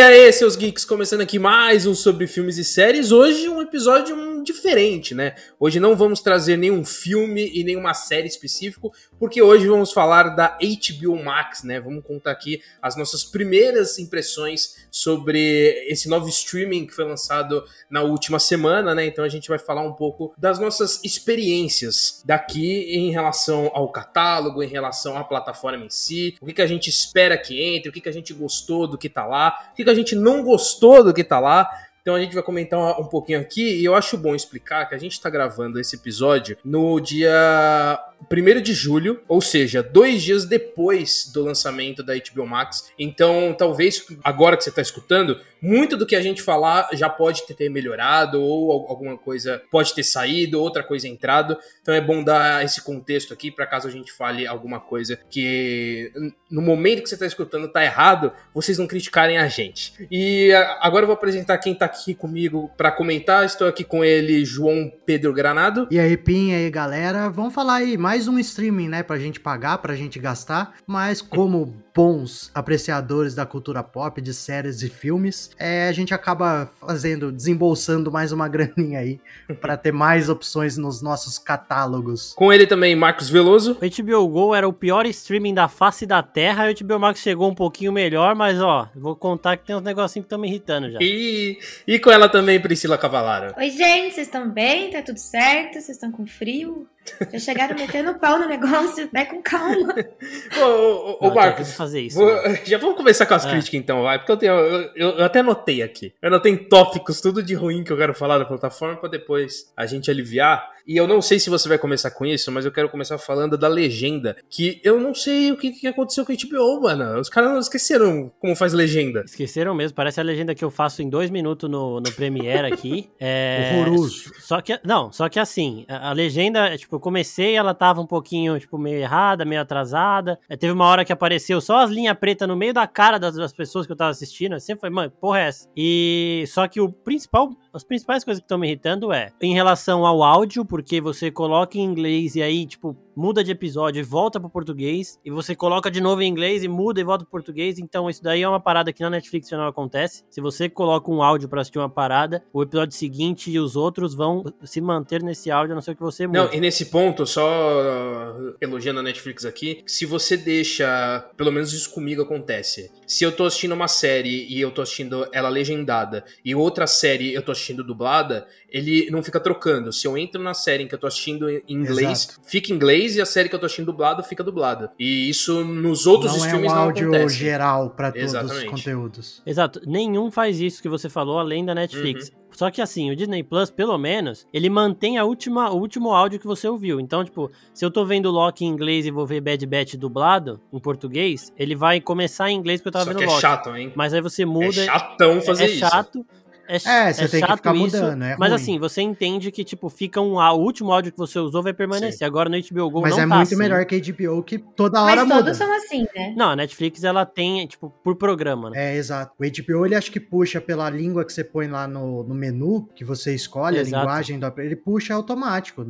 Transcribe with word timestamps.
aí, 0.00 0.32
seus 0.32 0.56
geeks, 0.56 0.84
começando 0.84 1.20
aqui 1.20 1.38
mais 1.38 1.86
um 1.86 1.94
sobre 1.94 2.26
filmes 2.26 2.56
e 2.56 2.64
séries. 2.64 3.12
Hoje 3.12 3.48
um 3.50 3.60
episódio 3.60 4.16
diferente, 4.42 5.14
né? 5.14 5.34
Hoje 5.58 5.80
não 5.80 5.96
vamos 5.96 6.20
trazer 6.20 6.56
nenhum 6.56 6.84
filme 6.84 7.50
e 7.54 7.64
nenhuma 7.64 7.94
série 7.94 8.26
específico, 8.26 8.92
porque 9.18 9.40
hoje 9.42 9.66
vamos 9.66 9.92
falar 9.92 10.30
da 10.30 10.58
HBO 10.58 11.22
Max, 11.22 11.62
né? 11.62 11.80
Vamos 11.80 12.04
contar 12.04 12.32
aqui 12.32 12.62
as 12.80 12.96
nossas 12.96 13.24
primeiras 13.24 13.98
impressões 13.98 14.86
sobre 14.90 15.86
esse 15.88 16.08
novo 16.08 16.28
streaming 16.28 16.86
que 16.86 16.94
foi 16.94 17.04
lançado 17.04 17.64
na 17.88 18.02
última 18.02 18.38
semana, 18.38 18.94
né? 18.94 19.06
Então 19.06 19.24
a 19.24 19.28
gente 19.28 19.48
vai 19.48 19.58
falar 19.58 19.82
um 19.82 19.92
pouco 19.92 20.34
das 20.36 20.58
nossas 20.58 21.02
experiências 21.04 22.22
daqui 22.24 22.94
em 22.94 23.10
relação 23.10 23.70
ao 23.74 23.90
catálogo, 23.90 24.62
em 24.62 24.68
relação 24.68 25.16
à 25.16 25.24
plataforma 25.24 25.84
em 25.84 25.90
si, 25.90 26.36
o 26.40 26.46
que, 26.46 26.54
que 26.54 26.62
a 26.62 26.66
gente 26.66 26.88
espera 26.88 27.36
que 27.36 27.62
entre, 27.62 27.88
o 27.88 27.92
que, 27.92 28.00
que 28.00 28.08
a 28.08 28.12
gente 28.12 28.32
gostou 28.32 28.86
do 28.86 28.98
que 28.98 29.08
tá 29.08 29.26
lá, 29.26 29.70
o 29.72 29.76
que, 29.76 29.84
que 29.84 29.90
a 29.90 29.94
gente 29.94 30.14
não 30.14 30.42
gostou 30.42 31.04
do 31.04 31.14
que 31.14 31.24
tá 31.24 31.38
lá. 31.38 31.68
Então 32.02 32.14
a 32.14 32.20
gente 32.20 32.34
vai 32.34 32.42
comentar 32.42 32.78
um 33.00 33.06
pouquinho 33.06 33.40
aqui 33.40 33.80
e 33.80 33.84
eu 33.84 33.94
acho 33.94 34.16
bom 34.16 34.34
explicar 34.34 34.88
que 34.88 34.94
a 34.94 34.98
gente 34.98 35.12
está 35.12 35.28
gravando 35.28 35.78
esse 35.78 35.96
episódio 35.96 36.56
no 36.64 36.98
dia 37.00 37.98
1 38.30 38.60
de 38.60 38.72
julho, 38.72 39.20
ou 39.28 39.40
seja, 39.40 39.82
dois 39.82 40.22
dias 40.22 40.44
depois 40.44 41.30
do 41.32 41.44
lançamento 41.44 42.02
da 42.02 42.14
HBO 42.14 42.46
Max. 42.46 42.90
Então, 42.98 43.54
talvez 43.56 44.04
agora 44.24 44.56
que 44.56 44.64
você 44.64 44.70
está 44.70 44.82
escutando, 44.82 45.38
muito 45.60 45.96
do 45.96 46.06
que 46.06 46.16
a 46.16 46.22
gente 46.22 46.42
falar 46.42 46.88
já 46.92 47.08
pode 47.08 47.42
ter 47.46 47.68
melhorado, 47.68 48.40
ou 48.40 48.72
alguma 48.88 49.16
coisa 49.16 49.62
pode 49.70 49.94
ter 49.94 50.02
saído, 50.02 50.60
outra 50.60 50.82
coisa 50.82 51.06
entrado. 51.06 51.56
Então 51.82 51.94
é 51.94 52.00
bom 52.00 52.22
dar 52.22 52.64
esse 52.64 52.82
contexto 52.82 53.32
aqui 53.32 53.50
para 53.50 53.66
caso 53.66 53.86
a 53.86 53.90
gente 53.90 54.12
fale 54.12 54.46
alguma 54.46 54.80
coisa 54.80 55.18
que 55.28 56.12
no 56.50 56.62
momento 56.62 57.02
que 57.02 57.08
você 57.08 57.14
está 57.14 57.26
escutando 57.26 57.68
tá 57.68 57.84
errado, 57.84 58.32
vocês 58.54 58.78
não 58.78 58.86
criticarem 58.86 59.38
a 59.38 59.48
gente. 59.48 59.92
E 60.10 60.52
agora 60.80 61.04
eu 61.04 61.06
vou 61.08 61.14
apresentar 61.14 61.58
quem 61.58 61.72
está 61.72 61.84
aqui 61.84 62.14
comigo 62.14 62.70
para 62.76 62.90
comentar. 62.90 63.44
Estou 63.44 63.68
aqui 63.68 63.84
com 63.84 64.04
ele, 64.04 64.44
João 64.44 64.90
Pedro 65.04 65.32
Granado. 65.32 65.86
E 65.90 65.98
aí, 65.98 66.16
Pim, 66.16 66.50
e 66.50 66.54
aí, 66.54 66.70
galera. 66.70 67.28
Vamos 67.28 67.54
falar 67.54 67.76
aí 67.76 67.96
mais 67.96 68.09
mais 68.10 68.26
um 68.26 68.40
streaming, 68.40 68.88
né, 68.88 69.04
pra 69.04 69.20
gente 69.20 69.38
pagar, 69.38 69.78
pra 69.78 69.94
gente 69.94 70.18
gastar, 70.18 70.74
mas 70.84 71.22
como 71.22 71.72
bons 71.94 72.50
apreciadores 72.52 73.36
da 73.36 73.46
cultura 73.46 73.84
pop, 73.84 74.20
de 74.20 74.34
séries 74.34 74.82
e 74.82 74.88
filmes, 74.88 75.52
é, 75.56 75.86
a 75.86 75.92
gente 75.92 76.12
acaba 76.12 76.68
fazendo, 76.80 77.30
desembolsando 77.30 78.10
mais 78.10 78.32
uma 78.32 78.48
graninha 78.50 78.98
aí 78.98 79.20
para 79.60 79.76
ter 79.76 79.92
mais 79.92 80.28
opções 80.28 80.76
nos 80.76 81.00
nossos 81.00 81.38
catálogos. 81.38 82.34
Com 82.34 82.52
ele 82.52 82.66
também, 82.66 82.96
Marcos 82.96 83.30
Veloso. 83.30 83.78
O 83.80 84.02
HBO 84.02 84.26
Go 84.26 84.54
era 84.56 84.68
o 84.68 84.72
pior 84.72 85.06
streaming 85.06 85.54
da 85.54 85.68
face 85.68 86.04
da 86.04 86.20
Terra, 86.20 86.68
e 86.68 86.74
o 86.74 86.84
HBO 86.84 86.98
Max 86.98 87.20
chegou 87.20 87.48
um 87.48 87.54
pouquinho 87.54 87.92
melhor, 87.92 88.34
mas 88.34 88.60
ó, 88.60 88.88
vou 88.96 89.14
contar 89.14 89.56
que 89.56 89.66
tem 89.66 89.76
uns 89.76 89.82
negocinhos 89.82 90.24
que 90.24 90.26
estão 90.26 90.38
me 90.40 90.48
irritando 90.48 90.90
já. 90.90 90.98
E, 91.00 91.60
e 91.86 91.96
com 92.00 92.10
ela 92.10 92.28
também, 92.28 92.58
Priscila 92.58 92.98
Cavalara. 92.98 93.54
Oi, 93.56 93.70
gente, 93.70 94.14
vocês 94.14 94.26
estão 94.26 94.50
bem? 94.50 94.90
Tá 94.90 95.00
tudo 95.00 95.20
certo? 95.20 95.74
Vocês 95.74 95.90
estão 95.90 96.10
com 96.10 96.26
frio? 96.26 96.88
Já 97.32 97.38
chegaram 97.38 97.76
metendo 97.76 98.14
pau 98.18 98.38
no 98.38 98.48
negócio, 98.48 99.08
vai 99.12 99.26
com 99.26 99.42
calma. 99.42 99.94
ô, 100.60 100.64
ô, 100.64 101.28
ô 101.28 101.34
Marcos, 101.34 101.72
fazer 101.72 102.00
isso. 102.02 102.18
Vou, 102.18 102.30
já 102.64 102.78
vamos 102.78 102.96
começar 102.96 103.26
com 103.26 103.34
as 103.34 103.44
é. 103.46 103.50
críticas 103.50 103.80
então, 103.80 104.02
vai. 104.02 104.18
Porque 104.18 104.32
eu, 104.32 104.36
tenho, 104.36 104.52
eu, 104.52 104.90
eu, 104.94 105.08
eu, 105.18 105.24
até 105.24 105.40
anotei 105.40 105.82
aqui. 105.82 106.12
Eu 106.20 106.28
anotei 106.28 106.56
tópicos, 106.56 107.20
tudo 107.20 107.42
de 107.42 107.54
ruim 107.54 107.84
que 107.84 107.92
eu 107.92 107.96
quero 107.96 108.14
falar 108.14 108.38
da 108.38 108.44
plataforma 108.44 108.96
para 108.96 109.08
depois 109.08 109.72
a 109.76 109.86
gente 109.86 110.10
aliviar. 110.10 110.70
E 110.86 110.96
eu 110.96 111.06
não 111.06 111.22
sei 111.22 111.38
se 111.38 111.50
você 111.50 111.68
vai 111.68 111.78
começar 111.78 112.10
com 112.10 112.26
isso, 112.26 112.50
mas 112.50 112.64
eu 112.64 112.72
quero 112.72 112.88
começar 112.88 113.16
falando 113.18 113.56
da 113.56 113.68
legenda. 113.68 114.36
Que 114.48 114.80
eu 114.82 114.98
não 114.98 115.14
sei 115.14 115.52
o 115.52 115.56
que, 115.56 115.70
que 115.70 115.86
aconteceu 115.86 116.24
com 116.24 116.32
a 116.32 116.34
HBO, 116.34 116.82
mano. 116.82 117.20
Os 117.20 117.28
caras 117.28 117.50
não 117.50 117.60
esqueceram 117.60 118.32
como 118.40 118.56
faz 118.56 118.72
legenda. 118.72 119.22
Esqueceram 119.24 119.74
mesmo. 119.74 119.94
Parece 119.94 120.20
a 120.20 120.24
legenda 120.24 120.54
que 120.54 120.64
eu 120.64 120.70
faço 120.70 121.02
em 121.02 121.08
dois 121.08 121.30
minutos 121.30 121.70
no, 121.70 122.00
no 122.00 122.12
Premiere 122.12 122.72
aqui. 122.72 123.08
É... 123.22 123.72
Horroroso. 123.74 124.32
Só 124.40 124.60
que, 124.60 124.78
não, 124.82 125.12
só 125.12 125.28
que 125.28 125.38
assim, 125.38 125.84
a, 125.88 126.08
a, 126.08 126.12
legenda, 126.12 126.76
tipo, 126.76 126.98
eu 127.00 127.02
comecei, 127.02 127.54
ela 127.54 127.72
tava 127.72 128.00
um 128.00 128.06
pouquinho, 128.06 128.58
tipo, 128.58 128.76
meio 128.76 128.98
errada, 128.98 129.44
meio 129.44 129.62
atrasada. 129.62 130.38
Aí 130.48 130.56
teve 130.56 130.72
uma 130.72 130.86
hora 130.86 131.04
que 131.04 131.12
apareceu 131.12 131.60
só 131.60 131.78
as 131.78 131.90
linhas 131.90 132.16
pretas 132.18 132.46
no 132.46 132.56
meio 132.56 132.74
da 132.74 132.86
cara 132.86 133.18
das, 133.18 133.34
das 133.34 133.52
pessoas 133.52 133.86
que 133.86 133.92
eu 133.92 133.96
tava 133.96 134.10
assistindo. 134.10 134.52
Eu 134.54 134.60
sempre 134.60 134.82
falei, 134.82 134.94
mano, 134.94 135.10
porra 135.20 135.38
é 135.38 135.48
essa? 135.48 135.68
E 135.76 136.44
só 136.48 136.66
que 136.68 136.80
o 136.80 136.90
principal, 136.90 137.50
as 137.72 137.84
principais 137.84 138.24
coisas 138.24 138.40
que 138.40 138.44
estão 138.44 138.58
me 138.58 138.66
irritando 138.66 139.12
é 139.12 139.30
em 139.40 139.54
relação 139.54 140.04
ao 140.04 140.22
áudio, 140.22 140.64
por 140.64 140.80
porque 140.80 140.98
você 140.98 141.30
coloca 141.30 141.76
em 141.76 141.82
inglês 141.82 142.34
e 142.36 142.42
aí, 142.42 142.64
tipo, 142.64 142.96
muda 143.14 143.44
de 143.44 143.50
episódio 143.50 144.00
e 144.00 144.02
volta 144.02 144.40
pro 144.40 144.48
português, 144.48 145.20
e 145.22 145.30
você 145.30 145.54
coloca 145.54 145.90
de 145.90 146.00
novo 146.00 146.22
em 146.22 146.26
inglês 146.26 146.64
e 146.64 146.68
muda 146.68 146.98
e 146.98 147.04
volta 147.04 147.22
pro 147.22 147.32
português, 147.32 147.78
então 147.78 148.08
isso 148.08 148.22
daí 148.22 148.40
é 148.40 148.48
uma 148.48 148.58
parada 148.58 148.92
que 148.94 149.02
na 149.02 149.10
Netflix 149.10 149.50
não 149.50 149.66
acontece. 149.66 150.24
Se 150.30 150.40
você 150.40 150.70
coloca 150.70 151.10
um 151.10 151.22
áudio 151.22 151.50
para 151.50 151.60
assistir 151.60 151.78
uma 151.78 151.88
parada, 151.90 152.42
o 152.50 152.62
episódio 152.62 152.96
seguinte 152.96 153.50
e 153.50 153.58
os 153.58 153.76
outros 153.76 154.14
vão 154.14 154.42
se 154.64 154.80
manter 154.80 155.22
nesse 155.22 155.50
áudio, 155.50 155.72
a 155.72 155.74
não 155.74 155.82
ser 155.82 155.94
que 155.94 156.00
você 156.00 156.26
mude. 156.26 156.38
Não, 156.38 156.52
e 156.52 156.60
nesse 156.60 156.79
ponto, 156.86 157.26
só 157.26 158.36
elogiando 158.60 159.00
a 159.00 159.02
Netflix 159.02 159.44
aqui, 159.44 159.82
se 159.86 160.04
você 160.06 160.36
deixa, 160.36 161.28
pelo 161.36 161.50
menos 161.52 161.72
isso 161.72 161.90
comigo 161.90 162.22
acontece. 162.22 162.90
Se 163.06 163.24
eu 163.24 163.32
tô 163.32 163.44
assistindo 163.44 163.72
uma 163.72 163.88
série 163.88 164.46
e 164.48 164.60
eu 164.60 164.70
tô 164.70 164.82
assistindo 164.82 165.26
ela 165.32 165.48
legendada 165.48 166.24
e 166.44 166.54
outra 166.54 166.86
série 166.86 167.34
eu 167.34 167.42
tô 167.42 167.52
assistindo 167.52 167.82
dublada, 167.82 168.46
ele 168.68 169.10
não 169.10 169.22
fica 169.22 169.40
trocando. 169.40 169.92
Se 169.92 170.06
eu 170.06 170.16
entro 170.16 170.40
na 170.40 170.54
série 170.54 170.84
em 170.84 170.88
que 170.88 170.94
eu 170.94 170.98
tô 170.98 171.06
assistindo 171.06 171.50
em 171.50 171.62
inglês, 171.68 172.28
Exato. 172.28 172.40
fica 172.46 172.72
em 172.72 172.76
inglês 172.76 173.16
e 173.16 173.20
a 173.20 173.26
série 173.26 173.48
que 173.48 173.54
eu 173.54 173.58
tô 173.58 173.66
assistindo 173.66 173.86
dublado 173.86 174.22
fica 174.22 174.44
dublada. 174.44 174.92
E 174.98 175.28
isso 175.28 175.64
nos 175.64 176.06
outros 176.06 176.32
não 176.32 176.38
streams 176.38 176.66
é 176.66 176.70
um 176.70 176.74
não 176.74 176.82
áudio 176.82 177.08
acontece. 177.08 177.34
geral 177.36 177.90
para 177.90 178.12
todos 178.12 178.24
Exatamente. 178.28 178.64
os 178.66 178.70
conteúdos. 178.70 179.42
Exato. 179.44 179.80
Nenhum 179.86 180.30
faz 180.30 180.60
isso 180.60 180.80
que 180.80 180.88
você 180.88 181.08
falou 181.08 181.38
além 181.38 181.64
da 181.64 181.74
Netflix. 181.74 182.28
Uhum. 182.28 182.40
Só 182.60 182.70
que 182.70 182.82
assim, 182.82 183.10
o 183.10 183.16
Disney 183.16 183.42
Plus, 183.42 183.70
pelo 183.70 183.96
menos, 183.96 184.46
ele 184.52 184.68
mantém 184.68 185.16
a 185.16 185.24
última, 185.24 185.70
o 185.70 185.78
último 185.78 186.12
áudio 186.12 186.38
que 186.38 186.46
você 186.46 186.68
ouviu. 186.68 187.00
Então, 187.00 187.24
tipo, 187.24 187.50
se 187.72 187.82
eu 187.82 187.90
tô 187.90 188.04
vendo 188.04 188.30
Loki 188.30 188.66
em 188.66 188.68
inglês 188.68 189.06
e 189.06 189.10
vou 189.10 189.24
ver 189.26 189.40
Bad 189.40 189.64
Batch 189.64 189.94
dublado 189.94 190.60
em 190.70 190.78
português, 190.78 191.50
ele 191.56 191.74
vai 191.74 192.02
começar 192.02 192.50
em 192.50 192.56
inglês 192.58 192.82
porque 192.82 192.88
eu 192.88 192.92
tava 192.92 193.06
Só 193.06 193.10
vendo 193.12 193.18
que 193.20 193.24
é 193.24 193.28
Loki. 193.28 193.38
é 193.38 193.40
chato, 193.40 193.74
hein? 193.74 193.90
Mas 193.96 194.12
aí 194.12 194.20
você 194.20 194.44
muda. 194.44 194.78
É 194.78 194.84
chatão 194.84 195.40
fazer 195.40 195.62
é, 195.62 195.66
é 195.68 195.70
isso. 195.70 195.84
É 195.86 195.88
chato. 195.88 196.26
É, 196.70 197.08
é 197.08 197.12
você 197.12 197.24
é 197.24 197.28
tem 197.28 197.42
que 197.42 197.56
ficar 197.56 197.74
isso, 197.74 197.96
mudando, 197.96 198.22
é 198.22 198.36
Mas 198.38 198.50
ruim. 198.50 198.62
assim, 198.62 198.78
você 198.78 199.02
entende 199.02 199.50
que, 199.50 199.64
tipo, 199.64 199.88
fica 199.88 200.20
um. 200.20 200.36
O 200.36 200.56
último 200.58 200.92
áudio 200.92 201.10
que 201.10 201.18
você 201.18 201.38
usou 201.38 201.62
vai 201.62 201.72
permanecer. 201.72 202.18
Sim. 202.18 202.24
Agora 202.24 202.48
no 202.48 202.56
HBO 202.56 202.90
Go 202.90 203.00
mas 203.00 203.10
não 203.10 203.18
é 203.18 203.26
tá 203.26 203.36
muito 203.36 203.48
assim. 203.48 203.56
melhor 203.56 203.84
que 203.84 203.96
a 203.96 203.98
HBO, 203.98 204.42
que 204.42 204.58
toda 204.58 205.02
hora 205.02 205.16
mas 205.16 205.24
muda. 205.24 205.42
todos 205.42 205.56
são 205.56 205.76
assim, 205.76 206.06
né? 206.14 206.34
Não, 206.36 206.50
a 206.50 206.56
Netflix, 206.56 207.02
ela 207.02 207.26
tem, 207.26 207.66
tipo, 207.66 207.90
por 208.04 208.14
programa, 208.14 208.70
né? 208.70 208.92
É, 208.92 208.96
exato. 208.96 209.34
O 209.38 209.44
HBO, 209.44 209.86
ele 209.86 209.96
acho 209.96 210.12
que 210.12 210.20
puxa 210.20 210.60
pela 210.60 210.88
língua 210.88 211.24
que 211.24 211.32
você 211.32 211.42
põe 211.42 211.66
lá 211.66 211.88
no, 211.88 212.22
no 212.22 212.34
menu, 212.34 212.88
que 212.94 213.04
você 213.04 213.34
escolhe 213.34 213.78
exato. 213.78 213.96
a 213.96 214.00
linguagem 214.00 214.38
do 214.38 214.52
ele 214.58 214.76
puxa 214.76 215.14
automático. 215.14 215.84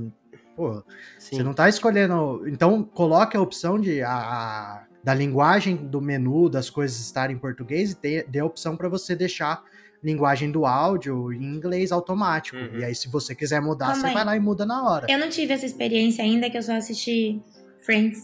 Pô, 0.57 0.83
Sim. 1.19 1.37
você 1.37 1.43
não 1.43 1.55
tá 1.55 1.69
escolhendo... 1.69 2.43
Então, 2.47 2.83
coloque 2.83 3.37
a 3.37 3.41
opção 3.41 3.79
de... 3.79 4.03
A, 4.03 4.13
a 4.13 4.85
da 5.03 5.15
linguagem 5.15 5.77
do 5.77 6.01
menu, 6.01 6.49
das 6.49 6.69
coisas 6.69 7.01
estarem 7.01 7.37
em 7.37 7.39
português 7.39 7.97
e 8.03 8.23
dê 8.23 8.39
a 8.39 8.45
opção 8.45 8.77
para 8.77 8.89
você 8.89 9.17
deixar 9.17 9.63
linguagem 10.03 10.51
do 10.51 10.65
áudio 10.65 11.33
em 11.33 11.45
inglês 11.45 11.93
automático. 11.93 12.57
Uhum. 12.57 12.79
E 12.79 12.85
aí, 12.85 12.95
se 12.95 13.09
você 13.09 13.35
quiser 13.35 13.61
mudar, 13.61 13.95
você 13.95 14.13
vai 14.13 14.25
lá 14.25 14.37
e 14.37 14.41
muda 14.41 14.65
na 14.65 14.83
hora. 14.83 15.07
Eu 15.09 15.19
não 15.19 15.29
tive 15.29 15.53
essa 15.53 15.67
experiência 15.67 16.25
ainda, 16.25 16.49
que 16.49 16.57
eu 16.57 16.63
só 16.63 16.75
assisti 16.75 17.41
Friends. 17.85 18.21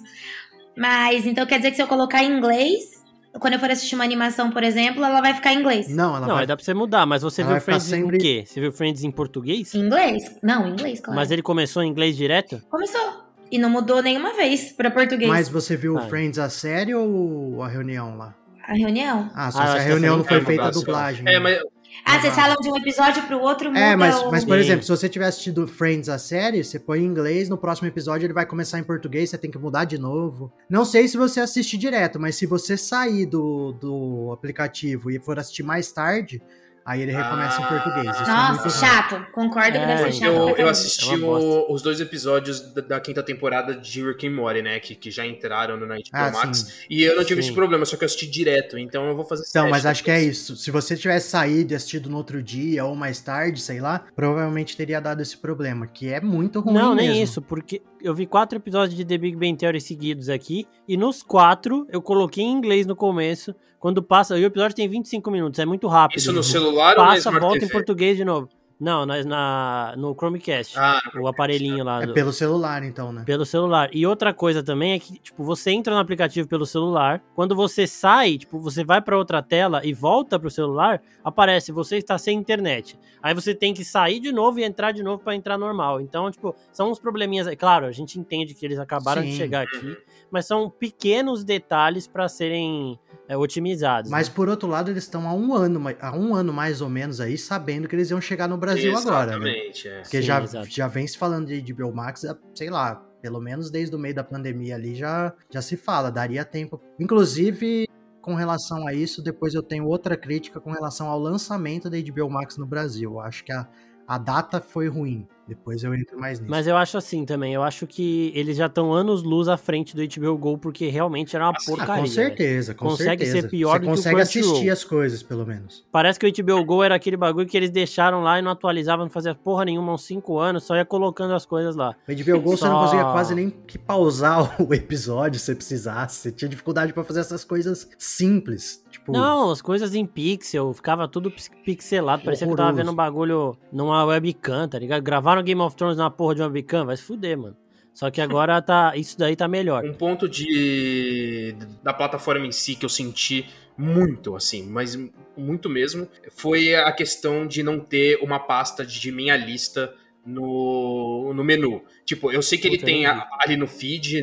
Mas, 0.77 1.27
então 1.27 1.47
quer 1.47 1.59
dizer 1.59 1.71
que 1.71 1.77
se 1.77 1.83
eu 1.83 1.87
colocar 1.87 2.23
em 2.23 2.37
inglês, 2.37 3.03
quando 3.39 3.55
eu 3.55 3.59
for 3.61 3.71
assistir 3.71 3.95
uma 3.95 4.05
animação, 4.05 4.51
por 4.51 4.63
exemplo, 4.63 5.03
ela 5.05 5.21
vai 5.21 5.35
ficar 5.35 5.53
em 5.53 5.61
inglês. 5.61 5.89
Não, 5.89 6.17
ela 6.17 6.27
não, 6.27 6.35
vai... 6.35 6.47
dá 6.47 6.57
pra 6.57 6.65
você 6.65 6.75
mudar, 6.75 7.07
mas 7.07 7.23
você 7.23 7.43
ela 7.43 7.53
viu 7.53 7.61
Friends 7.61 7.85
sempre... 7.85 8.17
em 8.17 8.21
quê? 8.21 8.45
Você 8.47 8.61
viu 8.61 8.73
Friends 8.73 9.03
em 9.03 9.11
português? 9.11 9.75
Em 9.75 9.81
inglês? 9.81 10.37
Não, 10.43 10.69
em 10.69 10.73
inglês, 10.73 11.01
claro. 11.01 11.19
Mas 11.19 11.31
ele 11.31 11.43
começou 11.43 11.83
em 11.83 11.89
inglês 11.89 12.17
direto? 12.17 12.61
Começou. 12.71 13.25
E 13.51 13.59
não 13.59 13.71
mudou 13.71 14.03
nenhuma 14.03 14.35
vez 14.35 14.73
pra 14.73 14.91
português. 14.91 15.31
Mas 15.31 15.49
você 15.49 15.77
viu 15.77 15.97
ah. 15.97 16.03
Friends 16.03 16.39
a 16.39 16.51
série 16.51 16.95
ou 16.95 17.63
a 17.63 17.69
reunião 17.69 18.17
lá? 18.17 18.35
A 18.67 18.75
reunião? 18.75 19.31
Ah, 19.35 19.51
só 19.51 19.61
ah, 19.61 19.67
se 19.67 19.77
a 19.79 19.81
reunião 19.81 20.19
não 20.19 20.25
foi 20.25 20.41
feita 20.41 20.65
a 20.65 20.71
dublagem. 20.71 21.27
É, 21.27 21.35
né? 21.35 21.39
mas 21.39 21.61
ah, 22.05 22.21
vocês 22.21 22.35
falam 22.35 22.57
de 22.61 22.71
um 22.71 22.77
episódio 22.77 23.23
pro 23.25 23.41
outro, 23.41 23.69
muda 23.69 23.81
É, 23.81 23.97
mas, 23.97 24.23
mas 24.31 24.45
por 24.45 24.59
exemplo, 24.59 24.83
se 24.83 24.89
você 24.89 25.09
tiver 25.09 25.27
assistido 25.27 25.67
Friends 25.67 26.09
a 26.09 26.19
série, 26.19 26.63
você 26.63 26.79
põe 26.79 27.01
em 27.01 27.05
inglês, 27.05 27.49
no 27.49 27.57
próximo 27.57 27.89
episódio 27.89 28.27
ele 28.27 28.33
vai 28.33 28.47
começar 28.47 28.79
em 28.79 28.85
português, 28.85 29.31
você 29.31 29.39
tem 29.39 29.51
que 29.51 29.59
mudar 29.59 29.85
de 29.85 29.99
novo. 29.99 30.53
Não 30.69 30.85
sei 30.85 31.09
se 31.09 31.17
você 31.17 31.41
assiste 31.41 31.77
direto, 31.77 32.21
mas 32.21 32.37
se 32.37 32.47
você 32.47 32.77
sair 32.77 33.27
do, 33.27 33.73
do 33.73 34.31
aplicativo 34.33 35.11
e 35.11 35.19
for 35.19 35.39
assistir 35.39 35.63
mais 35.63 35.91
tarde, 35.91 36.41
Aí 36.87 37.03
ele 37.03 37.11
recomeça 37.11 37.61
ah, 37.61 37.65
em 37.65 37.67
português. 37.67 38.15
Isso 38.15 38.23
é 38.23 38.27
Nossa, 38.29 38.69
é 38.69 38.71
chato. 38.71 39.27
Concordo 39.33 39.77
é, 39.77 39.81
que 39.81 39.87
deve 39.87 40.03
ser 40.05 40.13
chato. 40.13 40.33
Eu, 40.33 40.57
eu 40.57 40.69
assisti 40.69 41.15
é 41.15 41.17
o, 41.17 41.67
os 41.69 41.83
dois 41.83 42.01
episódios 42.01 42.61
da, 42.61 42.81
da, 42.81 43.01
quinta 43.01 43.25
temporada 43.25 43.75
de 43.75 44.05
Rick 44.05 44.25
and 44.25 44.31
Morty, 44.31 44.63
né? 44.63 44.79
Que, 44.79 44.95
que 44.95 45.11
já 45.11 45.27
entraram 45.27 45.77
no 45.77 45.85
Night 45.85 46.09
ah, 46.13 46.31
Max. 46.31 46.59
Sim. 46.59 46.73
E 46.89 47.03
eu 47.03 47.17
não 47.17 47.25
tive 47.25 47.43
sim. 47.43 47.49
esse 47.49 47.57
problema, 47.57 47.85
só 47.85 47.97
que 47.97 48.05
eu 48.05 48.07
assisti 48.07 48.29
direto. 48.29 48.79
Então 48.79 49.05
eu 49.09 49.17
vou 49.17 49.25
fazer 49.25 49.43
Então, 49.49 49.69
mas 49.69 49.85
acho 49.85 50.05
que 50.05 50.13
é 50.13 50.23
isso. 50.23 50.55
Se 50.55 50.71
você 50.71 50.97
tivesse 50.97 51.29
saído 51.29 51.73
e 51.73 51.75
assistido 51.75 52.09
no 52.09 52.17
outro 52.19 52.41
dia 52.41 52.85
ou 52.85 52.95
mais 52.95 53.21
tarde, 53.21 53.61
sei 53.61 53.81
lá, 53.81 54.05
provavelmente 54.15 54.77
teria 54.77 55.01
dado 55.01 55.21
esse 55.21 55.37
problema, 55.37 55.89
que 55.89 56.09
é 56.09 56.21
muito 56.21 56.61
ruim. 56.61 56.75
Não, 56.75 56.95
mesmo. 56.95 57.11
nem 57.11 57.21
isso, 57.21 57.43
porque 57.43 57.83
eu 58.07 58.15
vi 58.15 58.25
quatro 58.25 58.57
episódios 58.59 58.97
de 58.97 59.05
The 59.05 59.19
Big 59.19 59.37
Bang 59.37 59.57
Theory 59.57 59.81
seguidos 59.81 60.29
aqui, 60.29 60.67
e 60.87 60.97
nos 60.97 61.25
quatro 61.25 61.87
eu 61.91 62.01
coloquei 62.01 62.45
em 62.45 62.53
inglês 62.53 62.87
no 62.87 62.95
começo. 62.95 63.53
Quando 63.81 64.01
passa, 64.03 64.35
o 64.35 64.39
episódio 64.39 64.77
tem 64.77 64.89
25 64.89 65.29
minutos, 65.31 65.59
é 65.59 65.67
muito 65.67 65.89
rápido. 65.89 66.19
Isso 66.19 66.33
no 66.33 66.43
celular 66.43 66.95
passa, 66.95 67.01
ou 67.01 67.07
na 67.07 67.17
Smart 67.19 67.41
volta 67.41 67.59
TV? 67.59 67.67
em 67.67 67.69
português 67.69 68.17
de 68.17 68.25
novo. 68.25 68.49
Não, 68.79 69.07
na, 69.07 69.25
na, 69.25 69.95
no 69.97 70.15
Chromecast. 70.15 70.79
Ah, 70.79 71.01
o 71.19 71.27
aparelhinho 71.27 71.83
lá. 71.83 72.03
É 72.03 72.07
do- 72.07 72.13
pelo 72.13 72.31
celular, 72.31 72.83
então, 72.85 73.11
né? 73.11 73.23
Pelo 73.25 73.47
celular. 73.47 73.89
E 73.91 74.07
outra 74.07 74.35
coisa 74.35 74.63
também 74.63 74.93
é 74.93 74.99
que, 74.99 75.19
tipo, 75.19 75.43
você 75.43 75.71
entra 75.71 75.95
no 75.95 76.01
aplicativo 76.01 76.47
pelo 76.47 76.67
celular, 76.67 77.23
quando 77.35 77.57
você 77.57 77.87
sai, 77.87 78.37
tipo, 78.37 78.59
você 78.59 78.85
vai 78.85 79.01
pra 79.01 79.17
outra 79.17 79.43
tela 79.43 79.81
e 79.83 79.95
volta 79.95 80.39
pro 80.39 80.51
celular, 80.51 81.01
aparece, 81.25 81.73
você 81.73 81.97
está 81.97 82.19
sem 82.19 82.37
internet. 82.39 82.99
Aí 83.23 83.33
você 83.35 83.55
tem 83.55 83.73
que 83.73 83.83
sair 83.83 84.21
de 84.21 84.31
novo 84.31 84.61
e 84.61 84.65
entrar 84.65 84.93
de 84.93 85.03
novo 85.03 85.23
pra 85.23 85.35
entrar 85.35 85.57
normal. 85.57 85.99
Então, 86.01 86.31
tipo, 86.31 86.55
são 86.71 86.91
uns 86.91 86.99
probleminhas. 86.99 87.47
aí. 87.47 87.57
Claro, 87.57 87.87
a 87.87 87.93
gente 87.93 88.21
entende 88.21 88.53
que 88.55 88.67
eles 88.67 88.79
acabaram 88.79 89.23
de 89.23 89.31
Sim. 89.31 89.37
chegar 89.39 89.63
aqui, 89.63 89.97
mas 90.31 90.47
são 90.47 90.69
pequenos 90.69 91.43
detalhes 91.45 92.07
pra 92.07 92.29
serem 92.29 92.99
é, 93.29 93.37
otimizados. 93.37 94.11
Mas 94.11 94.29
né? 94.29 94.35
por 94.35 94.49
outro 94.49 94.69
lado, 94.69 94.91
eles 94.91 95.05
estão 95.05 95.29
há 95.29 95.35
um 95.35 95.55
ano, 95.55 95.83
há 96.01 96.17
um 96.17 96.35
ano 96.35 96.53
mais 96.53 96.81
ou 96.81 96.89
menos 96.89 97.21
aí, 97.21 97.37
sabendo 97.37 97.89
que 97.89 97.95
eles 97.95 98.11
iam 98.11 98.21
chegar 98.21 98.49
no 98.49 98.57
Brasil 98.57 98.97
agora, 98.97 99.39
né? 99.39 99.51
Exatamente, 99.51 99.89
é. 99.89 100.01
Porque 100.03 100.21
Sim, 100.21 100.27
já, 100.27 100.43
exato. 100.43 100.69
já 100.71 100.89
vem 100.89 101.07
se 101.07 101.19
falando 101.19 101.47
de 101.47 101.73
HBO 101.73 101.95
Max, 101.95 102.25
há, 102.25 102.37
sei 102.55 102.71
lá, 102.71 103.03
pelo 103.21 103.41
menos 103.41 103.71
desde 103.71 103.95
o 103.95 103.99
meio 103.99 104.15
da 104.15 104.23
pandemia 104.23 104.77
ali 104.77 104.95
já, 104.95 105.33
já 105.51 105.61
se 105.61 105.77
fala, 105.77 106.11
daria 106.11 106.45
tempo. 106.45 106.81
Inclusive, 106.99 107.89
com 108.21 108.35
relação 108.35 108.87
a 108.87 108.95
isso, 108.95 109.23
depois 109.23 109.55
eu 109.55 109.63
tenho 109.63 109.87
outra 109.87 110.17
crítica 110.17 110.61
com 110.61 110.71
relação 110.71 111.09
ao 111.09 111.19
lançamento 111.19 111.91
da 111.91 111.97
HBO 111.99 112.31
Max 112.31 112.57
no 112.57 112.67
Brasil. 112.67 113.13
Eu 113.13 113.21
acho 113.21 113.45
que 113.45 113.53
a, 113.53 113.69
a 114.07 114.19
data 114.19 114.61
foi 114.61 114.89
ruim. 114.89 115.27
Depois 115.49 115.83
eu 115.85 115.95
entro 115.95 116.19
mais 116.19 116.39
nisso. 116.41 116.51
Mas 116.51 116.67
eu 116.67 116.77
acho 116.77 116.97
assim 116.99 117.25
também, 117.25 117.55
eu 117.55 117.63
acho 117.63 117.87
que 117.87 118.33
eles 118.35 118.57
já 118.57 118.67
estão 118.67 118.93
anos 118.93 119.23
luz 119.23 119.47
à 119.49 119.57
frente 119.57 119.95
do 119.95 120.03
HBO 120.03 120.37
Go, 120.37 120.59
porque 120.59 120.89
realmente 120.89 121.35
era 121.37 121.45
uma 121.47 121.53
Ah, 121.53 121.57
Ah, 121.61 121.65
porcaria. 121.67 121.95
com 121.95 122.03
velho. 122.03 122.09
certeza, 122.15 122.75
com 122.75 122.87
Consegue 122.89 123.25
ser 123.25 123.33
certeza. 123.33 123.49
pior 123.51 123.73
Você 123.73 123.79
do 123.79 123.81
que 123.85 123.87
o 123.87 123.91
consegue 123.97 124.21
assistir 124.21 124.71
as 124.71 124.85
coisas, 124.85 125.23
pelo 125.23 125.47
menos. 125.47 125.85
Parece 125.93 126.19
que 126.19 126.27
o 126.27 126.33
HBO 126.45 126.65
Go 126.65 126.83
era 126.83 126.95
aquele 126.95 127.17
bagulho 127.17 127.47
que 127.47 127.57
eles 127.57 127.71
deixaram 127.71 128.23
lá 128.23 128.39
e 128.39 128.43
não 128.43 128.51
atualizavam, 128.51 129.05
não 129.07 129.11
fazia 129.11 129.35
porra 129.35 129.65
nenhuma 129.65 129.93
uns 129.93 130.05
5 130.05 130.39
anos, 130.39 130.65
só 130.65 130.75
ia 130.77 130.85
colocando 130.85 131.33
as 131.35 131.47
coisas 131.47 131.77
lá. 131.77 131.95
O 132.09 132.13
HBO 132.13 132.41
Go 132.41 132.57
você 132.57 132.65
não 132.65 132.73
Só- 132.73 132.81
conseguia 132.83 133.05
quase 133.13 133.35
nem 133.35 133.51
que 133.51 133.79
pausar 133.79 134.57
o 134.61 134.75
episódio 134.75 135.39
se 135.39 135.55
precisasse. 135.55 136.17
Você 136.23 136.33
tinha 136.33 136.49
dificuldade 136.49 136.93
pra 136.93 137.05
fazer 137.05 137.21
essas 137.21 137.45
coisas 137.45 137.89
simples. 137.99 138.85
Tipo, 138.91 139.13
Não, 139.13 139.51
as 139.51 139.61
coisas 139.61 139.95
em 139.95 140.07
pixel, 140.07 140.73
ficava 140.73 141.07
tudo 141.07 141.31
pix- 141.31 141.51
pixelado, 141.65 142.23
parecia 142.25 142.47
que 142.47 142.53
eu 142.53 142.57
tava 142.57 142.71
Horroroso. 142.71 142.83
vendo 142.91 142.93
um 142.93 142.97
bagulho 142.97 143.57
numa 143.71 144.05
webcam, 144.05 144.67
tá 144.69 144.79
ligado? 144.79 145.03
Gravaram 145.37 145.43
Game 145.45 145.61
of 145.61 145.77
Thrones 145.77 145.97
numa 145.97 146.11
porra 146.11 146.35
de 146.35 146.43
uma 146.43 146.49
webcam, 146.49 146.85
vai 146.87 146.97
se 146.97 147.03
fuder, 147.03 147.37
mano. 147.39 147.57
Só 147.93 148.11
que 148.11 148.21
agora 148.21 148.61
tá, 148.61 148.93
isso 148.95 149.19
daí 149.19 149.35
tá 149.35 149.49
melhor. 149.49 149.85
Um 149.85 149.95
ponto 149.95 150.29
de 150.29 151.57
da 151.83 151.95
plataforma 151.95 152.47
em 152.47 152.53
si 152.53 152.75
que 152.75 152.85
eu 152.85 152.89
senti 152.91 153.47
muito, 153.77 154.37
assim, 154.37 154.63
mas 154.69 154.99
muito 155.37 155.69
mesmo, 155.69 156.09
foi 156.31 156.75
a 156.75 156.93
questão 156.93 157.47
de 157.47 157.63
não 157.63 157.79
ter 157.81 158.19
uma 158.23 158.39
pasta 158.39 158.85
de 158.85 159.11
minha 159.13 159.37
lista 159.37 159.95
no, 160.25 161.33
no 161.35 161.45
menu. 161.45 161.83
Tipo, 162.05 162.31
eu 162.33 162.43
sei 162.43 162.59
que 162.59 162.67
ele 162.67 162.79
tem 162.79 163.07
a- 163.07 163.29
ali 163.41 163.57
no 163.57 163.67
feed, 163.67 164.23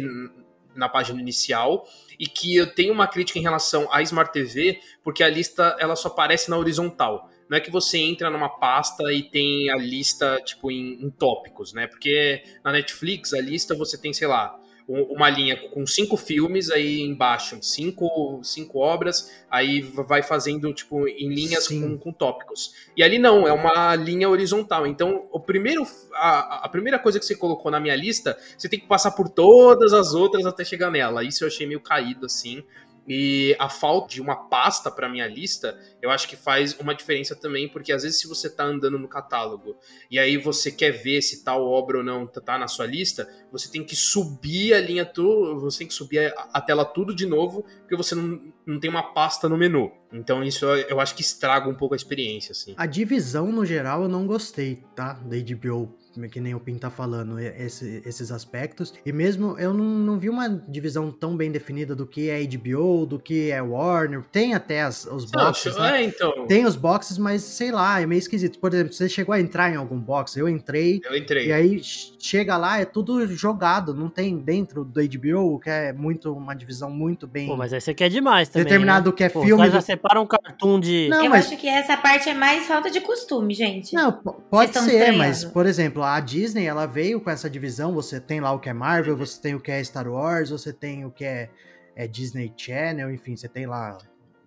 na 0.75 0.89
página 0.89 1.19
inicial, 1.21 1.87
e 2.19 2.27
que 2.27 2.55
eu 2.55 2.67
tenho 2.73 2.93
uma 2.93 3.07
crítica 3.07 3.39
em 3.39 3.43
relação 3.43 3.87
à 3.91 4.01
Smart 4.01 4.31
TV, 4.33 4.79
porque 5.03 5.23
a 5.23 5.29
lista 5.29 5.75
ela 5.79 5.95
só 5.95 6.07
aparece 6.09 6.49
na 6.49 6.57
horizontal. 6.57 7.29
Não 7.53 7.57
é 7.57 7.61
que 7.61 7.69
você 7.69 7.99
entra 7.99 8.31
numa 8.31 8.49
pasta 8.49 9.13
e 9.13 9.21
tem 9.21 9.69
a 9.69 9.75
lista, 9.77 10.41
tipo, 10.43 10.71
em, 10.71 10.93
em 11.05 11.11
tópicos, 11.11 11.71
né? 11.71 11.85
Porque 11.85 12.41
na 12.63 12.71
Netflix, 12.71 13.31
a 13.31 13.39
lista 13.39 13.75
você 13.75 13.95
tem, 13.95 14.11
sei 14.11 14.25
lá, 14.27 14.59
um- 14.89 15.03
uma 15.13 15.29
linha 15.29 15.55
com 15.69 15.85
cinco 15.85 16.17
filmes, 16.17 16.71
aí 16.71 17.01
embaixo, 17.01 17.59
cinco, 17.61 18.41
cinco 18.43 18.79
obras, 18.79 19.31
aí 19.51 19.81
vai 19.81 20.23
fazendo, 20.23 20.73
tipo, 20.73 21.07
em 21.07 21.29
linhas 21.31 21.67
com, 21.67 21.95
com 21.95 22.11
tópicos. 22.11 22.73
E 22.97 23.03
ali 23.03 23.19
não, 23.19 23.47
é 23.47 23.53
uma 23.53 23.95
linha 23.95 24.27
horizontal. 24.27 24.87
Então, 24.87 25.27
o 25.31 25.39
primeiro, 25.39 25.85
a, 26.15 26.65
a 26.65 26.69
primeira 26.69 26.97
coisa 26.97 27.19
que 27.19 27.25
você 27.25 27.35
colocou 27.35 27.71
na 27.71 27.79
minha 27.79 27.95
lista, 27.95 28.35
você 28.57 28.67
tem 28.67 28.79
que 28.79 28.87
passar 28.87 29.11
por 29.11 29.29
todas 29.29 29.93
as 29.93 30.15
outras 30.15 30.43
até 30.47 30.65
chegar 30.65 30.89
nela. 30.89 31.23
Isso 31.23 31.43
eu 31.43 31.49
achei 31.49 31.67
meio 31.67 31.79
caído, 31.79 32.25
assim. 32.25 32.63
E 33.07 33.55
a 33.59 33.67
falta 33.67 34.07
de 34.07 34.21
uma 34.21 34.35
pasta 34.35 34.89
para 34.89 35.09
minha 35.09 35.27
lista, 35.27 35.77
eu 36.01 36.09
acho 36.09 36.27
que 36.27 36.37
faz 36.37 36.77
uma 36.79 36.95
diferença 36.95 37.35
também, 37.35 37.67
porque 37.67 37.91
às 37.91 38.03
vezes 38.03 38.19
se 38.19 38.27
você 38.27 38.49
tá 38.49 38.63
andando 38.63 38.97
no 38.97 39.07
catálogo 39.07 39.75
e 40.09 40.17
aí 40.17 40.37
você 40.37 40.71
quer 40.71 40.91
ver 40.91 41.21
se 41.21 41.43
tal 41.43 41.65
obra 41.65 41.97
ou 41.97 42.03
não 42.03 42.25
tá 42.25 42.57
na 42.57 42.67
sua 42.67 42.85
lista, 42.85 43.27
você 43.51 43.69
tem 43.69 43.83
que 43.83 43.95
subir 43.95 44.73
a 44.73 44.79
linha 44.79 45.05
tu, 45.05 45.59
você 45.59 45.79
tem 45.79 45.87
que 45.87 45.93
subir 45.93 46.33
a, 46.33 46.49
a 46.53 46.61
tela 46.61 46.85
tudo 46.85 47.13
de 47.13 47.25
novo, 47.25 47.65
porque 47.79 47.95
você 47.97 48.15
não, 48.15 48.41
não 48.65 48.79
tem 48.79 48.89
uma 48.89 49.13
pasta 49.13 49.49
no 49.49 49.57
menu. 49.57 49.91
Então 50.11 50.43
isso 50.43 50.65
eu 50.65 50.93
eu 50.93 50.99
acho 50.99 51.15
que 51.15 51.21
estraga 51.21 51.67
um 51.67 51.73
pouco 51.73 51.93
a 51.93 51.97
experiência, 51.97 52.51
assim. 52.51 52.73
A 52.77 52.85
divisão, 52.85 53.51
no 53.51 53.65
geral, 53.65 54.03
eu 54.03 54.07
não 54.07 54.25
gostei, 54.25 54.83
tá? 54.95 55.13
Da 55.13 55.35
HBO, 55.37 55.97
que 56.31 56.39
nem 56.39 56.53
o 56.55 56.59
Pin 56.59 56.77
tá 56.77 56.89
falando, 56.89 57.39
esse- 57.39 58.01
esses 58.05 58.31
aspectos. 58.31 58.93
E 59.05 59.11
mesmo 59.11 59.57
eu 59.59 59.73
não, 59.73 59.83
não 59.85 60.19
vi 60.19 60.29
uma 60.29 60.47
divisão 60.49 61.11
tão 61.11 61.35
bem 61.35 61.51
definida 61.51 61.95
do 61.95 62.05
que 62.05 62.29
é 62.29 62.41
HBO, 62.43 63.05
do 63.05 63.19
que 63.19 63.49
é 63.51 63.61
Warner. 63.61 64.23
Tem 64.31 64.53
até 64.53 64.81
as- 64.83 65.05
os 65.05 65.31
Não, 65.31 65.45
boxes, 65.45 65.75
né? 65.77 66.01
é, 66.01 66.03
então. 66.05 66.45
Tem 66.47 66.65
os 66.65 66.75
boxes, 66.75 67.17
mas 67.17 67.41
sei 67.41 67.71
lá, 67.71 68.01
é 68.01 68.05
meio 68.05 68.19
esquisito. 68.19 68.59
Por 68.59 68.73
exemplo, 68.73 68.93
você 68.93 69.07
chegou 69.09 69.33
a 69.33 69.39
entrar 69.39 69.71
em 69.71 69.75
algum 69.75 69.99
box, 69.99 70.37
eu 70.37 70.47
entrei, 70.49 71.01
Eu 71.03 71.15
entrei. 71.17 71.47
e 71.47 71.53
aí 71.53 71.83
ch- 71.83 72.13
chega 72.19 72.55
lá, 72.57 72.79
é 72.79 72.85
tudo 72.85 73.25
jogado, 73.27 73.93
não 73.93 74.09
tem 74.09 74.37
dentro 74.37 74.83
do 74.83 75.01
HBO, 75.01 75.59
que 75.59 75.69
é 75.69 75.93
muito 75.93 76.33
uma 76.33 76.53
divisão 76.53 76.89
muito 76.89 77.25
bem 77.27 77.47
Pô, 77.47 77.55
mas 77.55 77.73
aí 77.73 77.81
você 77.81 77.93
quer 77.93 78.09
demais 78.09 78.49
também. 78.49 78.63
determinado 78.65 78.99
né? 78.99 79.03
do 79.11 79.13
que 79.13 79.23
é 79.23 79.29
Pô, 79.29 79.41
filme. 79.41 79.53
Os 79.53 79.57
caras 79.57 79.73
já 79.73 79.79
do- 79.79 79.85
separam 79.85 80.23
um 80.23 80.27
cartoon 80.27 80.79
de. 80.79 81.07
Não, 81.09 81.23
eu 81.25 81.29
mas- 81.29 81.47
acho 81.47 81.57
que 81.57 81.67
essa 81.67 81.97
parte 81.97 82.29
é 82.29 82.33
mais 82.33 82.65
falta 82.65 82.89
de 82.91 83.01
costume, 83.01 83.53
gente. 83.53 83.93
Não, 83.93 84.11
pode 84.11 84.73
ser, 84.73 84.79
estranhando. 84.79 85.17
mas, 85.17 85.43
por 85.45 85.65
exemplo, 85.65 86.02
a 86.03 86.19
Disney, 86.19 86.65
ela 86.65 86.85
veio 86.85 87.19
com 87.21 87.29
essa 87.29 87.49
divisão, 87.49 87.93
você 87.93 88.19
tem 88.19 88.39
lá 88.39 88.51
o 88.51 88.59
que 88.59 88.69
é 88.69 88.73
Marvel, 88.73 89.15
você 89.17 89.39
tem 89.41 89.55
o 89.55 89.59
que 89.59 89.71
é 89.71 89.83
Star 89.83 90.07
Wars, 90.07 90.49
você 90.49 90.71
tem 90.73 91.05
o 91.05 91.11
que 91.11 91.23
é, 91.25 91.49
é 91.95 92.07
Disney 92.07 92.51
Channel, 92.55 93.11
enfim, 93.13 93.35
você 93.35 93.47
tem 93.47 93.65
lá 93.65 93.97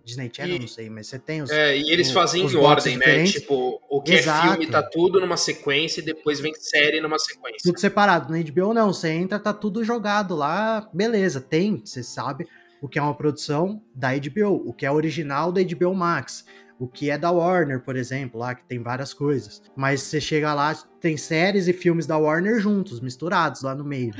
Disney 0.03 0.29
Channel, 0.33 0.55
E- 0.55 0.59
não 0.59 0.67
sei, 0.67 0.89
mas 0.89 1.07
você 1.07 1.19
tem 1.19 1.41
os... 1.41 1.49
É, 1.49 1.77
e 1.77 1.91
eles 1.91 2.07
os- 2.07 2.13
fazem 2.13 2.45
em 2.45 2.55
ordem, 2.55 2.95
né? 2.97 3.05
diferentes. 3.05 3.33
Tipo, 3.33 3.81
o 3.89 4.01
que 4.01 4.13
Exato. 4.13 4.47
é 4.47 4.51
filme 4.51 4.67
tá 4.67 4.81
tudo 4.81 5.19
numa 5.19 5.35
sequência 5.37 5.99
e 5.99 6.03
depois 6.03 6.39
vem 6.39 6.53
série 6.55 7.01
numa 7.01 7.19
sequência. 7.19 7.59
Tudo 7.63 7.79
separado. 7.79 8.31
Na 8.31 8.39
HBO 8.39 8.73
não, 8.73 8.93
você 8.93 9.09
entra, 9.09 9.37
tá 9.37 9.53
tudo 9.53 9.83
jogado 9.83 10.35
lá, 10.35 10.87
beleza, 10.93 11.41
tem, 11.41 11.81
você 11.83 12.01
sabe 12.03 12.47
o 12.81 12.87
que 12.87 12.97
é 12.99 13.01
uma 13.01 13.15
produção 13.15 13.81
da 13.93 14.09
HBO, 14.15 14.63
o 14.65 14.71
que 14.73 14.85
é 14.85 14.91
original 14.91 15.51
da 15.51 15.61
HBO 15.61 15.93
Max, 15.93 16.45
o 16.79 16.87
que 16.87 17.09
é 17.09 17.17
da 17.17 17.31
Warner, 17.31 17.81
por 17.81 17.95
exemplo, 17.97 18.39
lá 18.39 18.53
que 18.53 18.63
tem 18.63 18.79
várias 18.81 19.11
coisas. 19.13 19.61
Mas 19.75 20.03
você 20.03 20.21
chega 20.21 20.53
lá, 20.53 20.73
tem 21.07 21.15
séries 21.15 21.69
e 21.69 21.73
filmes 21.73 22.05
da 22.05 22.17
Warner 22.17 22.59
juntos, 22.59 22.99
misturados 22.99 23.61
lá 23.61 23.73
no 23.73 23.83
meio. 23.85 24.11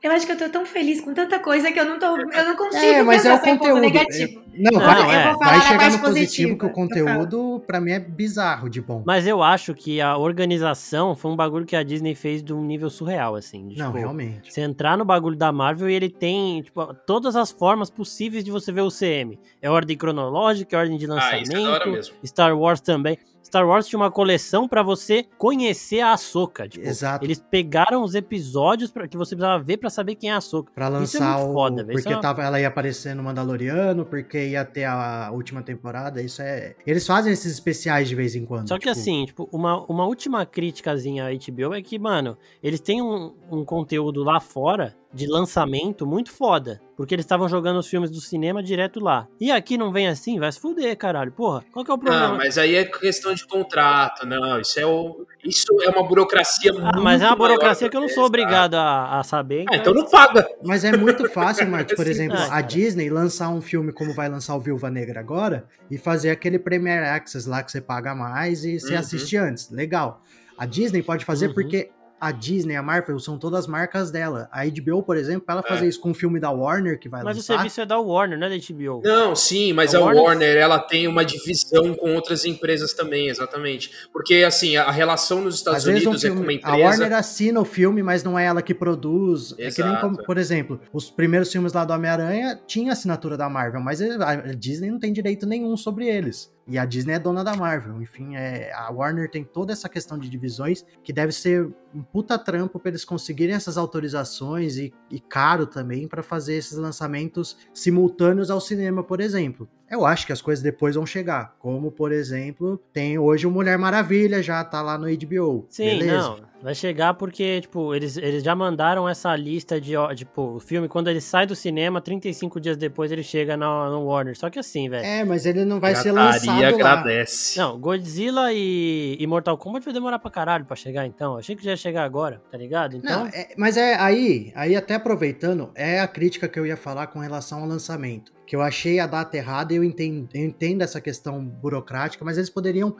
Eu 0.00 0.12
acho 0.12 0.24
que 0.24 0.30
eu 0.32 0.38
tô 0.38 0.48
tão 0.48 0.64
feliz 0.64 1.00
com 1.00 1.12
tanta 1.12 1.40
coisa 1.40 1.72
que 1.72 1.78
eu 1.80 1.84
não, 1.84 1.98
tô, 1.98 2.06
eu 2.16 2.44
não 2.44 2.56
consigo 2.56 2.84
É, 2.84 3.02
mas 3.02 3.24
é 3.24 3.30
pensar 3.32 3.52
o 3.54 3.58
conteúdo. 3.58 3.80
negativo. 3.80 4.40
Não, 4.54 4.72
Não, 4.72 4.80
vai, 4.80 5.26
eu 5.26 5.30
vou 5.30 5.38
vai 5.38 5.60
chegar 5.60 5.78
parte 5.78 5.96
no 5.96 5.98
positivo 6.02 6.56
positiva. 6.56 6.58
que 6.58 6.66
o 6.66 6.70
conteúdo, 6.70 7.62
pra 7.66 7.80
mim, 7.80 7.90
é 7.92 7.98
bizarro 7.98 8.68
de 8.70 8.80
bom. 8.80 9.02
Mas 9.04 9.26
eu 9.26 9.42
acho 9.42 9.74
que 9.74 10.00
a 10.00 10.16
organização 10.16 11.14
foi 11.16 11.30
um 11.30 11.36
bagulho 11.36 11.66
que 11.66 11.74
a 11.74 11.82
Disney 11.82 12.14
fez 12.14 12.42
de 12.42 12.52
um 12.52 12.62
nível 12.64 12.88
surreal, 12.90 13.34
assim. 13.34 13.66
de, 13.68 13.78
Não, 13.78 13.86
tipo, 13.86 13.98
realmente. 13.98 14.52
Você 14.52 14.60
entrar 14.60 14.96
no 14.96 15.04
bagulho 15.04 15.36
da 15.36 15.50
Marvel 15.50 15.90
e 15.90 15.94
ele 15.94 16.08
tem, 16.10 16.62
tipo, 16.62 16.94
todas 17.06 17.34
as 17.36 17.50
formas 17.50 17.90
possíveis 17.90 18.44
de 18.44 18.50
você 18.50 18.70
ver 18.70 18.82
o 18.82 18.90
CM. 18.90 19.38
É 19.60 19.68
ordem 19.70 19.96
cronológica, 19.96 20.76
é 20.76 20.78
ordem 20.78 20.96
de 20.96 21.10
Ah, 21.10 21.38
isso 21.40 21.52
é 21.52 21.54
da 21.54 21.60
hora 21.60 21.70
lançamento. 21.70 21.96
mesmo. 21.96 22.14
Star 22.24 22.56
Wars 22.58 22.80
também. 22.80 23.18
Star 23.50 23.66
Wars 23.66 23.86
tinha 23.88 23.98
uma 23.98 24.10
coleção 24.12 24.68
pra 24.68 24.80
você 24.80 25.24
conhecer 25.36 25.98
a 26.00 26.12
Ahsoka. 26.12 26.68
Tipo, 26.68 26.86
Exato. 26.86 27.24
eles 27.24 27.40
pegaram 27.50 28.04
os 28.04 28.14
episódios 28.14 28.92
pra, 28.92 29.08
que 29.08 29.16
você 29.16 29.34
precisava 29.34 29.60
ver 29.62 29.76
pra 29.78 29.90
saber 29.90 30.14
quem 30.14 30.30
é 30.30 30.34
a 30.34 30.36
Ahsoka. 30.36 30.70
Pra 30.72 30.86
Isso 31.02 31.16
é 31.16 31.20
lançar 31.20 31.38
muito 31.38 31.50
o. 31.50 31.52
foda, 31.54 31.82
velho. 31.84 31.98
Porque 31.98 32.12
é 32.12 32.16
uma- 32.16 32.22
tava, 32.22 32.44
ela 32.44 32.60
ia 32.60 32.68
aparecer 32.68 33.12
no 33.14 33.24
Mandaloriano, 33.24 34.04
porque 34.06 34.50
ia 34.50 34.64
ter 34.64 34.84
a 34.84 35.30
última 35.32 35.62
temporada. 35.62 36.22
Isso 36.22 36.40
é. 36.40 36.76
Eles 36.86 37.04
fazem 37.04 37.32
esses 37.32 37.52
especiais 37.52 38.08
de 38.08 38.14
vez 38.14 38.36
em 38.36 38.46
quando. 38.46 38.68
Só 38.68 38.74
que 38.76 38.82
tipo, 38.86 38.92
assim, 38.92 39.24
tipo, 39.26 39.48
uma, 39.52 39.84
uma 39.86 40.06
última 40.06 40.46
criticazinha 40.46 41.26
à 41.26 41.30
HBO 41.32 41.74
é 41.74 41.82
que, 41.82 41.98
mano, 41.98 42.38
eles 42.62 42.78
têm 42.80 43.02
um, 43.02 43.34
um 43.50 43.64
conteúdo 43.64 44.22
lá 44.22 44.38
fora 44.38 44.94
de 45.12 45.26
lançamento 45.26 46.06
muito 46.06 46.30
foda. 46.30 46.80
Porque 46.96 47.14
eles 47.14 47.24
estavam 47.24 47.48
jogando 47.48 47.78
os 47.78 47.86
filmes 47.88 48.10
do 48.10 48.20
cinema 48.20 48.62
direto 48.62 49.00
lá. 49.00 49.26
E 49.40 49.50
aqui 49.50 49.78
não 49.78 49.90
vem 49.90 50.06
assim, 50.06 50.38
vai 50.38 50.52
se 50.52 50.60
fuder, 50.60 50.96
caralho. 50.96 51.32
Porra, 51.32 51.64
qual 51.72 51.84
que 51.84 51.90
é 51.90 51.94
o 51.94 51.98
problema? 51.98 52.28
Não, 52.28 52.36
mas 52.36 52.58
aí 52.58 52.74
é 52.76 52.84
questão 52.84 53.32
de 53.34 53.46
contrato, 53.46 54.26
não. 54.26 54.60
Isso 54.60 54.78
é, 54.78 54.84
o, 54.84 55.26
isso 55.42 55.64
é 55.82 55.88
uma 55.88 56.06
burocracia 56.06 56.72
muito 56.72 56.86
Ah, 56.86 57.00
mas 57.00 57.22
é 57.22 57.26
uma 57.26 57.34
burocracia 57.36 57.88
que 57.88 57.96
eu 57.96 58.00
não 58.02 58.08
sou 58.08 58.18
essa. 58.18 58.26
obrigado 58.26 58.74
a, 58.74 59.18
a 59.18 59.24
saber. 59.24 59.64
Ah, 59.72 59.76
então 59.76 59.94
não 59.94 60.04
paga. 60.04 60.46
Mas 60.62 60.84
é 60.84 60.94
muito 60.96 61.28
fácil, 61.30 61.66
Marcos, 61.70 61.94
por 61.96 62.06
exemplo, 62.06 62.36
ah, 62.38 62.56
a. 62.58 62.60
Disney 62.60 63.08
lançar 63.08 63.48
um 63.48 63.62
filme 63.62 63.92
como 63.92 64.12
vai 64.14 64.28
lançar 64.28 64.54
o 64.54 64.60
Viúva 64.60 64.90
Negra 64.90 65.18
agora 65.20 65.64
e 65.90 65.96
fazer 65.96 66.30
aquele 66.30 66.58
Premier 66.58 67.02
Access 67.02 67.48
lá 67.48 67.62
que 67.62 67.72
você 67.72 67.80
paga 67.80 68.14
mais 68.14 68.64
e 68.64 68.78
você 68.78 68.92
Uhum. 68.92 68.98
assiste 69.00 69.36
antes. 69.38 69.70
Legal. 69.70 70.22
A 70.58 70.66
Disney 70.66 71.02
pode 71.02 71.24
fazer 71.24 71.48
Uhum. 71.48 71.54
porque 71.54 71.90
a 72.20 72.30
Disney, 72.32 72.76
a 72.76 72.82
Marvel, 72.82 73.18
são 73.18 73.38
todas 73.38 73.66
marcas 73.66 74.10
dela. 74.10 74.48
A 74.52 74.64
HBO, 74.66 75.02
por 75.02 75.16
exemplo, 75.16 75.44
ela 75.48 75.62
fazer 75.62 75.86
é. 75.86 75.88
isso 75.88 76.00
com 76.00 76.10
um 76.10 76.14
filme 76.14 76.38
da 76.38 76.50
Warner 76.50 76.98
que 76.98 77.08
vai 77.08 77.22
mas 77.22 77.36
lançar... 77.36 77.54
Mas 77.54 77.60
o 77.60 77.62
serviço 77.62 77.80
é 77.80 77.86
da 77.86 77.98
Warner, 77.98 78.38
não 78.38 78.46
é 78.46 78.50
da 78.50 78.56
HBO. 78.56 79.02
Não, 79.02 79.34
sim, 79.34 79.72
mas 79.72 79.94
a, 79.94 79.98
a 79.98 80.02
Warner... 80.02 80.22
Warner, 80.22 80.56
ela 80.56 80.78
tem 80.78 81.08
uma 81.08 81.24
divisão 81.24 81.94
com 81.94 82.14
outras 82.14 82.44
empresas 82.44 82.92
também, 82.92 83.28
exatamente. 83.28 83.90
Porque, 84.12 84.44
assim, 84.46 84.76
a 84.76 84.90
relação 84.90 85.40
nos 85.40 85.54
Estados 85.54 85.84
Unidos 85.86 86.06
um 86.06 86.18
filme, 86.18 86.26
é 86.26 86.36
com 86.36 86.42
uma 86.42 86.52
empresa... 86.52 86.76
A 86.76 86.78
Warner 86.78 87.12
assina 87.14 87.60
o 87.60 87.64
filme, 87.64 88.02
mas 88.02 88.22
não 88.22 88.38
é 88.38 88.44
ela 88.44 88.60
que 88.60 88.74
produz. 88.74 89.54
Exato. 89.58 89.62
É 89.62 89.70
que 89.70 89.82
nem, 89.82 90.00
como, 90.00 90.22
por 90.24 90.36
exemplo, 90.36 90.80
os 90.92 91.10
primeiros 91.10 91.50
filmes 91.50 91.72
lá 91.72 91.84
do 91.84 91.92
Homem-Aranha 91.92 92.60
tinha 92.66 92.92
assinatura 92.92 93.36
da 93.36 93.48
Marvel, 93.48 93.80
mas 93.80 94.00
a 94.02 94.36
Disney 94.54 94.90
não 94.90 94.98
tem 94.98 95.12
direito 95.12 95.46
nenhum 95.46 95.76
sobre 95.76 96.06
eles. 96.06 96.52
E 96.70 96.78
a 96.78 96.84
Disney 96.84 97.14
é 97.14 97.18
dona 97.18 97.42
da 97.42 97.56
Marvel. 97.56 98.00
Enfim, 98.00 98.36
é, 98.36 98.72
a 98.72 98.88
Warner 98.92 99.28
tem 99.28 99.42
toda 99.42 99.72
essa 99.72 99.88
questão 99.88 100.16
de 100.16 100.30
divisões 100.30 100.86
que 101.02 101.12
deve 101.12 101.32
ser 101.32 101.68
um 101.92 102.00
puta 102.00 102.38
trampo 102.38 102.78
para 102.78 102.90
eles 102.90 103.04
conseguirem 103.04 103.56
essas 103.56 103.76
autorizações 103.76 104.76
e, 104.76 104.94
e 105.10 105.18
caro 105.18 105.66
também 105.66 106.06
para 106.06 106.22
fazer 106.22 106.54
esses 106.54 106.78
lançamentos 106.78 107.58
simultâneos 107.74 108.52
ao 108.52 108.60
cinema, 108.60 109.02
por 109.02 109.20
exemplo. 109.20 109.68
Eu 109.90 110.06
acho 110.06 110.24
que 110.24 110.32
as 110.32 110.40
coisas 110.40 110.62
depois 110.62 110.94
vão 110.94 111.04
chegar. 111.04 111.56
Como, 111.58 111.90
por 111.90 112.12
exemplo, 112.12 112.80
tem 112.92 113.18
hoje 113.18 113.46
o 113.46 113.50
Mulher 113.50 113.76
Maravilha, 113.76 114.40
já 114.40 114.62
tá 114.62 114.80
lá 114.80 114.96
no 114.96 115.06
HBO. 115.06 115.66
Sim, 115.68 115.98
beleza? 115.98 116.16
não. 116.16 116.50
Vai 116.62 116.74
chegar 116.74 117.14
porque, 117.14 117.62
tipo, 117.62 117.94
eles, 117.94 118.18
eles 118.18 118.42
já 118.42 118.54
mandaram 118.54 119.08
essa 119.08 119.34
lista 119.34 119.80
de, 119.80 119.94
tipo, 120.14 120.56
o 120.56 120.60
filme, 120.60 120.88
quando 120.88 121.08
ele 121.08 121.20
sai 121.20 121.46
do 121.46 121.56
cinema, 121.56 122.02
35 122.02 122.60
dias 122.60 122.76
depois 122.76 123.10
ele 123.10 123.22
chega 123.22 123.56
no, 123.56 123.90
no 123.90 124.04
Warner. 124.04 124.36
Só 124.36 124.50
que 124.50 124.58
assim, 124.58 124.88
velho. 124.88 125.04
É, 125.04 125.24
mas 125.24 125.46
ele 125.46 125.64
não 125.64 125.80
vai 125.80 125.96
ser 125.96 126.12
lançado 126.12 126.62
agradece. 126.62 127.58
Lá. 127.58 127.64
Não, 127.64 127.78
Godzilla 127.80 128.52
e, 128.52 129.16
e 129.18 129.26
Mortal 129.26 129.56
Kombat 129.56 129.84
vai 129.86 129.94
demorar 129.94 130.18
pra 130.18 130.30
caralho 130.30 130.66
pra 130.66 130.76
chegar, 130.76 131.06
então. 131.06 131.38
Achei 131.38 131.56
que 131.56 131.64
já 131.64 131.70
ia 131.70 131.76
chegar 131.78 132.04
agora, 132.04 132.42
tá 132.50 132.58
ligado? 132.58 132.96
Então... 132.96 133.24
Não, 133.24 133.26
é, 133.28 133.48
mas 133.56 133.78
é 133.78 133.94
aí, 133.94 134.52
aí 134.54 134.76
até 134.76 134.96
aproveitando, 134.96 135.70
é 135.74 135.98
a 135.98 136.06
crítica 136.06 136.46
que 136.46 136.60
eu 136.60 136.66
ia 136.66 136.76
falar 136.76 137.06
com 137.06 137.20
relação 137.20 137.62
ao 137.62 137.66
lançamento. 137.66 138.32
Que 138.50 138.56
eu 138.56 138.62
achei 138.62 138.98
a 138.98 139.06
data 139.06 139.36
errada 139.36 139.72
eu 139.72 139.84
entendo, 139.84 140.28
eu 140.34 140.44
entendo 140.44 140.82
essa 140.82 141.00
questão 141.00 141.40
burocrática, 141.44 142.24
mas 142.24 142.36
eles 142.36 142.50
poderiam 142.50 142.96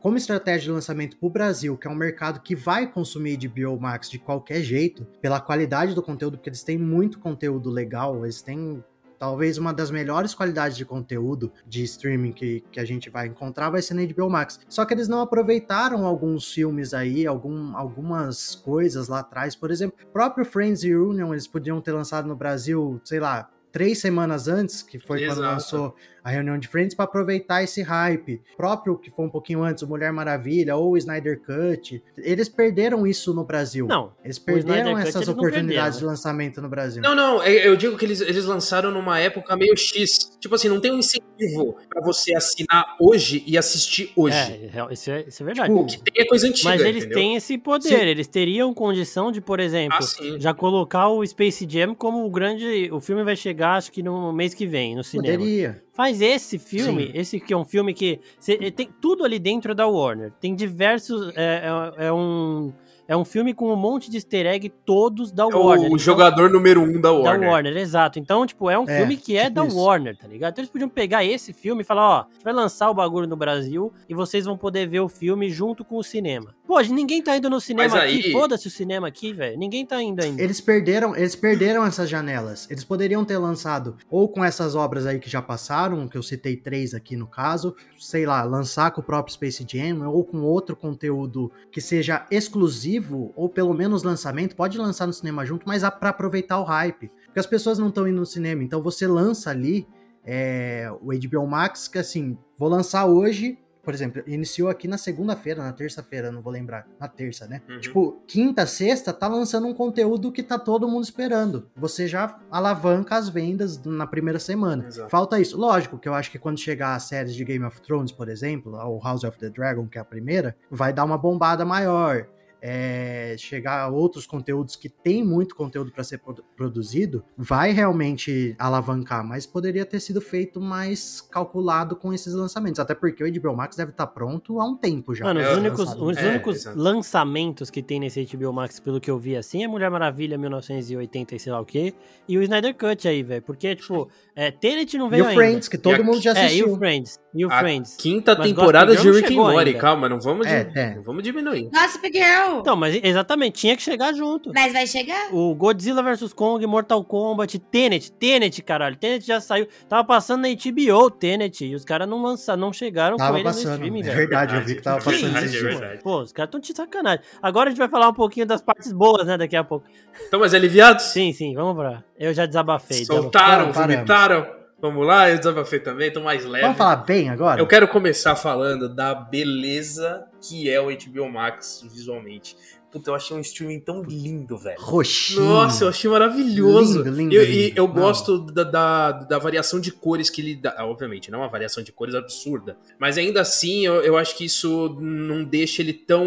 como 0.00 0.16
estratégia 0.16 0.62
de 0.62 0.70
lançamento 0.70 1.18
para 1.18 1.26
o 1.26 1.30
Brasil, 1.30 1.76
que 1.76 1.86
é 1.86 1.90
um 1.90 1.94
mercado 1.94 2.40
que 2.40 2.56
vai 2.56 2.90
consumir 2.90 3.36
de 3.36 3.46
Biomax 3.46 4.08
de 4.08 4.18
qualquer 4.18 4.62
jeito, 4.62 5.04
pela 5.20 5.42
qualidade 5.42 5.94
do 5.94 6.02
conteúdo, 6.02 6.38
porque 6.38 6.48
eles 6.48 6.62
têm 6.62 6.78
muito 6.78 7.18
conteúdo 7.18 7.68
legal, 7.68 8.24
eles 8.24 8.40
têm 8.40 8.82
talvez 9.18 9.58
uma 9.58 9.74
das 9.74 9.90
melhores 9.90 10.34
qualidades 10.34 10.74
de 10.74 10.86
conteúdo 10.86 11.52
de 11.66 11.84
streaming 11.84 12.32
que, 12.32 12.64
que 12.72 12.80
a 12.80 12.84
gente 12.86 13.10
vai 13.10 13.26
encontrar 13.26 13.68
vai 13.68 13.82
ser 13.82 13.92
na 13.92 14.06
HBO 14.06 14.30
Max. 14.30 14.58
Só 14.70 14.86
que 14.86 14.94
eles 14.94 15.06
não 15.06 15.20
aproveitaram 15.20 16.06
alguns 16.06 16.50
filmes 16.50 16.94
aí, 16.94 17.26
algum, 17.26 17.76
algumas 17.76 18.54
coisas 18.54 19.08
lá 19.08 19.18
atrás. 19.18 19.54
Por 19.54 19.70
exemplo, 19.70 19.98
próprio 20.14 20.46
Friends 20.46 20.82
Reunion, 20.82 21.32
eles 21.32 21.46
podiam 21.46 21.78
ter 21.82 21.92
lançado 21.92 22.26
no 22.26 22.34
Brasil, 22.34 22.98
sei 23.04 23.20
lá, 23.20 23.50
três 23.74 23.98
semanas 23.98 24.46
antes, 24.46 24.82
que 24.82 25.00
foi 25.00 25.24
Exato. 25.24 25.40
quando 25.40 25.50
lançou 25.50 25.96
a 26.24 26.30
reunião 26.30 26.58
de 26.58 26.66
Friends 26.66 26.94
para 26.94 27.04
aproveitar 27.04 27.62
esse 27.62 27.82
hype. 27.82 28.40
Próprio 28.56 28.96
que 28.96 29.10
foi 29.10 29.26
um 29.26 29.28
pouquinho 29.28 29.62
antes, 29.62 29.82
o 29.82 29.86
Mulher 29.86 30.10
Maravilha 30.10 30.74
ou 30.74 30.92
o 30.92 30.96
Snyder 30.96 31.38
Cut, 31.40 32.02
eles 32.16 32.48
perderam 32.48 33.06
isso 33.06 33.34
no 33.34 33.44
Brasil. 33.44 33.86
Não. 33.86 34.10
Eles 34.24 34.38
perderam 34.38 34.96
essas 34.96 35.28
oportunidades 35.28 35.98
de 35.98 36.04
lançamento 36.06 36.62
no 36.62 36.68
Brasil. 36.68 37.02
Não, 37.02 37.14
não, 37.14 37.42
é, 37.42 37.68
eu 37.68 37.76
digo 37.76 37.98
que 37.98 38.06
eles, 38.06 38.22
eles 38.22 38.46
lançaram 38.46 38.90
numa 38.90 39.18
época 39.18 39.54
meio 39.54 39.76
X. 39.76 40.38
Tipo 40.40 40.54
assim, 40.54 40.68
não 40.68 40.80
tem 40.80 40.92
um 40.92 40.98
incentivo 40.98 41.76
para 41.90 42.00
você 42.02 42.34
assinar 42.34 42.96
hoje 42.98 43.44
e 43.46 43.58
assistir 43.58 44.10
hoje. 44.16 44.36
É, 44.36 44.92
isso 44.92 45.10
é, 45.10 45.24
isso 45.28 45.42
é 45.42 45.46
verdade. 45.46 45.68
Tipo, 45.68 45.82
o 45.82 45.86
que 45.86 45.98
tem 45.98 46.22
é 46.22 46.26
coisa 46.26 46.48
antiga. 46.48 46.70
Mas 46.70 46.80
eles 46.80 47.04
entendeu? 47.04 47.18
têm 47.18 47.36
esse 47.36 47.58
poder, 47.58 47.88
Sim. 47.88 48.06
eles 48.06 48.26
teriam 48.26 48.72
condição 48.72 49.30
de, 49.30 49.42
por 49.42 49.60
exemplo, 49.60 49.98
ah, 50.00 50.38
já 50.38 50.54
colocar 50.54 51.08
o 51.08 51.26
Space 51.26 51.66
Jam 51.68 51.94
como 51.94 52.24
o 52.24 52.30
grande. 52.30 52.88
O 52.90 52.98
filme 53.00 53.22
vai 53.22 53.36
chegar, 53.36 53.76
acho 53.76 53.92
que 53.92 54.02
no 54.02 54.32
mês 54.32 54.54
que 54.54 54.66
vem, 54.66 54.96
no 54.96 55.04
cinema. 55.04 55.36
Poderia. 55.36 55.84
Faz 55.94 56.20
esse 56.20 56.58
filme, 56.58 57.06
Sim. 57.06 57.12
esse 57.14 57.40
que 57.40 57.54
é 57.54 57.56
um 57.56 57.64
filme 57.64 57.94
que 57.94 58.18
cê, 58.40 58.58
tem 58.72 58.90
tudo 59.00 59.24
ali 59.24 59.38
dentro 59.38 59.76
da 59.76 59.86
Warner. 59.86 60.32
Tem 60.40 60.52
diversos. 60.52 61.32
É, 61.36 61.62
é, 61.98 62.06
é 62.06 62.12
um 62.12 62.72
é 63.06 63.16
um 63.16 63.24
filme 63.24 63.52
com 63.52 63.72
um 63.72 63.76
monte 63.76 64.10
de 64.10 64.16
easter 64.16 64.46
egg 64.46 64.68
todos 64.84 65.30
da 65.30 65.44
é 65.44 65.46
Warner. 65.46 65.84
O 65.84 65.86
então, 65.86 65.98
jogador 65.98 66.50
número 66.50 66.80
um 66.80 67.00
da 67.00 67.12
Warner. 67.12 67.40
Da 67.40 67.52
Warner, 67.52 67.76
exato. 67.76 68.18
Então, 68.18 68.46
tipo, 68.46 68.70
é 68.70 68.78
um 68.78 68.88
é, 68.88 68.98
filme 68.98 69.16
que 69.16 69.36
é 69.36 69.44
tipo 69.44 69.54
da 69.56 69.66
isso. 69.66 69.78
Warner, 69.78 70.16
tá 70.16 70.26
ligado? 70.26 70.52
Então 70.52 70.62
eles 70.62 70.70
podiam 70.70 70.88
pegar 70.88 71.24
esse 71.24 71.52
filme 71.52 71.82
e 71.82 71.84
falar, 71.84 72.08
ó, 72.08 72.20
a 72.20 72.32
gente 72.32 72.44
vai 72.44 72.52
lançar 72.52 72.90
o 72.90 72.94
bagulho 72.94 73.26
no 73.26 73.36
Brasil 73.36 73.92
e 74.08 74.14
vocês 74.14 74.44
vão 74.44 74.56
poder 74.56 74.88
ver 74.88 75.00
o 75.00 75.08
filme 75.08 75.50
junto 75.50 75.84
com 75.84 75.96
o 75.96 76.04
cinema. 76.04 76.54
Pô, 76.66 76.80
ninguém 76.80 77.22
tá 77.22 77.36
indo 77.36 77.50
no 77.50 77.60
cinema 77.60 77.98
aí... 77.98 78.20
aqui, 78.20 78.32
foda-se 78.32 78.66
o 78.66 78.70
cinema 78.70 79.06
aqui, 79.06 79.32
velho. 79.32 79.58
Ninguém 79.58 79.84
tá 79.84 80.02
indo 80.02 80.22
ainda. 80.22 80.42
Eles 80.42 80.60
perderam, 80.60 81.14
eles 81.14 81.36
perderam 81.36 81.84
essas 81.84 82.08
janelas. 82.08 82.66
Eles 82.70 82.84
poderiam 82.84 83.24
ter 83.24 83.36
lançado 83.36 83.96
ou 84.10 84.28
com 84.28 84.42
essas 84.42 84.74
obras 84.74 85.06
aí 85.06 85.18
que 85.18 85.28
já 85.28 85.42
passaram, 85.42 86.08
que 86.08 86.16
eu 86.16 86.22
citei 86.22 86.56
três 86.56 86.94
aqui 86.94 87.16
no 87.16 87.26
caso, 87.26 87.76
sei 87.98 88.24
lá, 88.24 88.42
lançar 88.44 88.90
com 88.92 89.00
o 89.00 89.04
próprio 89.04 89.34
Space 89.34 89.64
Jam 89.68 90.08
ou 90.08 90.24
com 90.24 90.38
outro 90.38 90.74
conteúdo 90.74 91.52
que 91.70 91.80
seja 91.80 92.26
exclusivo 92.30 92.93
ou 93.34 93.48
pelo 93.48 93.74
menos 93.74 94.02
lançamento, 94.02 94.56
pode 94.56 94.78
lançar 94.78 95.06
no 95.06 95.12
cinema 95.12 95.44
junto, 95.44 95.66
mas 95.66 95.82
para 95.82 96.10
aproveitar 96.10 96.58
o 96.58 96.64
hype. 96.64 97.10
Porque 97.26 97.40
as 97.40 97.46
pessoas 97.46 97.78
não 97.78 97.88
estão 97.88 98.06
indo 98.06 98.20
no 98.20 98.26
cinema, 98.26 98.62
então 98.62 98.82
você 98.82 99.06
lança 99.06 99.50
ali 99.50 99.86
é, 100.24 100.90
o 101.02 101.08
HBO 101.08 101.46
Max, 101.46 101.86
que 101.86 101.98
assim, 101.98 102.38
vou 102.56 102.68
lançar 102.68 103.06
hoje, 103.06 103.58
por 103.84 103.92
exemplo, 103.92 104.22
iniciou 104.26 104.70
aqui 104.70 104.88
na 104.88 104.96
segunda-feira, 104.96 105.62
na 105.62 105.72
terça-feira, 105.72 106.32
não 106.32 106.40
vou 106.40 106.52
lembrar, 106.52 106.88
na 106.98 107.06
terça, 107.06 107.46
né? 107.46 107.60
Uhum. 107.68 107.80
Tipo, 107.80 108.22
quinta, 108.26 108.66
sexta, 108.66 109.12
tá 109.12 109.28
lançando 109.28 109.66
um 109.66 109.74
conteúdo 109.74 110.32
que 110.32 110.42
tá 110.42 110.58
todo 110.58 110.88
mundo 110.88 111.04
esperando. 111.04 111.68
Você 111.76 112.08
já 112.08 112.40
alavanca 112.50 113.16
as 113.16 113.28
vendas 113.28 113.82
na 113.84 114.06
primeira 114.06 114.38
semana. 114.38 114.86
Exato. 114.86 115.10
Falta 115.10 115.38
isso. 115.38 115.58
Lógico 115.58 115.98
que 115.98 116.08
eu 116.08 116.14
acho 116.14 116.30
que 116.30 116.38
quando 116.38 116.58
chegar 116.58 116.94
as 116.94 117.04
séries 117.04 117.34
de 117.34 117.44
Game 117.44 117.64
of 117.64 117.80
Thrones, 117.82 118.10
por 118.10 118.28
exemplo, 118.28 118.74
ou 118.74 118.98
House 119.02 119.24
of 119.24 119.38
the 119.38 119.50
Dragon, 119.50 119.86
que 119.86 119.98
é 119.98 120.00
a 120.00 120.04
primeira, 120.04 120.56
vai 120.70 120.92
dar 120.92 121.04
uma 121.04 121.18
bombada 121.18 121.64
maior 121.64 122.26
é, 122.66 123.36
chegar 123.38 123.82
a 123.82 123.88
outros 123.88 124.26
conteúdos 124.26 124.74
que 124.74 124.88
tem 124.88 125.22
muito 125.22 125.54
conteúdo 125.54 125.92
para 125.92 126.02
ser 126.02 126.18
produzido, 126.56 127.22
vai 127.36 127.72
realmente 127.72 128.56
alavancar, 128.58 129.22
mas 129.22 129.44
poderia 129.44 129.84
ter 129.84 130.00
sido 130.00 130.18
feito 130.18 130.58
mais 130.62 131.20
calculado 131.20 131.94
com 131.94 132.10
esses 132.10 132.32
lançamentos, 132.32 132.80
até 132.80 132.94
porque 132.94 133.22
o 133.22 133.30
HBO 133.30 133.54
Max 133.54 133.76
deve 133.76 133.90
estar 133.90 134.06
tá 134.06 134.10
pronto 134.10 134.58
há 134.60 134.64
um 134.64 134.78
tempo 134.78 135.14
já. 135.14 135.26
Mano, 135.26 135.40
os 135.40 135.46
é, 135.46 135.54
únicos, 135.56 135.94
os 135.94 136.16
é, 136.16 136.30
únicos 136.30 136.64
lançamentos 136.74 137.68
que 137.68 137.82
tem 137.82 138.00
nesse 138.00 138.24
HBO 138.24 138.50
Max, 138.50 138.80
pelo 138.80 138.98
que 138.98 139.10
eu 139.10 139.18
vi 139.18 139.36
assim, 139.36 139.62
é 139.62 139.68
Mulher 139.68 139.90
Maravilha 139.90 140.38
1980 140.38 141.34
e 141.34 141.38
sei 141.38 141.52
lá 141.52 141.60
o 141.60 141.66
que, 141.66 141.92
e 142.26 142.38
o 142.38 142.42
Snyder 142.42 142.74
Cut 142.74 143.06
aí, 143.06 143.22
velho, 143.22 143.42
porque, 143.42 143.76
tipo, 143.76 144.08
é, 144.34 144.50
Tenet 144.50 144.96
não 144.96 145.10
veio 145.10 145.26
ainda. 145.26 145.34
E 145.34 145.36
o 145.36 145.38
Friends, 145.38 145.68
que 145.68 145.76
todo 145.76 146.02
mundo 146.02 146.22
já 146.22 146.32
assistiu. 146.32 146.66
É, 146.66 146.70
e 146.70 146.72
o 146.72 146.78
Friends. 146.78 147.20
E 147.34 147.44
o 147.44 147.52
a 147.52 147.58
Friends. 147.58 147.96
Quinta 147.96 148.34
mas 148.34 148.48
temporada 148.48 148.96
de 148.96 149.10
Rick 149.10 149.34
and 149.34 149.36
Morty, 149.36 149.74
calma, 149.74 150.08
não 150.08 150.18
vamos, 150.18 150.46
é, 150.46 150.70
é. 150.74 150.94
não 150.94 151.02
vamos 151.02 151.22
diminuir. 151.22 151.68
Gossip 151.70 152.10
Girl! 152.10 152.53
Então, 152.60 152.76
mas 152.76 152.98
exatamente, 153.02 153.60
tinha 153.60 153.76
que 153.76 153.82
chegar 153.82 154.12
junto. 154.12 154.52
Mas 154.54 154.72
vai 154.72 154.86
chegar? 154.86 155.28
O 155.32 155.54
Godzilla 155.54 156.02
vs 156.02 156.32
Kong, 156.32 156.66
Mortal 156.66 157.04
Kombat, 157.04 157.58
Tenet, 157.58 158.12
Tenet, 158.12 158.62
caralho. 158.62 158.96
Tenet 158.96 159.26
já 159.26 159.40
saiu. 159.40 159.66
Tava 159.88 160.04
passando 160.04 160.42
na 160.42 160.48
HBO, 160.48 161.10
Tenet. 161.10 161.64
E 161.64 161.74
os 161.74 161.84
caras 161.84 162.08
não 162.08 162.22
lançaram, 162.22 162.60
não 162.60 162.72
chegaram 162.72 163.16
tava 163.16 163.32
com 163.32 163.36
ele 163.38 163.44
passando. 163.44 163.66
no 163.66 163.72
streaming, 163.74 164.02
velho. 164.02 164.12
É 164.12 164.16
verdade, 164.16 164.56
eu 164.56 164.62
vi 164.62 164.74
que 164.76 164.82
tava 164.82 164.98
passando 164.98 165.20
verdade, 165.22 165.46
isso. 165.46 165.56
É 165.56 165.60
verdade. 165.70 166.02
Pô, 166.02 166.20
os 166.20 166.32
caras 166.32 166.50
tão 166.50 166.60
te 166.60 166.74
sacanagem. 166.74 167.24
Agora 167.42 167.68
a 167.68 167.70
gente 167.70 167.78
vai 167.78 167.88
falar 167.88 168.08
um 168.08 168.14
pouquinho 168.14 168.46
das 168.46 168.62
partes 168.62 168.92
boas, 168.92 169.26
né, 169.26 169.36
daqui 169.36 169.56
a 169.56 169.64
pouco. 169.64 169.86
Estão 170.22 170.40
mais 170.40 170.54
aliviados? 170.54 171.04
Sim, 171.06 171.32
sim, 171.32 171.54
vamos 171.54 171.74
pra. 171.76 172.02
Eu 172.18 172.32
já 172.32 172.46
desabafei. 172.46 173.04
Soltaram, 173.04 173.72
vomitaram. 173.72 174.63
Vamos 174.84 175.06
lá, 175.06 175.30
eu 175.30 175.38
desabafei 175.38 175.80
também, 175.80 176.12
tô 176.12 176.20
mais 176.20 176.44
leve. 176.44 176.60
Vamos 176.60 176.76
falar 176.76 176.96
bem 176.96 177.30
agora? 177.30 177.58
Eu 177.58 177.66
quero 177.66 177.88
começar 177.88 178.36
falando 178.36 178.86
da 178.86 179.14
beleza 179.14 180.26
que 180.42 180.68
é 180.68 180.78
o 180.78 180.88
HBO 180.88 181.26
Max 181.26 181.82
visualmente. 181.90 182.54
Puta, 182.92 183.08
eu 183.08 183.14
achei 183.14 183.34
um 183.34 183.40
streaming 183.40 183.80
tão 183.80 184.02
lindo, 184.02 184.58
velho. 184.58 184.78
Roxinho. 184.78 185.42
Nossa, 185.42 185.84
eu 185.84 185.88
achei 185.88 186.10
maravilhoso. 186.10 186.98
Lindo, 186.98 187.16
lindo. 187.16 187.34
Eu, 187.34 187.44
lindo. 187.44 187.78
eu 187.78 187.88
gosto 187.88 188.40
da, 188.40 188.62
da, 188.62 189.12
da, 189.12 189.38
variação 189.38 189.80
de 189.80 189.90
cores 189.90 190.28
que 190.28 190.42
ele 190.42 190.54
dá. 190.54 190.76
Obviamente, 190.80 191.30
não 191.30 191.38
é 191.38 191.42
uma 191.44 191.50
variação 191.50 191.82
de 191.82 191.90
cores 191.90 192.14
absurda. 192.14 192.76
Mas 192.98 193.16
ainda 193.16 193.40
assim, 193.40 193.86
eu, 193.86 194.02
eu 194.02 194.18
acho 194.18 194.36
que 194.36 194.44
isso 194.44 194.98
não 195.00 195.44
deixa 195.44 195.80
ele 195.80 195.94
tão 195.94 196.26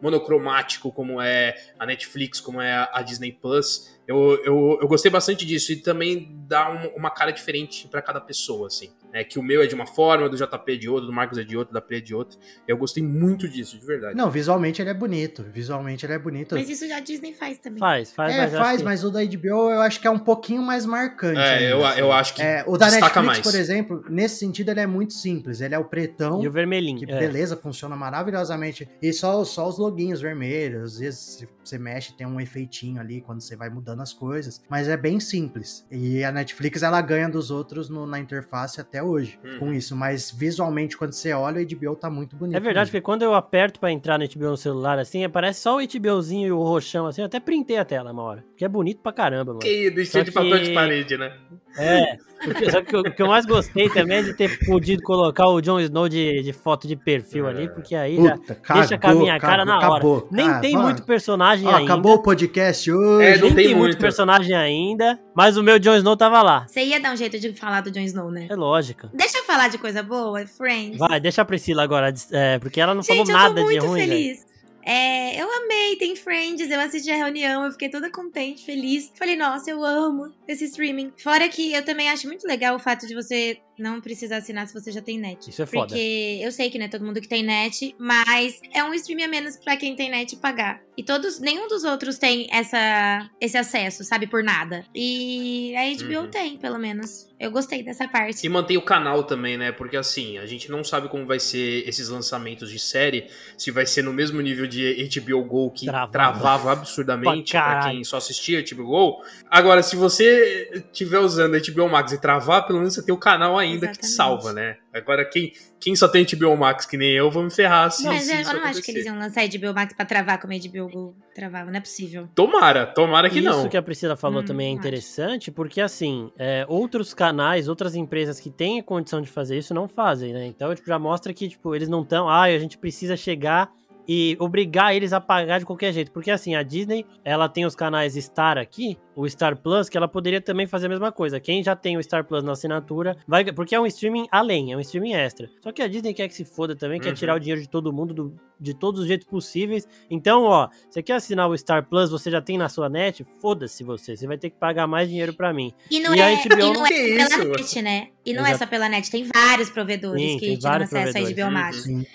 monocromático 0.00 0.90
como 0.90 1.20
é 1.20 1.54
a 1.78 1.84
Netflix, 1.84 2.40
como 2.40 2.58
é 2.62 2.88
a 2.90 3.02
Disney 3.02 3.32
Plus 3.32 3.93
Eu, 4.06 4.42
eu, 4.44 4.78
eu 4.82 4.88
gostei 4.88 5.10
bastante 5.10 5.46
disso 5.46 5.72
e 5.72 5.76
também 5.76 6.28
dá 6.46 6.70
um, 6.70 6.98
uma 6.98 7.10
cara 7.10 7.30
diferente 7.30 7.88
para 7.88 8.02
cada 8.02 8.20
pessoa, 8.20 8.66
assim. 8.66 8.90
É 9.14 9.22
que 9.22 9.38
o 9.38 9.42
meu 9.42 9.62
é 9.62 9.66
de 9.68 9.76
uma 9.76 9.86
forma, 9.86 10.28
do 10.28 10.36
JP 10.36 10.72
é 10.72 10.76
de 10.76 10.88
outra, 10.88 11.06
do 11.06 11.12
Marcos 11.12 11.38
é 11.38 11.44
de 11.44 11.56
outra, 11.56 11.72
da 11.72 11.80
Pri 11.80 11.98
é 11.98 12.00
de 12.00 12.12
outra. 12.12 12.36
Eu 12.66 12.76
gostei 12.76 13.00
muito 13.00 13.48
disso, 13.48 13.78
de 13.78 13.86
verdade. 13.86 14.16
Não, 14.16 14.28
visualmente 14.28 14.82
ele 14.82 14.90
é 14.90 14.94
bonito. 14.94 15.44
Visualmente 15.52 16.04
ele 16.04 16.14
é 16.14 16.18
bonito. 16.18 16.56
Mas 16.56 16.68
isso 16.68 16.88
já 16.88 16.96
a 16.96 17.00
Disney 17.00 17.32
faz 17.32 17.58
também. 17.58 17.78
Faz, 17.78 18.12
faz. 18.12 18.34
É, 18.34 18.38
mas 18.38 18.52
faz, 18.52 18.78
que... 18.78 18.84
mas 18.84 19.04
o 19.04 19.10
da 19.12 19.24
HBO 19.24 19.70
eu 19.70 19.80
acho 19.82 20.00
que 20.00 20.08
é 20.08 20.10
um 20.10 20.18
pouquinho 20.18 20.62
mais 20.62 20.84
marcante. 20.84 21.38
É, 21.38 21.54
ainda, 21.54 21.64
eu, 21.64 21.86
assim. 21.86 22.00
eu 22.00 22.12
acho 22.12 22.34
que 22.34 22.42
é, 22.42 22.64
o 22.66 22.76
da 22.76 22.86
destaca 22.86 23.22
Netflix, 23.22 23.26
mais. 23.26 23.40
por 23.40 23.54
exemplo, 23.54 24.04
nesse 24.10 24.36
sentido 24.36 24.70
ele 24.72 24.80
é 24.80 24.86
muito 24.86 25.12
simples. 25.12 25.60
Ele 25.60 25.76
é 25.76 25.78
o 25.78 25.84
pretão. 25.84 26.42
E 26.42 26.48
o 26.48 26.50
vermelhinho. 26.50 26.98
Que 26.98 27.10
é. 27.10 27.16
beleza, 27.16 27.56
funciona 27.56 27.94
maravilhosamente. 27.94 28.88
E 29.00 29.12
só, 29.12 29.44
só 29.44 29.68
os 29.68 29.78
loginhos 29.78 30.20
vermelhos. 30.20 30.94
Às 30.94 30.98
vezes 30.98 31.46
você 31.62 31.78
mexe, 31.78 32.12
tem 32.14 32.26
um 32.26 32.40
efeitinho 32.40 33.00
ali 33.00 33.20
quando 33.20 33.40
você 33.40 33.54
vai 33.54 33.70
mudando 33.70 34.00
as 34.00 34.12
coisas. 34.12 34.60
Mas 34.68 34.88
é 34.88 34.96
bem 34.96 35.20
simples. 35.20 35.86
E 35.88 36.24
a 36.24 36.32
Netflix 36.32 36.82
ela 36.82 37.00
ganha 37.00 37.28
dos 37.28 37.52
outros 37.52 37.88
no, 37.88 38.06
na 38.06 38.18
interface 38.18 38.80
até 38.80 39.03
hoje 39.04 39.38
Uhum. 39.44 39.58
com 39.58 39.72
isso. 39.72 39.94
Mas 39.96 40.30
visualmente, 40.30 40.96
quando 40.96 41.12
você 41.12 41.32
olha, 41.32 41.60
o 41.60 41.66
HBO 41.66 41.96
tá 41.96 42.08
muito 42.10 42.36
bonito. 42.36 42.56
É 42.56 42.60
verdade, 42.60 42.86
mesmo. 42.86 42.92
porque 42.92 43.00
quando 43.02 43.22
eu 43.22 43.34
aperto 43.34 43.78
pra 43.80 43.90
entrar 43.92 44.18
no 44.18 44.24
HBO 44.26 44.50
no 44.50 44.56
celular, 44.56 44.98
assim, 44.98 45.24
aparece 45.24 45.60
só 45.60 45.76
o 45.76 45.80
HBOzinho 45.80 46.48
e 46.48 46.52
o 46.52 46.62
roxão, 46.62 47.06
assim, 47.06 47.20
eu 47.22 47.26
até 47.26 47.38
printei 47.40 47.76
a 47.78 47.84
tela 47.84 48.12
uma 48.12 48.22
hora. 48.22 48.44
Porque 48.50 48.64
é 48.64 48.68
bonito 48.68 49.00
pra 49.02 49.12
caramba, 49.12 49.52
mano. 49.52 49.58
Que 49.60 49.90
deixou 49.90 50.20
Só 50.20 50.24
de 50.24 50.32
papel 50.32 50.58
de 50.58 50.68
que- 50.68 50.74
parede, 50.74 51.16
né? 51.16 51.32
É, 51.76 52.16
porque- 52.44 52.70
só 52.70 52.80
que 52.82 52.96
o 52.96 53.02
que 53.02 53.20
eu 53.20 53.26
mais 53.26 53.44
gostei 53.44 53.88
também 53.90 54.18
é 54.18 54.22
de 54.22 54.34
ter 54.34 54.64
podido 54.64 55.02
colocar 55.02 55.48
o 55.48 55.60
Jon 55.60 55.80
Snow 55.80 56.08
de, 56.08 56.40
de 56.40 56.52
foto 56.52 56.86
de 56.86 56.94
perfil 56.94 57.48
ali, 57.48 57.68
porque 57.68 57.96
aí 57.96 58.14
já 58.22 58.36
Puta, 58.36 58.60
deixa 58.74 58.96
com 58.98 59.08
a 59.08 59.14
minha 59.16 59.40
cara 59.40 59.64
na 59.64 59.76
hora. 59.78 59.86
acabou. 59.88 60.28
Nem 60.30 60.48
Ah, 60.48 60.60
tem 60.60 60.74
mano. 60.74 60.84
muito 60.84 61.02
personagem 61.04 61.66
Ó, 61.66 61.70
ainda. 61.74 61.92
acabou 61.92 62.14
o 62.14 62.22
podcast 62.22 62.92
hoje. 62.92 63.26
É, 63.26 63.36
não 63.38 63.46
Nem 63.48 63.54
tem 63.56 63.64
tem, 63.66 63.74
muito 63.74 63.88
muito. 63.94 63.98
personagem 63.98 64.54
ainda, 64.54 65.18
mas 65.34 65.56
o 65.56 65.64
meu 65.64 65.78
Jon 65.80 65.96
Snow 65.96 66.16
tava 66.16 66.40
lá. 66.42 66.64
Você 66.68 66.80
ia 66.84 67.00
dar 67.00 67.12
um 67.12 67.16
jeito 67.16 67.40
de 67.40 67.52
falar 67.54 67.80
do 67.80 67.90
Jon 67.90 68.00
Snow, 68.02 68.30
né? 68.30 68.46
É 68.48 68.54
lógico. 68.54 68.93
Deixa 69.12 69.38
eu 69.38 69.44
falar 69.44 69.68
de 69.68 69.78
coisa 69.78 70.02
boa, 70.02 70.46
Friends. 70.46 70.98
Vai, 70.98 71.20
deixa 71.20 71.42
a 71.42 71.44
Priscila 71.44 71.82
agora, 71.82 72.12
é, 72.32 72.58
porque 72.58 72.80
ela 72.80 72.94
não 72.94 73.02
Gente, 73.02 73.16
falou 73.16 73.30
eu 73.30 73.32
nada 73.32 73.54
tô 73.54 73.60
de 73.68 73.74
muito 73.74 73.86
ruim. 73.86 74.00
velho. 74.00 74.12
feliz. 74.12 74.46
É, 74.86 75.40
eu 75.40 75.50
amei, 75.50 75.96
tem 75.96 76.14
Friends, 76.14 76.70
eu 76.70 76.78
assisti 76.78 77.10
a 77.10 77.16
reunião, 77.16 77.64
eu 77.64 77.72
fiquei 77.72 77.88
toda 77.88 78.10
contente, 78.10 78.66
feliz. 78.66 79.10
Falei, 79.18 79.34
nossa, 79.34 79.70
eu 79.70 79.82
amo 79.82 80.30
esse 80.46 80.66
streaming. 80.66 81.10
Fora 81.16 81.48
que 81.48 81.72
eu 81.72 81.82
também 81.82 82.10
acho 82.10 82.26
muito 82.26 82.46
legal 82.46 82.76
o 82.76 82.78
fato 82.78 83.06
de 83.06 83.14
você 83.14 83.58
não 83.78 84.00
precisar 84.00 84.38
assinar 84.38 84.66
se 84.66 84.74
você 84.74 84.90
já 84.92 85.00
tem 85.02 85.18
net. 85.18 85.50
Isso 85.50 85.62
é 85.62 85.66
foda. 85.66 85.88
Porque 85.88 86.40
eu 86.42 86.50
sei 86.52 86.70
que 86.70 86.78
não 86.78 86.86
é 86.86 86.88
todo 86.88 87.04
mundo 87.04 87.20
que 87.20 87.28
tem 87.28 87.42
net, 87.42 87.94
mas 87.98 88.60
é 88.72 88.82
um 88.84 88.94
streaming 88.94 89.24
a 89.24 89.28
menos 89.28 89.56
pra 89.56 89.76
quem 89.76 89.94
tem 89.96 90.10
net 90.10 90.36
pagar. 90.36 90.82
E 90.96 91.02
todos, 91.02 91.40
nenhum 91.40 91.66
dos 91.66 91.82
outros 91.82 92.18
tem 92.18 92.46
essa, 92.52 93.28
esse 93.40 93.56
acesso, 93.56 94.04
sabe, 94.04 94.28
por 94.28 94.44
nada. 94.44 94.84
E 94.94 95.74
a 95.76 95.82
HBO 96.04 96.20
Uhum. 96.20 96.30
tem, 96.30 96.56
pelo 96.56 96.78
menos. 96.78 97.28
Eu 97.40 97.50
gostei 97.50 97.82
dessa 97.82 98.06
parte. 98.06 98.46
E 98.46 98.48
mantém 98.48 98.76
o 98.76 98.82
canal 98.82 99.24
também, 99.24 99.56
né? 99.58 99.72
Porque 99.72 99.96
assim, 99.96 100.38
a 100.38 100.46
gente 100.46 100.70
não 100.70 100.84
sabe 100.84 101.08
como 101.08 101.26
vai 101.26 101.40
ser 101.40 101.86
esses 101.86 102.08
lançamentos 102.08 102.70
de 102.70 102.78
série, 102.78 103.26
se 103.58 103.70
vai 103.72 103.84
ser 103.86 104.02
no 104.02 104.12
mesmo 104.12 104.40
nível 104.40 104.66
de 104.68 105.08
HBO 105.20 105.42
Go 105.44 105.70
que 105.72 105.84
Travava. 105.86 106.12
travava 106.12 106.72
absurdamente 106.72 107.52
caralho. 107.52 107.90
quem 107.96 108.04
só 108.04 108.18
assistia 108.18 108.62
HBO 108.62 108.86
Go. 108.86 109.22
Agora, 109.50 109.82
se 109.82 109.96
você 109.96 110.70
estiver 110.92 111.18
usando 111.18 111.56
HBO 111.60 111.88
Max 111.88 112.12
e 112.12 112.20
travar, 112.20 112.66
pelo 112.66 112.78
menos 112.78 112.94
você 112.94 113.04
tem 113.04 113.12
o 113.14 113.18
canal 113.18 113.58
ainda 113.58 113.63
que 113.72 113.78
te 113.78 113.84
Exatamente. 114.04 114.06
salva, 114.06 114.52
né? 114.52 114.76
Agora, 114.92 115.24
quem, 115.24 115.52
quem 115.80 115.96
só 115.96 116.06
tem 116.08 116.24
HBO 116.24 116.56
Max 116.56 116.86
que 116.86 116.96
nem 116.96 117.10
eu, 117.10 117.30
vou 117.30 117.42
me 117.42 117.50
ferrar 117.50 117.90
se, 117.90 118.04
Mas 118.04 118.22
se 118.24 118.32
eu 118.34 118.40
isso 118.40 118.52
não 118.52 118.60
acho 118.60 118.62
que 118.62 118.90
acontecer. 118.90 118.90
eles 118.92 119.06
iam 119.06 119.18
lançar 119.18 119.46
HBO 119.48 119.74
Max 119.74 119.92
pra 119.92 120.04
travar 120.06 120.40
como 120.40 120.52
a 120.52 120.56
HBO 120.56 120.88
Go 120.88 121.16
travava, 121.34 121.70
não 121.70 121.76
é 121.76 121.80
possível. 121.80 122.28
Tomara, 122.34 122.86
tomara 122.86 123.28
que 123.28 123.40
Isso 123.40 123.48
não. 123.48 123.68
que 123.68 123.76
a 123.76 123.82
Priscila 123.82 124.14
falou 124.16 124.42
Hum, 124.42 124.44
também 124.44 124.68
é 124.68 124.70
acho. 124.70 124.78
interessante, 124.78 125.50
porque 125.50 125.80
assim, 125.80 126.30
é, 126.38 126.64
outros 126.68 127.12
canais, 127.12 127.68
outras 127.68 127.94
empresas 127.94 128.38
que 128.38 128.50
têm 128.50 128.78
a 128.78 128.82
condição 128.82 129.20
de 129.20 129.28
fazer 129.28 129.58
isso 129.58 129.74
não 129.74 129.88
fazem, 129.88 130.32
né? 130.32 130.46
Então, 130.46 130.72
tipo, 130.74 130.86
já 130.86 130.98
mostra 130.98 131.32
que, 131.34 131.48
tipo, 131.48 131.74
eles 131.74 131.88
não 131.88 132.02
estão, 132.02 132.28
ah, 132.28 132.42
a 132.42 132.58
gente 132.58 132.78
precisa 132.78 133.16
chegar 133.16 133.70
e 134.06 134.36
obrigar 134.38 134.94
eles 134.94 135.12
a 135.12 135.20
pagar 135.20 135.58
de 135.58 135.66
qualquer 135.66 135.92
jeito. 135.92 136.10
Porque 136.12 136.30
assim, 136.30 136.54
a 136.54 136.62
Disney, 136.62 137.06
ela 137.24 137.48
tem 137.48 137.64
os 137.64 137.74
canais 137.74 138.14
Star 138.14 138.58
aqui, 138.58 138.98
o 139.16 139.28
Star 139.28 139.56
Plus, 139.56 139.88
que 139.88 139.96
ela 139.96 140.08
poderia 140.08 140.40
também 140.40 140.66
fazer 140.66 140.86
a 140.86 140.88
mesma 140.88 141.10
coisa. 141.12 141.38
Quem 141.40 141.62
já 141.62 141.74
tem 141.76 141.96
o 141.96 142.02
Star 142.02 142.24
Plus 142.24 142.42
na 142.42 142.52
assinatura, 142.52 143.16
vai. 143.26 143.44
Porque 143.52 143.74
é 143.74 143.80
um 143.80 143.86
streaming 143.86 144.26
além, 144.30 144.72
é 144.72 144.76
um 144.76 144.80
streaming 144.80 145.12
extra. 145.14 145.48
Só 145.62 145.70
que 145.72 145.82
a 145.82 145.88
Disney 145.88 146.12
quer 146.14 146.28
que 146.28 146.34
se 146.34 146.44
foda 146.44 146.74
também, 146.76 147.00
quer 147.00 147.08
Uhum. 147.10 147.14
tirar 147.14 147.34
o 147.36 147.38
dinheiro 147.40 147.60
de 147.60 147.68
todo 147.68 147.92
mundo 147.92 148.12
do- 148.14 148.34
de 148.60 148.72
todos 148.74 149.00
os 149.00 149.06
jeitos 149.06 149.26
possíveis. 149.26 149.86
Então, 150.08 150.44
ó, 150.44 150.68
você 150.88 151.02
quer 151.02 151.14
assinar 151.14 151.48
o 151.48 151.56
Star 151.58 151.86
Plus, 151.88 152.10
você 152.10 152.30
já 152.30 152.40
tem 152.40 152.56
na 152.56 152.68
sua 152.68 152.88
net? 152.88 153.24
Foda-se 153.40 153.82
você, 153.84 154.16
você 154.16 154.26
vai 154.26 154.38
ter 154.38 154.50
que 154.50 154.56
pagar 154.56 154.86
mais 154.86 155.08
dinheiro 155.08 155.34
pra 155.34 155.52
mim. 155.52 155.72
E 155.90 156.00
não 156.00 156.14
E 156.14 156.20
a 156.20 156.30
é, 156.30 156.36
HBO 156.36 156.54
e 156.54 156.72
não 156.72 156.86
é 156.86 156.88
pela 156.88 157.24
isso? 157.24 157.44
net, 157.48 157.82
né? 157.82 158.08
E 158.24 158.32
não 158.32 158.42
é 158.44 158.50
Exato. 158.50 158.58
só 158.64 158.66
pela 158.70 158.88
net, 158.88 159.10
tem 159.10 159.28
vários 159.34 159.68
provedores 159.70 160.20
Sim, 160.22 160.38
que 160.38 160.46
tem 160.46 160.56
tiram 160.56 160.70
vários 160.70 160.92
acesso 160.94 161.12
provedores. 161.12 161.38
a 161.38 161.44
HBO 161.46 161.52
Max. 161.52 161.82
Sim. 161.82 162.06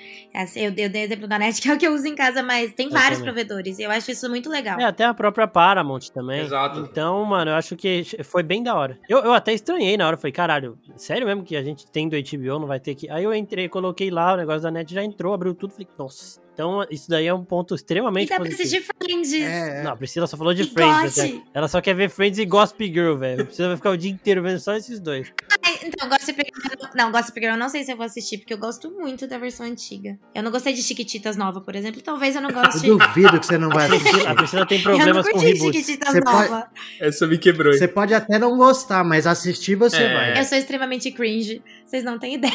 Eu, 0.56 0.74
eu 0.78 0.90
dei 0.90 1.04
exemplo 1.04 1.28
da 1.28 1.38
net, 1.40 1.62
que 1.62 1.70
é 1.70 1.74
o 1.74 1.78
que 1.80 1.88
eu 1.88 1.94
uso 1.94 2.08
em 2.08 2.16
casa, 2.16 2.44
mas 2.44 2.74
tem 2.74 2.88
Eu 2.88 2.92
vários 2.94 3.20
também. 3.20 3.34
provedores. 3.34 3.80
E 3.80 3.84
eu 3.84 3.90
acho 3.90 4.12
isso 4.12 4.30
muito 4.30 4.50
legal. 4.50 4.80
É, 4.80 4.84
até 4.84 5.06
a 5.06 5.14
própria 5.14 5.48
Paramount 5.48 6.10
também. 6.14 6.42
Exato. 6.42 6.80
Então, 6.82 7.26
mano, 7.26 7.52
eu 7.52 7.56
acho 7.56 7.76
que 7.76 8.04
foi 8.24 8.44
bem 8.44 8.62
da 8.62 8.76
hora. 8.76 9.00
Eu, 9.10 9.20
eu 9.20 9.34
até 9.34 9.54
estranhei 9.54 9.98
na 9.98 10.06
hora, 10.06 10.18
falei, 10.18 10.32
caralho, 10.32 10.78
sério 10.96 11.26
mesmo 11.26 11.44
que 11.44 11.56
a 11.56 11.64
gente 11.64 11.90
tem 11.90 12.08
do 12.08 12.16
HBO, 12.16 12.60
não 12.60 12.68
vai 12.68 12.80
ter 12.80 12.94
que... 12.94 13.10
Aí 13.10 13.24
eu 13.24 13.34
entrei, 13.34 13.68
coloquei 13.68 14.12
lá, 14.12 14.34
o 14.34 14.38
negócio 14.38 14.62
da 14.62 14.70
net 14.70 14.94
já 14.94 15.04
entrou, 15.04 15.34
abriu 15.34 15.56
tudo, 15.56 15.72
falei, 15.72 15.88
nossa. 15.98 16.40
Então, 16.60 16.86
isso 16.92 17.10
daí 17.10 17.26
é 17.26 17.34
um 17.34 17.46
ponto 17.46 17.74
E 17.74 17.76
extremamente 17.78 18.28
dá 18.28 18.36
pra 18.36 18.44
positivo. 18.44 18.84
assistir 18.84 18.94
Friends. 19.02 19.34
É, 19.34 19.82
Não, 19.82 19.92
a 19.94 19.96
Priscila 19.96 20.28
só 20.28 20.36
falou 20.36 20.54
de 20.54 20.64
E 20.64 20.70
Friends. 20.70 21.18
Até. 21.18 21.42
Ela 21.54 21.70
só 21.70 21.80
quer 21.80 21.94
ver 21.96 22.10
Friends 22.10 22.38
e 22.38 22.44
Gossip 22.44 22.86
Girl, 22.92 23.16
velho. 23.16 23.44
A 23.44 23.46
Priscila 23.46 23.70
vai 23.70 23.78
ficar 23.78 23.92
o 23.92 23.98
dia 23.98 24.12
inteiro 24.12 24.44
vendo 24.44 24.60
só 24.60 24.76
esses 24.76 25.00
dois. 25.00 25.32
Ai, 25.66 25.80
Então, 25.86 26.10
Gossip 26.10 26.36
Girl. 26.36 26.90
Não, 26.96 27.14
Gossip 27.14 27.40
Girl 27.40 27.54
eu 27.54 27.58
não 27.58 27.70
sei 27.70 27.86
se 27.86 27.94
eu 27.94 27.96
vou 27.96 28.06
assistir, 28.06 28.40
porque 28.40 28.54
eu 28.54 28.58
gosto 28.58 28.92
muito 28.92 29.26
da 29.26 29.38
versão 29.38 29.66
antiga. 29.66 30.20
Eu 30.36 30.44
não 30.44 30.52
gostei 30.52 30.74
de 30.74 30.84
Chiquititas 30.84 31.38
nova, 31.38 31.62
por 31.62 31.76
exemplo. 31.78 32.02
Talvez 32.02 32.36
eu 32.36 32.42
não 32.42 32.52
goste. 32.52 32.86
Eu 32.86 32.98
duvido 32.98 33.40
que 33.40 33.46
você 33.46 33.58
não 33.58 33.70
vai 33.70 33.86
A 33.86 33.90
Priscila, 33.90 34.10
a 34.10 34.16
assistir. 34.18 34.36
Priscila 34.36 34.66
tem 34.66 34.80
eu 34.80 34.84
não 34.90 34.96
problemas 34.98 35.26
com 35.28 35.32
curti 35.32 35.46
reboot. 35.54 35.78
Chiquititas 35.78 36.12
Você 36.12 36.22
pode- 36.22 36.50
nova. 36.50 36.68
Essa 37.00 37.26
me 37.26 37.38
quebrou. 37.38 37.72
hein? 37.72 37.80
Você 37.80 37.88
pode 37.88 38.14
até 38.14 38.38
não 38.38 38.58
gostar, 38.58 39.06
mas 39.06 39.26
assistir 39.26 39.76
você 39.76 39.96
É. 40.04 40.14
vai. 40.14 40.40
Eu 40.42 40.44
sou 40.44 40.58
extremamente 40.58 41.10
cringe. 41.12 41.62
Vocês 41.86 42.04
não 42.04 42.20
têm 42.20 42.34
ideia. 42.36 42.54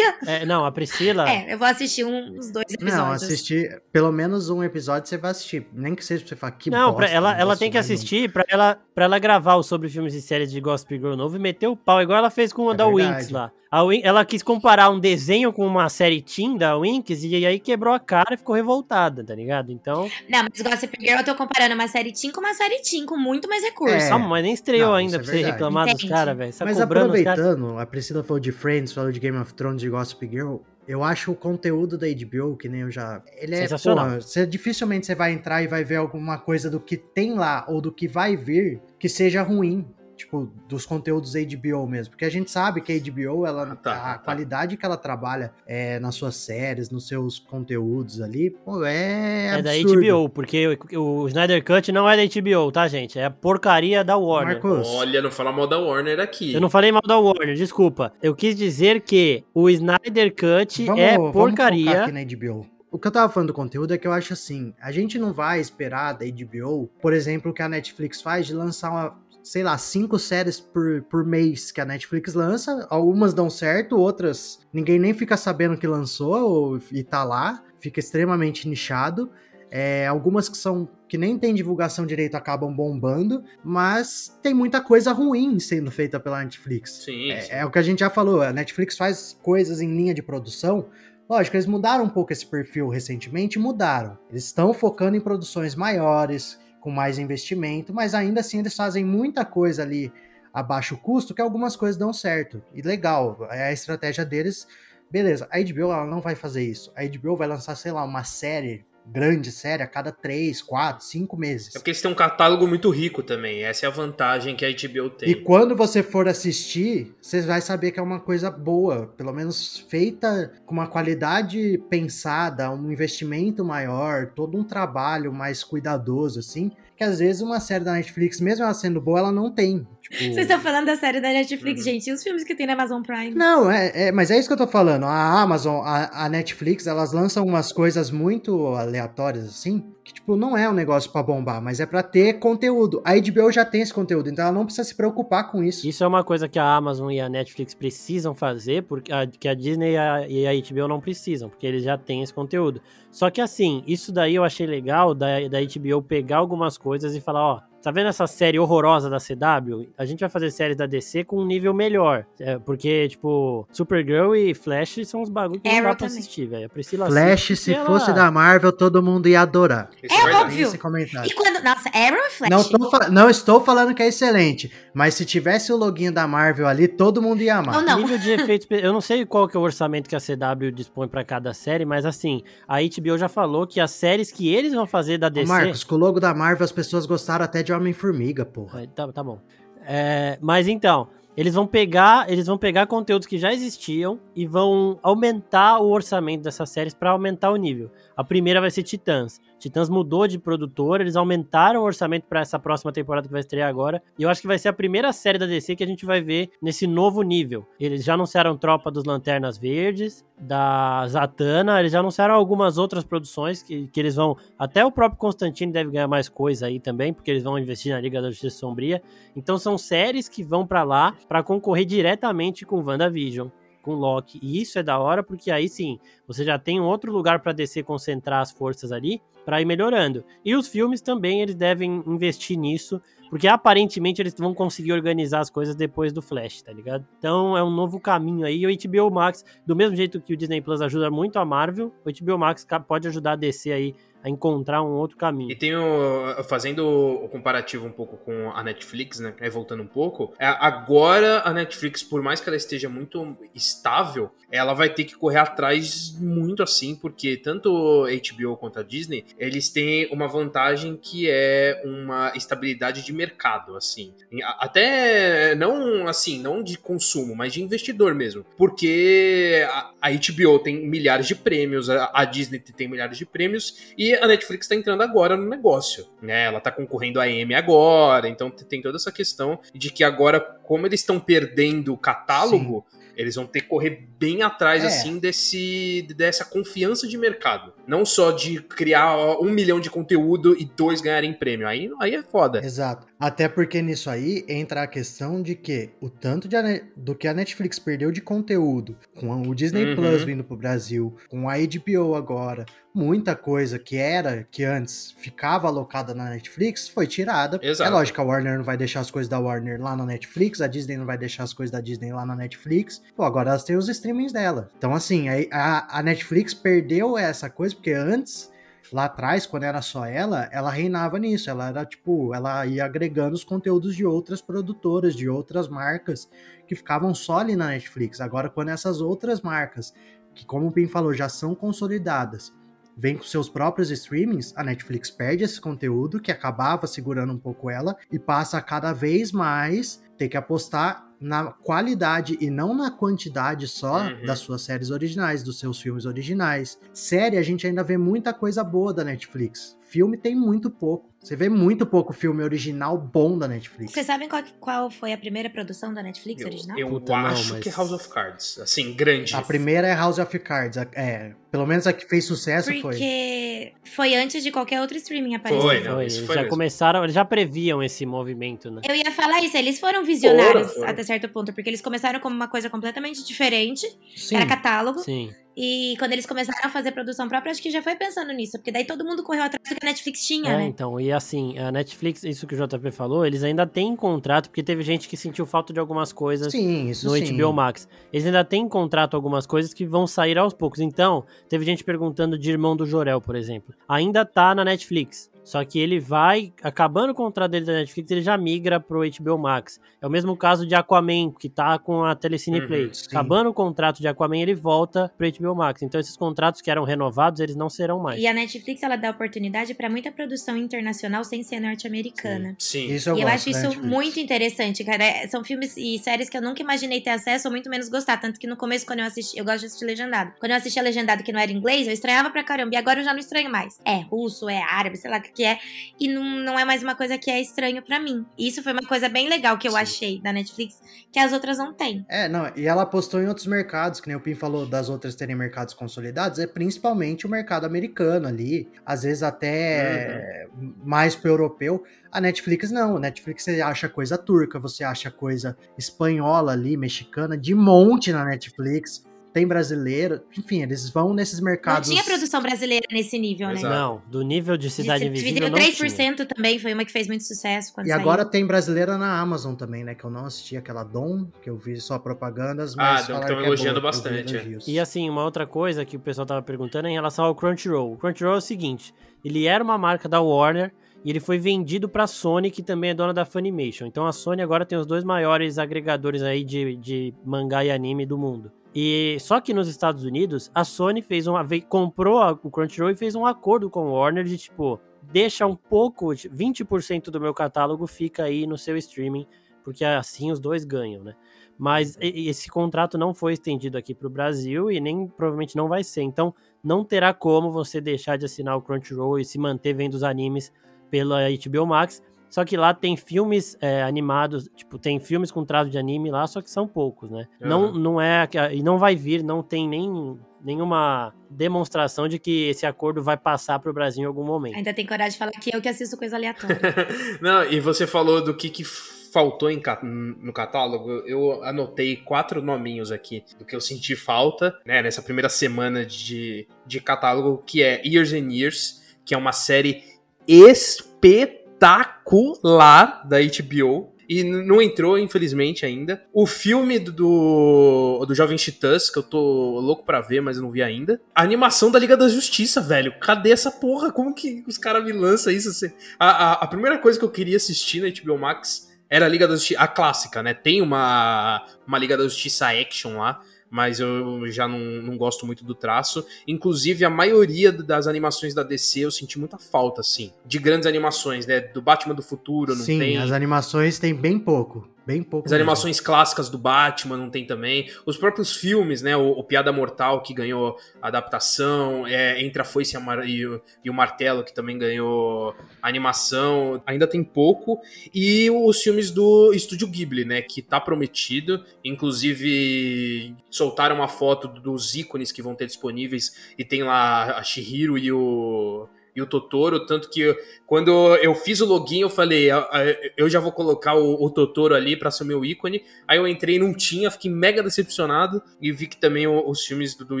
É, 0.26 0.44
não, 0.44 0.64
a 0.64 0.72
Priscila... 0.72 1.30
É, 1.30 1.54
eu 1.54 1.58
vou 1.58 1.68
assistir 1.68 2.04
um, 2.04 2.36
uns 2.38 2.50
dois 2.50 2.66
episódios. 2.68 2.96
Não, 2.96 3.12
assistir 3.60 3.82
pelo 3.92 4.10
menos 4.12 4.50
um 4.50 4.62
episódio 4.62 5.08
você 5.08 5.16
vai 5.18 5.30
assistir. 5.30 5.66
Nem 5.72 5.94
que 5.94 6.04
seja 6.04 6.20
pra 6.22 6.28
você 6.28 6.36
falar 6.36 6.52
que 6.52 6.70
Não, 6.70 6.92
pra 6.94 7.02
bosta, 7.06 7.16
ela, 7.16 7.32
não 7.32 7.40
ela 7.40 7.54
vou 7.54 7.58
tem 7.58 7.70
que 7.70 7.78
assistir 7.78 8.32
pra 8.32 8.44
ela, 8.48 8.78
pra 8.94 9.04
ela 9.04 9.18
gravar 9.18 9.54
o 9.56 9.62
sobre 9.62 9.88
filmes 9.88 10.14
e 10.14 10.22
séries 10.22 10.50
de 10.50 10.60
Gossip 10.60 10.94
Girl 10.96 11.14
novo 11.14 11.36
e 11.36 11.38
meter 11.38 11.66
o 11.68 11.76
pau, 11.76 12.00
igual 12.02 12.18
ela 12.18 12.30
fez 12.30 12.52
com 12.52 12.68
a 12.70 12.72
É 12.72 12.76
da 12.76 12.86
verdade. 12.86 13.12
Winx 13.18 13.30
lá. 13.30 13.50
A 13.70 13.82
Win- 13.84 14.02
ela 14.04 14.22
quis 14.22 14.42
comparar 14.42 14.90
um 14.90 15.00
desenho 15.00 15.50
com 15.50 15.66
uma 15.66 15.88
série 15.88 16.20
teen 16.20 16.58
da 16.58 16.76
Winx 16.78 17.24
e 17.24 17.46
aí 17.46 17.58
quebrou 17.58 17.94
a 17.94 17.98
cara 17.98 18.34
e 18.34 18.36
ficou 18.36 18.54
revoltada, 18.54 19.24
tá 19.24 19.34
ligado? 19.34 19.72
Então, 19.72 20.10
Não, 20.28 20.42
mas 20.42 20.60
Gossip 20.60 20.94
Girl 21.00 21.18
eu 21.18 21.24
tô 21.24 21.34
comparando 21.34 21.74
uma 21.74 21.88
série 21.88 22.12
teen 22.12 22.30
com 22.30 22.40
uma 22.40 22.52
série 22.52 22.82
teen, 22.82 23.06
com 23.06 23.16
muito 23.16 23.48
mais 23.48 23.62
recurso. 23.64 23.94
É. 23.94 24.08
calma, 24.10 24.28
mas 24.28 24.42
nem 24.44 24.52
estreou 24.52 24.88
Não, 24.88 24.94
ainda 24.94 25.16
é 25.16 25.18
pra 25.18 25.24
você 25.26 25.32
verdade. 25.32 25.52
reclamar 25.52 25.84
dos 25.86 25.94
Entende. 25.94 26.12
caras, 26.12 26.36
velho. 26.36 26.52
Tá 26.52 26.64
Mas 26.66 26.80
aproveitando, 26.80 27.78
a 27.78 27.86
Priscila 27.86 28.22
falou 28.22 28.40
de 28.40 28.52
Friends, 28.52 28.92
falou 28.92 29.10
de 29.10 29.18
Game 29.18 29.38
of 29.38 29.54
Thrones, 29.54 29.80
de 29.80 29.88
Gossip 29.88 30.28
Girl. 30.28 30.56
Eu 30.86 31.02
acho 31.04 31.30
o 31.32 31.36
conteúdo 31.36 31.96
da 31.96 32.06
HBO, 32.08 32.56
que 32.56 32.68
nem 32.68 32.80
eu 32.82 32.90
já. 32.90 33.22
Ele 33.36 33.54
é. 33.54 33.58
Sensacional. 33.62 34.06
Porra, 34.06 34.20
você, 34.20 34.46
dificilmente 34.46 35.06
você 35.06 35.14
vai 35.14 35.32
entrar 35.32 35.62
e 35.62 35.68
vai 35.68 35.84
ver 35.84 35.96
alguma 35.96 36.38
coisa 36.38 36.68
do 36.68 36.80
que 36.80 36.96
tem 36.96 37.34
lá 37.34 37.64
ou 37.68 37.80
do 37.80 37.92
que 37.92 38.08
vai 38.08 38.36
vir 38.36 38.80
que 38.98 39.08
seja 39.08 39.42
ruim. 39.42 39.86
Tipo, 40.16 40.52
dos 40.68 40.84
conteúdos 40.86 41.32
HBO 41.34 41.86
mesmo. 41.86 42.10
Porque 42.12 42.24
a 42.24 42.30
gente 42.30 42.50
sabe 42.50 42.80
que 42.80 42.92
a 42.92 42.98
HBO, 42.98 43.44
ela, 43.46 43.62
Ah, 43.72 43.76
tá, 43.76 43.92
a 43.92 44.12
tá. 44.14 44.18
qualidade 44.18 44.76
que 44.76 44.84
ela 44.86 44.96
trabalha 44.96 45.52
é, 45.66 45.98
nas 45.98 46.14
suas 46.14 46.36
séries, 46.36 46.90
nos 46.90 47.08
seus 47.08 47.38
conteúdos 47.38 48.20
ali, 48.20 48.50
pô, 48.50 48.84
é. 48.84 49.58
É 49.58 49.62
da. 49.62 49.70
HBO, 49.72 50.28
porque 50.28 50.78
o, 50.96 51.00
o 51.22 51.28
Snyder 51.28 51.64
Cut 51.64 51.90
não 51.90 52.08
é 52.08 52.16
da 52.16 52.22
HBO, 52.40 52.70
tá, 52.70 52.86
gente? 52.88 53.18
É 53.18 53.24
a 53.24 53.30
porcaria 53.30 54.04
da 54.04 54.16
Warner. 54.16 54.62
Marcos, 54.62 54.88
Olha, 54.88 55.20
não 55.22 55.30
fala 55.30 55.50
mal 55.50 55.66
da 55.66 55.78
Warner 55.78 56.20
aqui. 56.20 56.52
Eu 56.54 56.60
não 56.60 56.70
falei 56.70 56.92
mal 56.92 57.02
da 57.06 57.18
Warner, 57.18 57.54
desculpa. 57.56 58.12
Eu 58.22 58.34
quis 58.34 58.54
dizer 58.54 59.00
que 59.00 59.44
o 59.54 59.68
Snyder 59.70 60.34
Cut 60.34 60.84
Vamos- 60.84 61.00
é 61.00 61.16
vamos 61.16 61.32
porcaria. 61.32 61.86
focar 61.86 62.02
aqui 62.04 62.12
na 62.12 62.20
HBO. 62.22 62.66
O 62.90 62.98
que 62.98 63.08
eu 63.08 63.12
tava 63.12 63.32
falando 63.32 63.48
do 63.48 63.54
conteúdo 63.54 63.94
é 63.94 63.98
que 63.98 64.06
eu 64.06 64.12
acho 64.12 64.34
assim, 64.34 64.74
a 64.80 64.92
gente 64.92 65.18
não 65.18 65.32
vai 65.32 65.58
esperar 65.58 66.12
da 66.12 66.26
HBO, 66.26 66.90
por 67.00 67.14
exemplo, 67.14 67.50
o 67.50 67.54
que 67.54 67.62
a 67.62 67.68
Netflix 67.68 68.20
faz 68.20 68.46
de 68.46 68.52
lançar 68.52 68.90
uma, 68.90 69.18
sei 69.42 69.62
lá, 69.62 69.76
cinco 69.76 70.18
séries 70.18 70.60
por, 70.60 71.02
por 71.02 71.24
mês 71.24 71.70
que 71.70 71.80
a 71.80 71.84
Netflix 71.84 72.34
lança. 72.34 72.86
Algumas 72.88 73.34
dão 73.34 73.50
certo, 73.50 73.98
outras 73.98 74.60
ninguém 74.72 74.98
nem 74.98 75.12
fica 75.12 75.36
sabendo 75.36 75.76
que 75.76 75.86
lançou 75.86 76.50
ou, 76.50 76.80
e 76.90 77.02
tá 77.02 77.24
lá, 77.24 77.62
fica 77.80 78.00
extremamente 78.00 78.68
nichado. 78.68 79.30
É, 79.74 80.06
algumas 80.06 80.50
que 80.50 80.56
são 80.56 80.86
que 81.08 81.16
nem 81.16 81.38
tem 81.38 81.54
divulgação 81.54 82.06
direito 82.06 82.34
acabam 82.34 82.74
bombando, 82.74 83.42
mas 83.64 84.38
tem 84.42 84.52
muita 84.52 84.80
coisa 84.82 85.12
ruim 85.12 85.58
sendo 85.58 85.90
feita 85.90 86.20
pela 86.20 86.42
Netflix. 86.42 87.04
Sim, 87.04 87.34
sim. 87.40 87.50
É, 87.50 87.60
é 87.60 87.64
o 87.64 87.70
que 87.70 87.78
a 87.78 87.82
gente 87.82 88.00
já 88.00 88.10
falou, 88.10 88.42
a 88.42 88.52
Netflix 88.52 88.96
faz 88.96 89.38
coisas 89.42 89.80
em 89.80 89.94
linha 89.94 90.14
de 90.14 90.22
produção. 90.22 90.88
Lógico, 91.28 91.56
eles 91.56 91.66
mudaram 91.66 92.04
um 92.04 92.08
pouco 92.08 92.32
esse 92.32 92.44
perfil 92.46 92.88
recentemente, 92.88 93.58
mudaram. 93.58 94.18
Eles 94.28 94.44
estão 94.44 94.74
focando 94.74 95.16
em 95.16 95.20
produções 95.20 95.74
maiores, 95.74 96.58
com 96.82 96.90
mais 96.90 97.16
investimento, 97.16 97.94
mas 97.94 98.12
ainda 98.12 98.40
assim 98.40 98.58
eles 98.58 98.74
fazem 98.74 99.04
muita 99.04 99.44
coisa 99.44 99.82
ali 99.82 100.12
a 100.52 100.62
baixo 100.62 100.96
custo 100.98 101.32
que 101.32 101.40
algumas 101.40 101.76
coisas 101.76 101.96
dão 101.96 102.12
certo. 102.12 102.62
E 102.74 102.82
legal, 102.82 103.46
é 103.50 103.68
a 103.68 103.72
estratégia 103.72 104.24
deles. 104.24 104.66
Beleza, 105.08 105.48
a 105.50 105.58
HBO 105.60 105.92
ela 105.92 106.04
não 106.04 106.20
vai 106.20 106.34
fazer 106.34 106.64
isso. 106.64 106.92
A 106.96 107.04
HBO 107.06 107.36
vai 107.36 107.46
lançar, 107.46 107.76
sei 107.76 107.92
lá, 107.92 108.04
uma 108.04 108.24
série 108.24 108.84
grande 109.06 109.50
série 109.50 109.82
a 109.82 109.86
cada 109.86 110.12
3, 110.12 110.62
4, 110.62 111.04
5 111.04 111.36
meses. 111.36 111.68
É 111.74 111.78
porque 111.78 111.90
eles 111.90 112.00
têm 112.00 112.10
um 112.10 112.14
catálogo 112.14 112.66
muito 112.66 112.90
rico 112.90 113.22
também. 113.22 113.62
Essa 113.64 113.86
é 113.86 113.88
a 113.88 113.92
vantagem 113.92 114.56
que 114.56 114.64
a 114.64 114.70
HBO 114.70 115.10
tem. 115.10 115.30
E 115.30 115.34
quando 115.34 115.76
você 115.76 116.02
for 116.02 116.28
assistir, 116.28 117.14
você 117.20 117.40
vai 117.42 117.60
saber 117.60 117.92
que 117.92 118.00
é 118.00 118.02
uma 118.02 118.20
coisa 118.20 118.50
boa, 118.50 119.06
pelo 119.16 119.32
menos 119.32 119.78
feita 119.88 120.52
com 120.64 120.72
uma 120.72 120.86
qualidade 120.86 121.82
pensada, 121.90 122.70
um 122.70 122.90
investimento 122.90 123.64
maior, 123.64 124.28
todo 124.28 124.58
um 124.58 124.64
trabalho 124.64 125.32
mais 125.32 125.62
cuidadoso, 125.62 126.40
assim 126.40 126.70
que 127.02 127.04
às 127.04 127.18
vezes 127.18 127.42
uma 127.42 127.58
série 127.58 127.84
da 127.84 127.94
Netflix, 127.94 128.40
mesmo 128.40 128.64
ela 128.64 128.72
sendo 128.74 129.00
boa, 129.00 129.18
ela 129.18 129.32
não 129.32 129.50
tem. 129.50 129.86
Tipo... 130.02 130.16
Vocês 130.16 130.38
estão 130.38 130.60
falando 130.60 130.86
da 130.86 130.96
série 130.96 131.20
da 131.20 131.28
Netflix, 131.28 131.80
uhum. 131.80 131.92
gente, 131.92 132.10
e 132.10 132.12
os 132.12 132.22
filmes 132.22 132.42
que 132.42 132.56
tem 132.56 132.66
na 132.66 132.72
Amazon 132.72 133.02
Prime? 133.02 133.30
Não, 133.30 133.70
é, 133.70 134.08
é, 134.08 134.12
mas 134.12 134.32
é 134.32 134.38
isso 134.38 134.48
que 134.48 134.52
eu 134.52 134.58
tô 134.58 134.66
falando. 134.66 135.04
A 135.04 135.40
Amazon, 135.40 135.80
a, 135.84 136.24
a 136.24 136.28
Netflix, 136.28 136.88
elas 136.88 137.12
lançam 137.12 137.46
umas 137.46 137.72
coisas 137.72 138.10
muito 138.10 138.66
aleatórias, 138.74 139.44
assim, 139.44 139.84
que, 140.02 140.12
tipo, 140.12 140.34
não 140.34 140.56
é 140.56 140.68
um 140.68 140.72
negócio 140.72 141.10
para 141.12 141.22
bombar, 141.22 141.62
mas 141.62 141.78
é 141.78 141.86
para 141.86 142.02
ter 142.02 142.34
conteúdo. 142.34 143.00
A 143.04 143.14
HBO 143.14 143.52
já 143.52 143.64
tem 143.64 143.80
esse 143.80 143.94
conteúdo, 143.94 144.28
então 144.28 144.44
ela 144.44 144.52
não 144.52 144.64
precisa 144.64 144.84
se 144.84 144.94
preocupar 144.94 145.50
com 145.50 145.62
isso. 145.62 145.86
Isso 145.86 146.02
é 146.02 146.06
uma 146.06 146.24
coisa 146.24 146.48
que 146.48 146.58
a 146.58 146.74
Amazon 146.74 147.10
e 147.12 147.20
a 147.20 147.28
Netflix 147.28 147.72
precisam 147.72 148.34
fazer, 148.34 148.82
porque 148.82 149.12
a, 149.12 149.24
que 149.26 149.46
a 149.46 149.54
Disney 149.54 149.92
e 149.92 149.96
a, 149.96 150.28
e 150.28 150.46
a 150.46 150.52
HBO 150.52 150.88
não 150.88 151.00
precisam, 151.00 151.48
porque 151.48 151.66
eles 151.66 151.84
já 151.84 151.96
têm 151.96 152.22
esse 152.22 152.34
conteúdo. 152.34 152.82
Só 153.10 153.30
que 153.30 153.40
assim, 153.40 153.84
isso 153.86 154.10
daí 154.10 154.34
eu 154.34 154.42
achei 154.42 154.66
legal 154.66 155.14
da, 155.14 155.48
da 155.48 155.58
HBO 155.60 156.02
pegar 156.02 156.38
algumas 156.38 156.76
coisas 156.76 157.14
e 157.14 157.20
falar, 157.20 157.44
ó, 157.44 157.71
Tá 157.82 157.90
vendo 157.90 158.08
essa 158.08 158.26
série 158.28 158.58
horrorosa 158.60 159.10
da 159.10 159.18
CW? 159.18 159.88
A 159.98 160.04
gente 160.04 160.20
vai 160.20 160.28
fazer 160.28 160.52
séries 160.52 160.76
da 160.76 160.86
DC 160.86 161.24
com 161.24 161.40
um 161.40 161.44
nível 161.44 161.74
melhor. 161.74 162.24
É, 162.38 162.56
porque, 162.58 163.08
tipo, 163.08 163.66
Supergirl 163.72 164.36
e 164.36 164.54
Flash 164.54 165.00
são 165.04 165.20
os 165.20 165.28
bagulhos 165.28 165.62
que 165.62 165.68
Arrow 165.68 165.82
não 165.82 165.90
dá 165.90 165.96
pra 165.96 166.06
assistir, 166.06 166.46
velho. 166.46 166.66
A 166.66 166.68
Priscila 166.68 167.06
Flash, 167.06 167.58
se 167.58 167.74
ela... 167.74 167.84
fosse 167.84 168.12
da 168.12 168.30
Marvel, 168.30 168.70
todo 168.72 169.02
mundo 169.02 169.28
ia 169.28 169.40
adorar. 169.40 169.90
É, 170.00 170.14
é 170.14 170.36
óbvio. 170.36 170.68
Esse 170.68 170.78
comentário. 170.78 171.28
E 171.28 171.34
quando. 171.34 171.62
Nossa, 171.62 171.88
Arrow 171.88 172.18
e 172.18 172.30
Flash. 172.30 172.50
Não, 172.50 172.62
tô, 172.62 173.10
não 173.10 173.28
estou 173.28 173.60
falando 173.60 173.94
que 173.94 174.02
é 174.02 174.06
excelente, 174.06 174.70
mas 174.94 175.14
se 175.14 175.24
tivesse 175.24 175.72
o 175.72 175.76
login 175.76 176.12
da 176.12 176.26
Marvel 176.26 176.68
ali, 176.68 176.86
todo 176.86 177.20
mundo 177.20 177.42
ia 177.42 177.56
amar. 177.56 177.76
Ou 177.76 177.82
não. 177.82 177.98
Nível 177.98 178.18
de 178.18 178.30
efeitos. 178.30 178.66
Eu 178.70 178.92
não 178.92 179.00
sei 179.00 179.26
qual 179.26 179.48
que 179.48 179.56
é 179.56 179.60
o 179.60 179.62
orçamento 179.62 180.08
que 180.08 180.14
a 180.14 180.20
CW 180.20 180.70
dispõe 180.72 181.08
para 181.08 181.24
cada 181.24 181.52
série, 181.52 181.84
mas 181.84 182.06
assim, 182.06 182.42
a 182.68 182.80
HBO 182.80 183.18
já 183.18 183.28
falou 183.28 183.66
que 183.66 183.80
as 183.80 183.90
séries 183.90 184.30
que 184.30 184.52
eles 184.52 184.72
vão 184.72 184.86
fazer 184.86 185.18
da 185.18 185.28
DC. 185.28 185.50
Ô 185.50 185.54
Marcos, 185.54 185.84
com 185.84 185.96
o 185.96 185.98
logo 185.98 186.20
da 186.20 186.32
Marvel 186.32 186.64
as 186.64 186.72
pessoas 186.72 187.06
gostaram 187.06 187.44
até 187.44 187.62
de 187.62 187.71
Homem-Formiga, 187.76 188.44
porra. 188.44 188.86
Tá, 188.88 189.10
tá 189.12 189.22
bom. 189.22 189.38
É, 189.84 190.38
mas 190.40 190.68
então, 190.68 191.08
eles 191.36 191.54
vão 191.54 191.66
pegar, 191.66 192.30
eles 192.30 192.46
vão 192.46 192.58
pegar 192.58 192.86
conteúdos 192.86 193.26
que 193.26 193.38
já 193.38 193.52
existiam 193.52 194.20
e 194.34 194.46
vão 194.46 194.98
aumentar 195.02 195.78
o 195.78 195.90
orçamento 195.90 196.42
dessas 196.42 196.68
séries 196.70 196.94
para 196.94 197.10
aumentar 197.10 197.50
o 197.50 197.56
nível. 197.56 197.90
A 198.16 198.22
primeira 198.22 198.60
vai 198.60 198.70
ser 198.70 198.82
Titãs. 198.82 199.40
Titãs 199.62 199.88
mudou 199.88 200.26
de 200.26 200.40
produtora, 200.40 201.04
eles 201.04 201.14
aumentaram 201.14 201.82
o 201.82 201.84
orçamento 201.84 202.24
para 202.24 202.40
essa 202.40 202.58
próxima 202.58 202.90
temporada 202.92 203.28
que 203.28 203.32
vai 203.32 203.40
estrear 203.40 203.68
agora. 203.68 204.02
E 204.18 204.24
eu 204.24 204.28
acho 204.28 204.40
que 204.40 204.46
vai 204.48 204.58
ser 204.58 204.68
a 204.68 204.72
primeira 204.72 205.12
série 205.12 205.38
da 205.38 205.46
DC 205.46 205.76
que 205.76 205.84
a 205.84 205.86
gente 205.86 206.04
vai 206.04 206.20
ver 206.20 206.50
nesse 206.60 206.84
novo 206.84 207.22
nível. 207.22 207.64
Eles 207.78 208.02
já 208.02 208.14
anunciaram 208.14 208.56
Tropa 208.56 208.90
dos 208.90 209.04
Lanternas 209.04 209.56
Verdes, 209.56 210.24
da 210.36 211.06
Zatanna, 211.06 211.78
eles 211.78 211.92
já 211.92 212.00
anunciaram 212.00 212.34
algumas 212.34 212.76
outras 212.76 213.04
produções 213.04 213.62
que, 213.62 213.86
que 213.86 214.00
eles 214.00 214.16
vão. 214.16 214.36
Até 214.58 214.84
o 214.84 214.90
próprio 214.90 215.16
Constantine 215.16 215.70
deve 215.70 215.92
ganhar 215.92 216.08
mais 216.08 216.28
coisa 216.28 216.66
aí 216.66 216.80
também, 216.80 217.14
porque 217.14 217.30
eles 217.30 217.44
vão 217.44 217.56
investir 217.56 217.94
na 217.94 218.00
Liga 218.00 218.20
da 218.20 218.30
Justiça 218.30 218.58
Sombria. 218.58 219.00
Então 219.36 219.56
são 219.58 219.78
séries 219.78 220.28
que 220.28 220.42
vão 220.42 220.66
para 220.66 220.82
lá 220.82 221.14
para 221.28 221.40
concorrer 221.40 221.84
diretamente 221.84 222.66
com 222.66 222.82
WandaVision 222.82 223.46
com 223.82 223.94
Loki. 223.94 224.38
E 224.40 224.62
isso 224.62 224.78
é 224.78 224.82
da 224.82 224.98
hora 224.98 225.22
porque 225.22 225.50
aí 225.50 225.68
sim, 225.68 225.98
você 226.26 226.44
já 226.44 226.58
tem 226.58 226.80
um 226.80 226.84
outro 226.84 227.12
lugar 227.12 227.40
para 227.40 227.52
descer 227.52 227.84
concentrar 227.84 228.40
as 228.40 228.52
forças 228.52 228.92
ali 228.92 229.20
para 229.44 229.60
ir 229.60 229.64
melhorando. 229.64 230.24
E 230.44 230.54
os 230.54 230.68
filmes 230.68 231.00
também 231.00 231.42
eles 231.42 231.54
devem 231.54 232.02
investir 232.06 232.56
nisso, 232.56 233.02
porque 233.28 233.48
aparentemente 233.48 234.22
eles 234.22 234.34
vão 234.38 234.54
conseguir 234.54 234.92
organizar 234.92 235.40
as 235.40 235.50
coisas 235.50 235.74
depois 235.74 236.12
do 236.12 236.22
Flash, 236.22 236.62
tá 236.62 236.72
ligado? 236.72 237.06
Então 237.18 237.56
é 237.56 237.62
um 237.62 237.70
novo 237.70 237.98
caminho 237.98 238.46
aí. 238.46 238.64
O 238.66 238.70
HBO 238.70 239.10
Max, 239.10 239.44
do 239.66 239.74
mesmo 239.74 239.96
jeito 239.96 240.20
que 240.20 240.32
o 240.32 240.36
Disney 240.36 240.60
Plus 240.60 240.80
ajuda 240.80 241.10
muito 241.10 241.38
a 241.38 241.44
Marvel, 241.44 241.92
o 242.04 242.10
HBO 242.12 242.38
Max 242.38 242.66
pode 242.86 243.08
ajudar 243.08 243.32
a 243.32 243.36
descer 243.36 243.72
aí 243.72 243.94
a 244.22 244.28
encontrar 244.28 244.82
um 244.82 244.92
outro 244.92 245.16
caminho. 245.16 245.50
E 245.50 245.56
tem 245.56 245.74
o, 245.74 246.44
fazendo 246.44 246.86
o 246.86 247.28
comparativo 247.28 247.86
um 247.86 247.90
pouco 247.90 248.16
com 248.16 248.50
a 248.50 248.62
Netflix, 248.62 249.18
né? 249.18 249.34
Aí 249.40 249.50
voltando 249.50 249.82
um 249.82 249.86
pouco, 249.86 250.32
é, 250.38 250.46
agora 250.46 251.40
a 251.44 251.52
Netflix, 251.52 252.02
por 252.02 252.22
mais 252.22 252.40
que 252.40 252.48
ela 252.48 252.56
esteja 252.56 252.88
muito 252.88 253.36
estável, 253.54 254.30
ela 254.50 254.74
vai 254.74 254.90
ter 254.90 255.04
que 255.04 255.16
correr 255.16 255.38
atrás 255.38 256.14
muito 256.18 256.62
assim, 256.62 256.94
porque 256.94 257.36
tanto 257.36 258.04
HBO 258.04 258.56
quanto 258.56 258.78
a 258.78 258.82
Disney, 258.82 259.24
eles 259.38 259.70
têm 259.70 260.08
uma 260.12 260.28
vantagem 260.28 260.96
que 260.96 261.28
é 261.28 261.80
uma 261.84 262.32
estabilidade 262.36 263.04
de 263.04 263.12
mercado, 263.12 263.76
assim. 263.76 264.12
Até 264.58 265.54
não 265.54 266.06
assim, 266.06 266.38
não 266.38 266.62
de 266.62 266.78
consumo, 266.78 267.34
mas 267.34 267.52
de 267.52 267.62
investidor 267.62 268.14
mesmo. 268.14 268.44
Porque 268.56 269.66
a, 270.00 270.10
HBO 270.10 270.58
tem 270.58 270.86
milhares 270.86 271.26
de 271.26 271.34
prêmios, 271.34 271.88
a 271.88 272.24
Disney 272.24 272.58
tem 272.58 272.88
milhares 272.88 273.18
de 273.18 273.24
prêmios 273.24 273.92
e 274.12 274.14
a 274.14 274.26
Netflix 274.26 274.66
está 274.66 274.74
entrando 274.74 275.02
agora 275.02 275.36
no 275.36 275.48
negócio, 275.48 276.06
né? 276.20 276.44
Ela 276.44 276.58
está 276.58 276.70
concorrendo 276.70 277.20
à 277.20 277.28
M 277.28 277.54
agora, 277.54 278.28
então 278.28 278.50
tem 278.50 278.82
toda 278.82 278.96
essa 278.96 279.10
questão 279.10 279.58
de 279.74 279.90
que 279.90 280.04
agora, 280.04 280.38
como 280.40 280.86
eles 280.86 281.00
estão 281.00 281.18
perdendo 281.18 281.94
o 281.94 281.96
catálogo, 281.96 282.84
Sim. 282.90 282.98
eles 283.16 283.34
vão 283.34 283.46
ter 283.46 283.62
que 283.62 283.68
correr 283.68 284.06
bem 284.18 284.42
atrás, 284.42 284.84
é. 284.84 284.86
assim, 284.86 285.18
desse, 285.18 286.06
dessa 286.14 286.44
confiança 286.44 287.08
de 287.08 287.16
mercado. 287.16 287.72
Não 287.86 288.04
só 288.04 288.30
de 288.30 288.60
criar 288.60 289.16
um 289.40 289.50
milhão 289.50 289.80
de 289.80 289.90
conteúdo 289.90 290.54
e 290.58 290.64
dois 290.64 291.00
ganharem 291.00 291.32
prêmio. 291.32 291.66
Aí, 291.66 291.90
aí 292.00 292.14
é 292.14 292.22
foda. 292.22 292.64
Exato. 292.64 293.06
Até 293.22 293.48
porque 293.48 293.80
nisso 293.80 294.10
aí 294.10 294.44
entra 294.48 294.82
a 294.82 294.86
questão 294.88 295.40
de 295.40 295.54
que 295.54 295.90
o 296.00 296.10
tanto 296.10 296.48
de, 296.48 296.56
do 296.96 297.14
que 297.14 297.28
a 297.28 297.32
Netflix 297.32 297.78
perdeu 297.78 298.10
de 298.10 298.20
conteúdo, 298.20 298.96
com 299.14 299.42
o 299.42 299.54
Disney 299.54 299.84
uhum. 299.84 299.94
Plus 299.94 300.24
vindo 300.24 300.42
pro 300.42 300.56
Brasil, 300.56 301.16
com 301.30 301.48
a 301.48 301.54
HBO 301.56 302.16
agora, 302.16 302.66
muita 302.92 303.36
coisa 303.36 303.78
que 303.78 303.96
era, 303.96 304.44
que 304.50 304.64
antes 304.64 305.14
ficava 305.16 305.68
alocada 305.68 306.12
na 306.12 306.30
Netflix, 306.30 306.88
foi 306.88 307.06
tirada. 307.06 307.60
Exato. 307.62 307.88
É 307.88 307.92
lógico 307.92 308.20
a 308.20 308.24
Warner 308.24 308.58
não 308.58 308.64
vai 308.64 308.76
deixar 308.76 308.98
as 308.98 309.10
coisas 309.12 309.28
da 309.28 309.38
Warner 309.38 309.80
lá 309.80 309.94
na 309.94 310.04
Netflix, 310.04 310.60
a 310.60 310.66
Disney 310.66 310.96
não 310.96 311.06
vai 311.06 311.16
deixar 311.16 311.44
as 311.44 311.52
coisas 311.52 311.70
da 311.70 311.80
Disney 311.80 312.12
lá 312.12 312.26
na 312.26 312.34
Netflix. 312.34 313.00
Pô, 313.14 313.22
agora 313.22 313.50
elas 313.50 313.62
têm 313.62 313.76
os 313.76 313.88
streamings 313.88 314.32
dela. 314.32 314.68
Então, 314.76 314.92
assim, 314.92 315.28
a, 315.52 315.86
a 315.96 316.02
Netflix 316.02 316.52
perdeu 316.52 317.16
essa 317.16 317.48
coisa, 317.48 317.72
porque 317.72 317.92
antes 317.92 318.50
lá 318.92 319.06
atrás, 319.06 319.46
quando 319.46 319.64
era 319.64 319.80
só 319.80 320.04
ela, 320.04 320.48
ela 320.52 320.70
reinava 320.70 321.18
nisso. 321.18 321.48
Ela 321.48 321.68
era 321.68 321.84
tipo, 321.84 322.34
ela 322.34 322.66
ia 322.66 322.84
agregando 322.84 323.34
os 323.34 323.44
conteúdos 323.44 323.96
de 323.96 324.04
outras 324.04 324.42
produtoras, 324.42 325.14
de 325.14 325.28
outras 325.28 325.68
marcas 325.68 326.28
que 326.66 326.74
ficavam 326.74 327.14
só 327.14 327.38
ali 327.38 327.56
na 327.56 327.68
Netflix. 327.68 328.20
Agora, 328.20 328.50
quando 328.50 328.68
essas 328.68 329.00
outras 329.00 329.40
marcas, 329.40 329.94
que 330.34 330.44
como 330.44 330.68
o 330.68 330.72
Pim 330.72 330.86
falou, 330.86 331.12
já 331.12 331.28
são 331.28 331.54
consolidadas, 331.54 332.52
vem 332.96 333.16
com 333.16 333.24
seus 333.24 333.48
próprios 333.48 333.90
streamings, 333.90 334.52
a 334.56 334.62
Netflix 334.62 335.10
perde 335.10 335.44
esse 335.44 335.60
conteúdo 335.60 336.20
que 336.20 336.30
acabava 336.30 336.86
segurando 336.86 337.32
um 337.32 337.38
pouco 337.38 337.70
ela 337.70 337.96
e 338.10 338.18
passa 338.18 338.58
a 338.58 338.62
cada 338.62 338.92
vez 338.92 339.32
mais 339.32 340.02
ter 340.16 340.28
que 340.28 340.36
apostar 340.36 341.08
na 341.20 341.52
qualidade 341.52 342.36
e 342.40 342.50
não 342.50 342.74
na 342.74 342.90
quantidade 342.90 343.68
só 343.68 344.02
uhum. 344.02 344.26
das 344.26 344.40
suas 344.40 344.62
séries 344.62 344.90
originais, 344.90 345.42
dos 345.42 345.58
seus 345.58 345.80
filmes 345.80 346.04
originais. 346.04 346.78
Série, 346.92 347.36
a 347.36 347.42
gente 347.42 347.66
ainda 347.66 347.84
vê 347.84 347.96
muita 347.96 348.34
coisa 348.34 348.64
boa 348.64 348.92
da 348.92 349.04
Netflix. 349.04 349.78
Filme 349.80 350.16
tem 350.16 350.34
muito 350.34 350.68
pouco. 350.68 351.11
Você 351.22 351.36
vê 351.36 351.48
muito 351.48 351.86
pouco 351.86 352.12
filme 352.12 352.42
original 352.42 352.98
bom 352.98 353.38
da 353.38 353.46
Netflix. 353.46 353.92
Vocês 353.92 354.04
sabem 354.04 354.28
qual, 354.28 354.42
qual 354.58 354.90
foi 354.90 355.12
a 355.12 355.16
primeira 355.16 355.48
produção 355.48 355.94
da 355.94 356.02
Netflix 356.02 356.42
eu, 356.42 356.48
original? 356.48 356.76
Eu 356.76 356.88
Puta, 356.88 357.14
acho 357.14 357.44
não, 357.44 357.54
mas... 357.54 357.62
que 357.62 357.68
é 357.68 357.72
House 357.72 357.92
of 357.92 358.08
Cards. 358.08 358.58
Assim, 358.58 358.92
grande. 358.92 359.32
A 359.36 359.40
primeira 359.40 359.86
é 359.86 359.94
House 359.94 360.18
of 360.18 360.36
Cards. 360.40 360.78
É, 360.92 361.32
pelo 361.48 361.64
menos 361.64 361.86
a 361.86 361.92
que 361.92 362.08
fez 362.08 362.24
sucesso 362.24 362.66
Porque 362.66 362.82
foi. 362.82 362.90
Porque 362.90 363.72
foi 363.84 364.14
antes 364.16 364.42
de 364.42 364.50
qualquer 364.50 364.80
outro 364.80 364.96
streaming 364.96 365.36
aparecer. 365.36 365.62
Foi, 365.62 365.80
não, 365.84 365.94
foi. 365.94 366.02
Eles 366.02 366.18
foi 366.18 366.34
já 366.34 366.40
mesmo. 366.42 366.50
começaram, 366.50 367.04
eles 367.04 367.14
já 367.14 367.24
previam 367.24 367.80
esse 367.80 368.04
movimento, 368.04 368.68
né? 368.68 368.82
Eu 368.88 368.96
ia 368.96 369.12
falar 369.12 369.40
isso, 369.44 369.56
eles 369.56 369.78
foram 369.78 370.04
visionários 370.04 370.68
foram, 370.68 370.74
foram. 370.74 370.88
até 370.88 371.04
certo 371.04 371.28
ponto, 371.28 371.52
porque 371.52 371.70
eles 371.70 371.80
começaram 371.80 372.18
como 372.18 372.34
uma 372.34 372.48
coisa 372.48 372.68
completamente 372.68 373.24
diferente. 373.24 373.86
Sim. 374.16 374.34
Era 374.34 374.46
catálogo. 374.46 374.98
Sim. 374.98 375.32
E 375.56 375.94
quando 375.98 376.12
eles 376.12 376.26
começaram 376.26 376.60
a 376.64 376.70
fazer 376.70 376.92
produção 376.92 377.28
própria, 377.28 377.50
acho 377.50 377.62
que 377.62 377.70
já 377.70 377.82
foi 377.82 377.94
pensando 377.94 378.32
nisso, 378.32 378.52
porque 378.52 378.72
daí 378.72 378.84
todo 378.84 379.04
mundo 379.04 379.22
correu 379.22 379.42
atrás 379.42 379.62
do 379.68 379.78
que 379.78 379.86
a 379.86 379.88
Netflix 379.88 380.26
tinha, 380.26 380.52
é, 380.52 380.56
né? 380.58 380.66
então, 380.66 381.00
e 381.00 381.12
assim, 381.12 381.58
a 381.58 381.70
Netflix, 381.70 382.24
isso 382.24 382.46
que 382.46 382.54
o 382.54 382.66
JP 382.66 382.90
falou, 382.90 383.26
eles 383.26 383.42
ainda 383.42 383.66
têm 383.66 383.94
contrato, 383.94 384.48
porque 384.48 384.62
teve 384.62 384.82
gente 384.82 385.08
que 385.08 385.16
sentiu 385.16 385.44
falta 385.46 385.72
de 385.72 385.80
algumas 385.80 386.12
coisas 386.12 386.52
sim, 386.52 386.88
no 386.88 386.94
sim. 386.94 387.36
HBO 387.36 387.52
Max. 387.52 387.88
Eles 388.12 388.26
ainda 388.26 388.44
têm 388.44 388.68
contrato 388.68 389.14
algumas 389.14 389.46
coisas 389.46 389.74
que 389.74 389.84
vão 389.84 390.06
sair 390.06 390.38
aos 390.38 390.54
poucos. 390.54 390.80
Então, 390.80 391.24
teve 391.48 391.64
gente 391.64 391.84
perguntando 391.84 392.38
de 392.38 392.50
Irmão 392.50 392.76
do 392.76 392.86
Jorel, 392.86 393.20
por 393.20 393.36
exemplo. 393.36 393.74
Ainda 393.88 394.24
tá 394.24 394.54
na 394.54 394.64
Netflix. 394.64 395.31
Só 395.44 395.64
que 395.64 395.78
ele 395.78 395.98
vai, 395.98 396.52
acabando 396.62 397.10
o 397.10 397.14
contrato 397.14 397.50
dele 397.50 397.66
da 397.66 397.72
Netflix, 397.72 398.10
ele 398.10 398.22
já 398.22 398.36
migra 398.38 398.78
pro 398.78 399.00
HBO 399.00 399.38
Max. 399.38 399.80
É 400.00 400.06
o 400.06 400.10
mesmo 400.10 400.36
caso 400.36 400.66
de 400.66 400.74
Aquaman, 400.74 401.32
que 401.32 401.48
tá 401.48 401.78
com 401.78 402.04
a 402.04 402.14
Telecine 402.14 402.60
uhum, 402.60 402.66
Play. 402.66 402.90
Sim. 402.92 403.06
Acabando 403.08 403.50
o 403.50 403.54
contrato 403.54 404.00
de 404.00 404.08
Aquaman, 404.08 404.38
ele 404.38 404.54
volta 404.54 405.12
pro 405.16 405.30
HBO 405.30 405.54
Max. 405.54 405.82
Então 405.82 406.00
esses 406.00 406.16
contratos 406.16 406.60
que 406.60 406.70
eram 406.70 406.84
renovados, 406.84 407.40
eles 407.40 407.56
não 407.56 407.68
serão 407.68 408.00
mais. 408.00 408.20
E 408.20 408.26
a 408.26 408.32
Netflix, 408.32 408.82
ela 408.82 408.96
dá 408.96 409.10
oportunidade 409.10 409.74
para 409.74 409.88
muita 409.90 410.12
produção 410.12 410.56
internacional 410.56 411.24
sem 411.24 411.42
ser 411.42 411.60
norte-americana. 411.60 412.54
Sim. 412.58 412.88
sim. 412.88 412.94
Isso 412.94 413.10
eu 413.10 413.16
e 413.16 413.22
eu 413.22 413.28
acho 413.28 413.50
isso 413.50 413.62
Netflix. 413.62 413.88
muito 413.88 414.20
interessante, 414.20 414.84
cara. 414.84 415.04
É, 415.04 415.26
são 415.26 415.42
filmes 415.42 415.76
e 415.76 415.98
séries 415.98 416.28
que 416.28 416.36
eu 416.36 416.42
nunca 416.42 416.62
imaginei 416.62 417.00
ter 417.00 417.10
acesso 417.10 417.48
ou 417.48 417.52
muito 417.52 417.68
menos 417.68 417.88
gostar. 417.88 418.16
Tanto 418.18 418.38
que 418.38 418.46
no 418.46 418.56
começo, 418.56 418.86
quando 418.86 419.00
eu 419.00 419.06
assisti, 419.06 419.38
eu 419.38 419.44
gosto 419.44 419.60
de 419.60 419.66
assistir 419.66 419.84
legendado. 419.84 420.32
Quando 420.38 420.52
eu 420.52 420.56
assistia 420.56 420.82
legendado 420.82 421.24
que 421.24 421.32
não 421.32 421.40
era 421.40 421.50
inglês, 421.50 421.86
eu 421.86 421.92
estranhava 421.92 422.30
pra 422.30 422.44
caramba. 422.44 422.74
E 422.74 422.76
agora 422.76 423.00
eu 423.00 423.04
já 423.04 423.12
não 423.12 423.20
estranho 423.20 423.50
mais. 423.50 423.80
É 423.84 424.00
russo, 424.00 424.48
é 424.48 424.62
árabe, 424.62 424.96
sei 424.96 425.10
lá 425.10 425.18
o 425.18 425.31
que 425.34 425.44
é. 425.44 425.58
E 425.98 426.08
não, 426.08 426.22
não 426.22 426.58
é 426.58 426.64
mais 426.64 426.82
uma 426.82 426.94
coisa 426.94 427.18
que 427.18 427.30
é 427.30 427.40
estranho 427.40 427.82
para 427.82 428.00
mim. 428.00 428.24
Isso 428.38 428.62
foi 428.62 428.72
uma 428.72 428.86
coisa 428.86 429.08
bem 429.08 429.28
legal 429.28 429.58
que 429.58 429.66
eu 429.66 429.72
Sim. 429.72 429.78
achei 429.78 430.20
da 430.20 430.32
Netflix, 430.32 430.80
que 431.10 431.18
as 431.18 431.32
outras 431.32 431.58
não 431.58 431.72
têm. 431.72 432.04
É, 432.08 432.28
não, 432.28 432.50
e 432.56 432.66
ela 432.66 432.82
apostou 432.82 433.22
em 433.22 433.26
outros 433.26 433.46
mercados, 433.46 434.00
que 434.00 434.08
nem 434.08 434.16
o 434.16 434.20
Pim 434.20 434.34
falou 434.34 434.66
das 434.66 434.88
outras 434.88 435.14
terem 435.14 435.34
mercados 435.34 435.74
consolidados, 435.74 436.38
é 436.38 436.46
principalmente 436.46 437.26
o 437.26 437.30
mercado 437.30 437.64
americano 437.64 438.28
ali, 438.28 438.68
às 438.84 439.02
vezes 439.02 439.22
até 439.22 440.46
uhum. 440.54 440.74
mais 440.84 441.14
pro 441.14 441.30
europeu. 441.30 441.82
A 442.10 442.20
Netflix 442.20 442.70
não, 442.70 442.96
a 442.96 443.00
Netflix 443.00 443.44
você 443.44 443.60
acha 443.60 443.88
coisa 443.88 444.18
turca, 444.18 444.58
você 444.58 444.84
acha 444.84 445.10
coisa 445.10 445.56
espanhola 445.78 446.52
ali, 446.52 446.76
mexicana, 446.76 447.36
de 447.36 447.54
monte 447.54 448.12
na 448.12 448.24
Netflix 448.24 449.04
tem 449.32 449.46
brasileiro, 449.46 450.20
enfim, 450.36 450.62
eles 450.62 450.90
vão 450.90 451.14
nesses 451.14 451.40
mercados. 451.40 451.88
Não 451.88 451.94
tinha 451.94 452.04
produção 452.04 452.42
brasileira 452.42 452.86
nesse 452.90 453.18
nível, 453.18 453.48
né? 453.48 453.54
Exato. 453.54 453.74
Não, 453.74 454.02
do 454.06 454.22
nível 454.22 454.56
de 454.56 454.70
Cidade 454.70 455.04
de, 455.04 455.10
Invisível. 455.10 455.50
não 455.50 455.58
3% 455.58 455.96
tinha. 455.96 456.26
também 456.26 456.58
foi 456.58 456.74
uma 456.74 456.84
que 456.84 456.92
fez 456.92 457.08
muito 457.08 457.24
sucesso. 457.24 457.72
e 457.80 457.88
saiu. 457.88 457.94
agora 457.94 458.24
tem 458.24 458.46
brasileira 458.46 458.98
na 458.98 459.18
Amazon 459.18 459.54
também, 459.54 459.84
né? 459.84 459.94
Que 459.94 460.04
eu 460.04 460.10
não 460.10 460.26
assisti 460.26 460.56
aquela 460.56 460.84
Dom, 460.84 461.26
que 461.42 461.48
eu 461.48 461.56
vi 461.56 461.80
só 461.80 461.98
propagandas, 461.98 462.74
mas. 462.74 463.08
Ah, 463.08 463.18
estão 463.20 463.38
é 463.38 463.46
elogiando 463.46 463.78
é 463.78 463.80
boa, 463.80 463.92
bastante. 463.92 464.36
É. 464.36 464.58
E 464.66 464.78
assim, 464.78 465.08
uma 465.08 465.24
outra 465.24 465.46
coisa 465.46 465.84
que 465.84 465.96
o 465.96 466.00
pessoal 466.00 466.26
tava 466.26 466.42
perguntando 466.42 466.88
é 466.88 466.90
em 466.90 466.94
relação 466.94 467.24
ao 467.24 467.34
Crunchyroll. 467.34 467.94
O 467.94 467.96
Crunchyroll 467.96 468.34
é 468.34 468.38
o 468.38 468.42
seguinte: 468.42 468.94
ele 469.24 469.46
era 469.46 469.64
uma 469.64 469.78
marca 469.78 470.08
da 470.08 470.20
Warner. 470.20 470.72
E 471.04 471.10
ele 471.10 471.18
foi 471.18 471.36
vendido 471.36 471.88
para 471.88 472.04
a 472.04 472.06
Sony, 472.06 472.48
que 472.48 472.62
também 472.62 472.90
é 472.90 472.94
dona 472.94 473.12
da 473.12 473.24
Funimation. 473.24 473.86
Então 473.86 474.06
a 474.06 474.12
Sony 474.12 474.40
agora 474.40 474.64
tem 474.64 474.78
os 474.78 474.86
dois 474.86 475.02
maiores 475.02 475.58
agregadores 475.58 476.22
aí 476.22 476.44
de, 476.44 476.76
de 476.76 477.12
mangá 477.24 477.64
e 477.64 477.72
anime 477.72 478.06
do 478.06 478.16
mundo. 478.16 478.52
E 478.74 479.18
só 479.20 479.40
que 479.40 479.52
nos 479.52 479.68
Estados 479.68 480.02
Unidos, 480.04 480.50
a 480.54 480.64
Sony 480.64 481.02
fez 481.02 481.26
uma 481.26 481.46
comprou 481.68 482.18
o 482.42 482.50
Crunchyroll 482.50 482.90
e 482.90 482.96
fez 482.96 483.14
um 483.14 483.26
acordo 483.26 483.68
com 483.68 483.86
o 483.86 483.92
Warner 483.92 484.24
de 484.24 484.38
tipo, 484.38 484.80
deixa 485.12 485.46
um 485.46 485.54
pouco, 485.54 486.06
20% 486.06 487.10
do 487.10 487.20
meu 487.20 487.34
catálogo 487.34 487.86
fica 487.86 488.24
aí 488.24 488.46
no 488.46 488.56
seu 488.56 488.76
streaming, 488.78 489.26
porque 489.62 489.84
assim 489.84 490.32
os 490.32 490.40
dois 490.40 490.64
ganham, 490.64 491.04
né? 491.04 491.14
Mas 491.58 491.96
esse 492.00 492.48
contrato 492.48 492.96
não 492.96 493.14
foi 493.14 493.34
estendido 493.34 493.76
aqui 493.76 493.94
para 493.94 494.06
o 494.06 494.10
Brasil 494.10 494.70
e 494.70 494.80
nem 494.80 495.06
provavelmente 495.06 495.54
não 495.54 495.68
vai 495.68 495.84
ser. 495.84 496.02
Então, 496.02 496.34
não 496.64 496.82
terá 496.82 497.12
como 497.12 497.52
você 497.52 497.80
deixar 497.80 498.16
de 498.16 498.24
assinar 498.24 498.56
o 498.56 498.62
Crunchyroll 498.62 499.18
e 499.18 499.24
se 499.24 499.38
manter 499.38 499.74
vendo 499.74 499.94
os 499.94 500.02
animes 500.02 500.50
pela 500.90 501.20
HBO 501.30 501.66
Max. 501.66 502.02
Só 502.32 502.46
que 502.46 502.56
lá 502.56 502.72
tem 502.72 502.96
filmes 502.96 503.58
é, 503.60 503.82
animados, 503.82 504.48
tipo, 504.56 504.78
tem 504.78 504.98
filmes 504.98 505.30
com 505.30 505.44
traço 505.44 505.68
de 505.68 505.76
anime 505.76 506.10
lá, 506.10 506.26
só 506.26 506.40
que 506.40 506.50
são 506.50 506.66
poucos, 506.66 507.10
né? 507.10 507.28
Uhum. 507.38 507.48
Não, 507.48 507.72
não 507.72 508.00
é. 508.00 508.26
E 508.54 508.62
não 508.62 508.78
vai 508.78 508.96
vir, 508.96 509.22
não 509.22 509.42
tem 509.42 509.68
nem 509.68 510.18
nenhuma 510.42 511.14
demonstração 511.28 512.08
de 512.08 512.18
que 512.18 512.48
esse 512.48 512.64
acordo 512.64 513.02
vai 513.02 513.18
passar 513.18 513.58
para 513.58 513.70
o 513.70 513.74
Brasil 513.74 514.02
em 514.02 514.06
algum 514.06 514.24
momento. 514.24 514.56
Ainda 514.56 514.72
tem 514.72 514.86
coragem 514.86 515.12
de 515.12 515.18
falar 515.18 515.30
que 515.32 515.54
eu 515.54 515.60
que 515.60 515.68
assisto 515.68 515.94
coisa 515.94 516.16
aleatória. 516.16 516.58
não, 517.20 517.44
e 517.44 517.60
você 517.60 517.86
falou 517.86 518.24
do 518.24 518.34
que, 518.34 518.48
que 518.48 518.64
faltou 518.64 519.50
em, 519.50 519.60
no 519.82 520.32
catálogo. 520.32 520.90
Eu 521.06 521.44
anotei 521.44 521.96
quatro 521.96 522.40
nominhos 522.40 522.90
aqui 522.90 523.22
do 523.38 523.44
que 523.44 523.54
eu 523.54 523.60
senti 523.60 523.94
falta, 523.94 524.58
né, 524.64 524.80
nessa 524.80 525.02
primeira 525.02 525.28
semana 525.28 525.84
de, 525.84 526.48
de 526.66 526.80
catálogo, 526.80 527.42
que 527.46 527.62
é 527.62 527.82
Years 527.84 528.14
and 528.14 528.32
Years, 528.32 528.82
que 529.04 529.14
é 529.14 529.18
uma 529.18 529.32
série 529.32 529.84
espetacular 530.26 531.41
espetacular 531.62 533.06
da 533.06 533.18
HBO. 533.20 533.92
E 534.08 534.24
não 534.24 534.60
entrou, 534.60 534.98
infelizmente, 534.98 535.64
ainda. 535.64 536.04
O 536.12 536.26
filme 536.26 536.78
do, 536.78 538.04
do 538.04 538.14
Jovem 538.14 538.36
Titãs, 538.36 538.90
que 538.90 538.98
eu 538.98 539.02
tô 539.02 539.58
louco 539.58 539.86
pra 539.86 540.02
ver, 540.02 540.20
mas 540.20 540.38
não 540.38 540.50
vi 540.50 540.62
ainda. 540.62 541.00
A 541.14 541.22
animação 541.22 541.70
da 541.70 541.78
Liga 541.78 541.96
da 541.96 542.08
Justiça, 542.08 542.60
velho. 542.60 542.92
Cadê 543.00 543.30
essa 543.30 543.50
porra? 543.50 543.90
Como 543.90 544.14
que 544.14 544.44
os 544.46 544.58
caras 544.58 544.84
me 544.84 544.92
lançam 544.92 545.32
isso? 545.32 545.66
A, 545.98 546.10
a, 546.10 546.32
a, 546.32 546.46
primeira 546.46 546.76
coisa 546.76 546.98
que 546.98 547.04
eu 547.04 547.10
queria 547.10 547.36
assistir 547.36 547.80
na 547.80 547.88
HBO 547.88 548.18
Max 548.18 548.70
era 548.90 549.06
a 549.06 549.08
Liga 549.08 549.26
da 549.26 549.34
Justiça, 549.34 549.60
a 549.60 549.68
clássica, 549.68 550.22
né? 550.22 550.34
Tem 550.34 550.60
uma, 550.60 551.46
uma 551.66 551.78
Liga 551.78 551.96
da 551.96 552.02
Justiça 552.02 552.48
Action 552.48 552.98
lá 552.98 553.22
mas 553.52 553.80
eu 553.80 554.26
já 554.32 554.48
não, 554.48 554.58
não 554.58 554.96
gosto 554.96 555.26
muito 555.26 555.44
do 555.44 555.54
traço. 555.54 556.06
Inclusive, 556.26 556.86
a 556.86 556.90
maioria 556.90 557.52
das 557.52 557.86
animações 557.86 558.32
da 558.32 558.42
DC 558.42 558.80
eu 558.80 558.90
senti 558.90 559.18
muita 559.18 559.36
falta, 559.36 559.82
assim. 559.82 560.10
De 560.24 560.38
grandes 560.38 560.66
animações, 560.66 561.26
né? 561.26 561.38
Do 561.38 561.60
Batman 561.60 561.94
do 561.94 562.02
Futuro, 562.02 562.56
não 562.56 562.64
Sim, 562.64 562.78
tem. 562.78 562.92
Sim, 562.92 563.02
as 563.02 563.12
animações 563.12 563.78
tem 563.78 563.94
bem 563.94 564.18
pouco. 564.18 564.66
Bem 564.84 565.02
pouco. 565.02 565.26
As 565.26 565.32
mesmo. 565.32 565.42
animações 565.42 565.80
clássicas 565.80 566.28
do 566.28 566.36
Batman 566.36 566.96
não 566.96 567.08
tem 567.08 567.24
também. 567.24 567.70
Os 567.86 567.96
próprios 567.96 568.34
filmes, 568.34 568.82
né? 568.82 568.96
O, 568.96 569.10
o 569.10 569.24
Piada 569.24 569.52
Mortal, 569.52 570.02
que 570.02 570.12
ganhou 570.12 570.56
adaptação. 570.80 571.86
É, 571.86 572.20
Entre 572.20 572.42
a 572.42 572.44
Foice 572.44 572.76
e, 572.76 573.10
e, 573.10 573.26
o, 573.26 573.40
e, 573.64 573.70
o, 573.70 573.74
Martelo, 573.74 574.24
que 574.24 574.34
também 574.34 574.58
ganhou 574.58 575.34
animação. 575.60 576.60
Ainda 576.66 576.86
tem 576.86 577.04
pouco. 577.04 577.60
E 577.94 578.28
os 578.30 578.60
filmes 578.60 578.90
do 578.90 579.32
Estúdio 579.32 579.68
Ghibli, 579.68 580.04
né? 580.04 580.20
Que 580.20 580.42
tá 580.42 580.60
prometido. 580.60 581.44
Inclusive, 581.64 583.14
soltaram 583.30 583.76
uma 583.76 583.88
foto 583.88 584.26
dos 584.26 584.74
ícones 584.74 585.12
que 585.12 585.22
vão 585.22 585.34
ter 585.34 585.46
disponíveis. 585.46 586.32
E 586.36 586.44
tem 586.44 586.64
lá 586.64 587.18
a 587.18 587.22
Shihiro 587.22 587.78
e 587.78 587.92
o 587.92 588.68
e 588.94 589.00
o 589.00 589.06
Totoro, 589.06 589.64
tanto 589.66 589.88
que 589.88 590.14
quando 590.46 590.70
eu 590.96 591.14
fiz 591.14 591.40
o 591.40 591.46
login 591.46 591.80
eu 591.80 591.90
falei, 591.90 592.30
ah, 592.30 592.46
ah, 592.50 592.62
eu 592.96 593.08
já 593.08 593.18
vou 593.18 593.32
colocar 593.32 593.74
o, 593.74 594.02
o 594.02 594.10
Totoro 594.10 594.54
ali 594.54 594.76
para 594.76 594.90
ser 594.90 595.04
o 595.04 595.06
meu 595.06 595.24
ícone. 595.24 595.64
Aí 595.88 595.98
eu 595.98 596.06
entrei 596.06 596.38
não 596.38 596.52
tinha, 596.54 596.90
fiquei 596.90 597.10
mega 597.10 597.42
decepcionado 597.42 598.22
e 598.40 598.52
vi 598.52 598.66
que 598.66 598.76
também 598.76 599.06
os 599.06 599.44
filmes 599.44 599.74
do, 599.74 599.84
do 599.84 600.00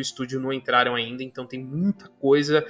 estúdio 0.00 0.38
não 0.38 0.52
entraram 0.52 0.94
ainda, 0.94 1.22
então 1.22 1.46
tem 1.46 1.62
muita 1.62 2.08
coisa 2.20 2.64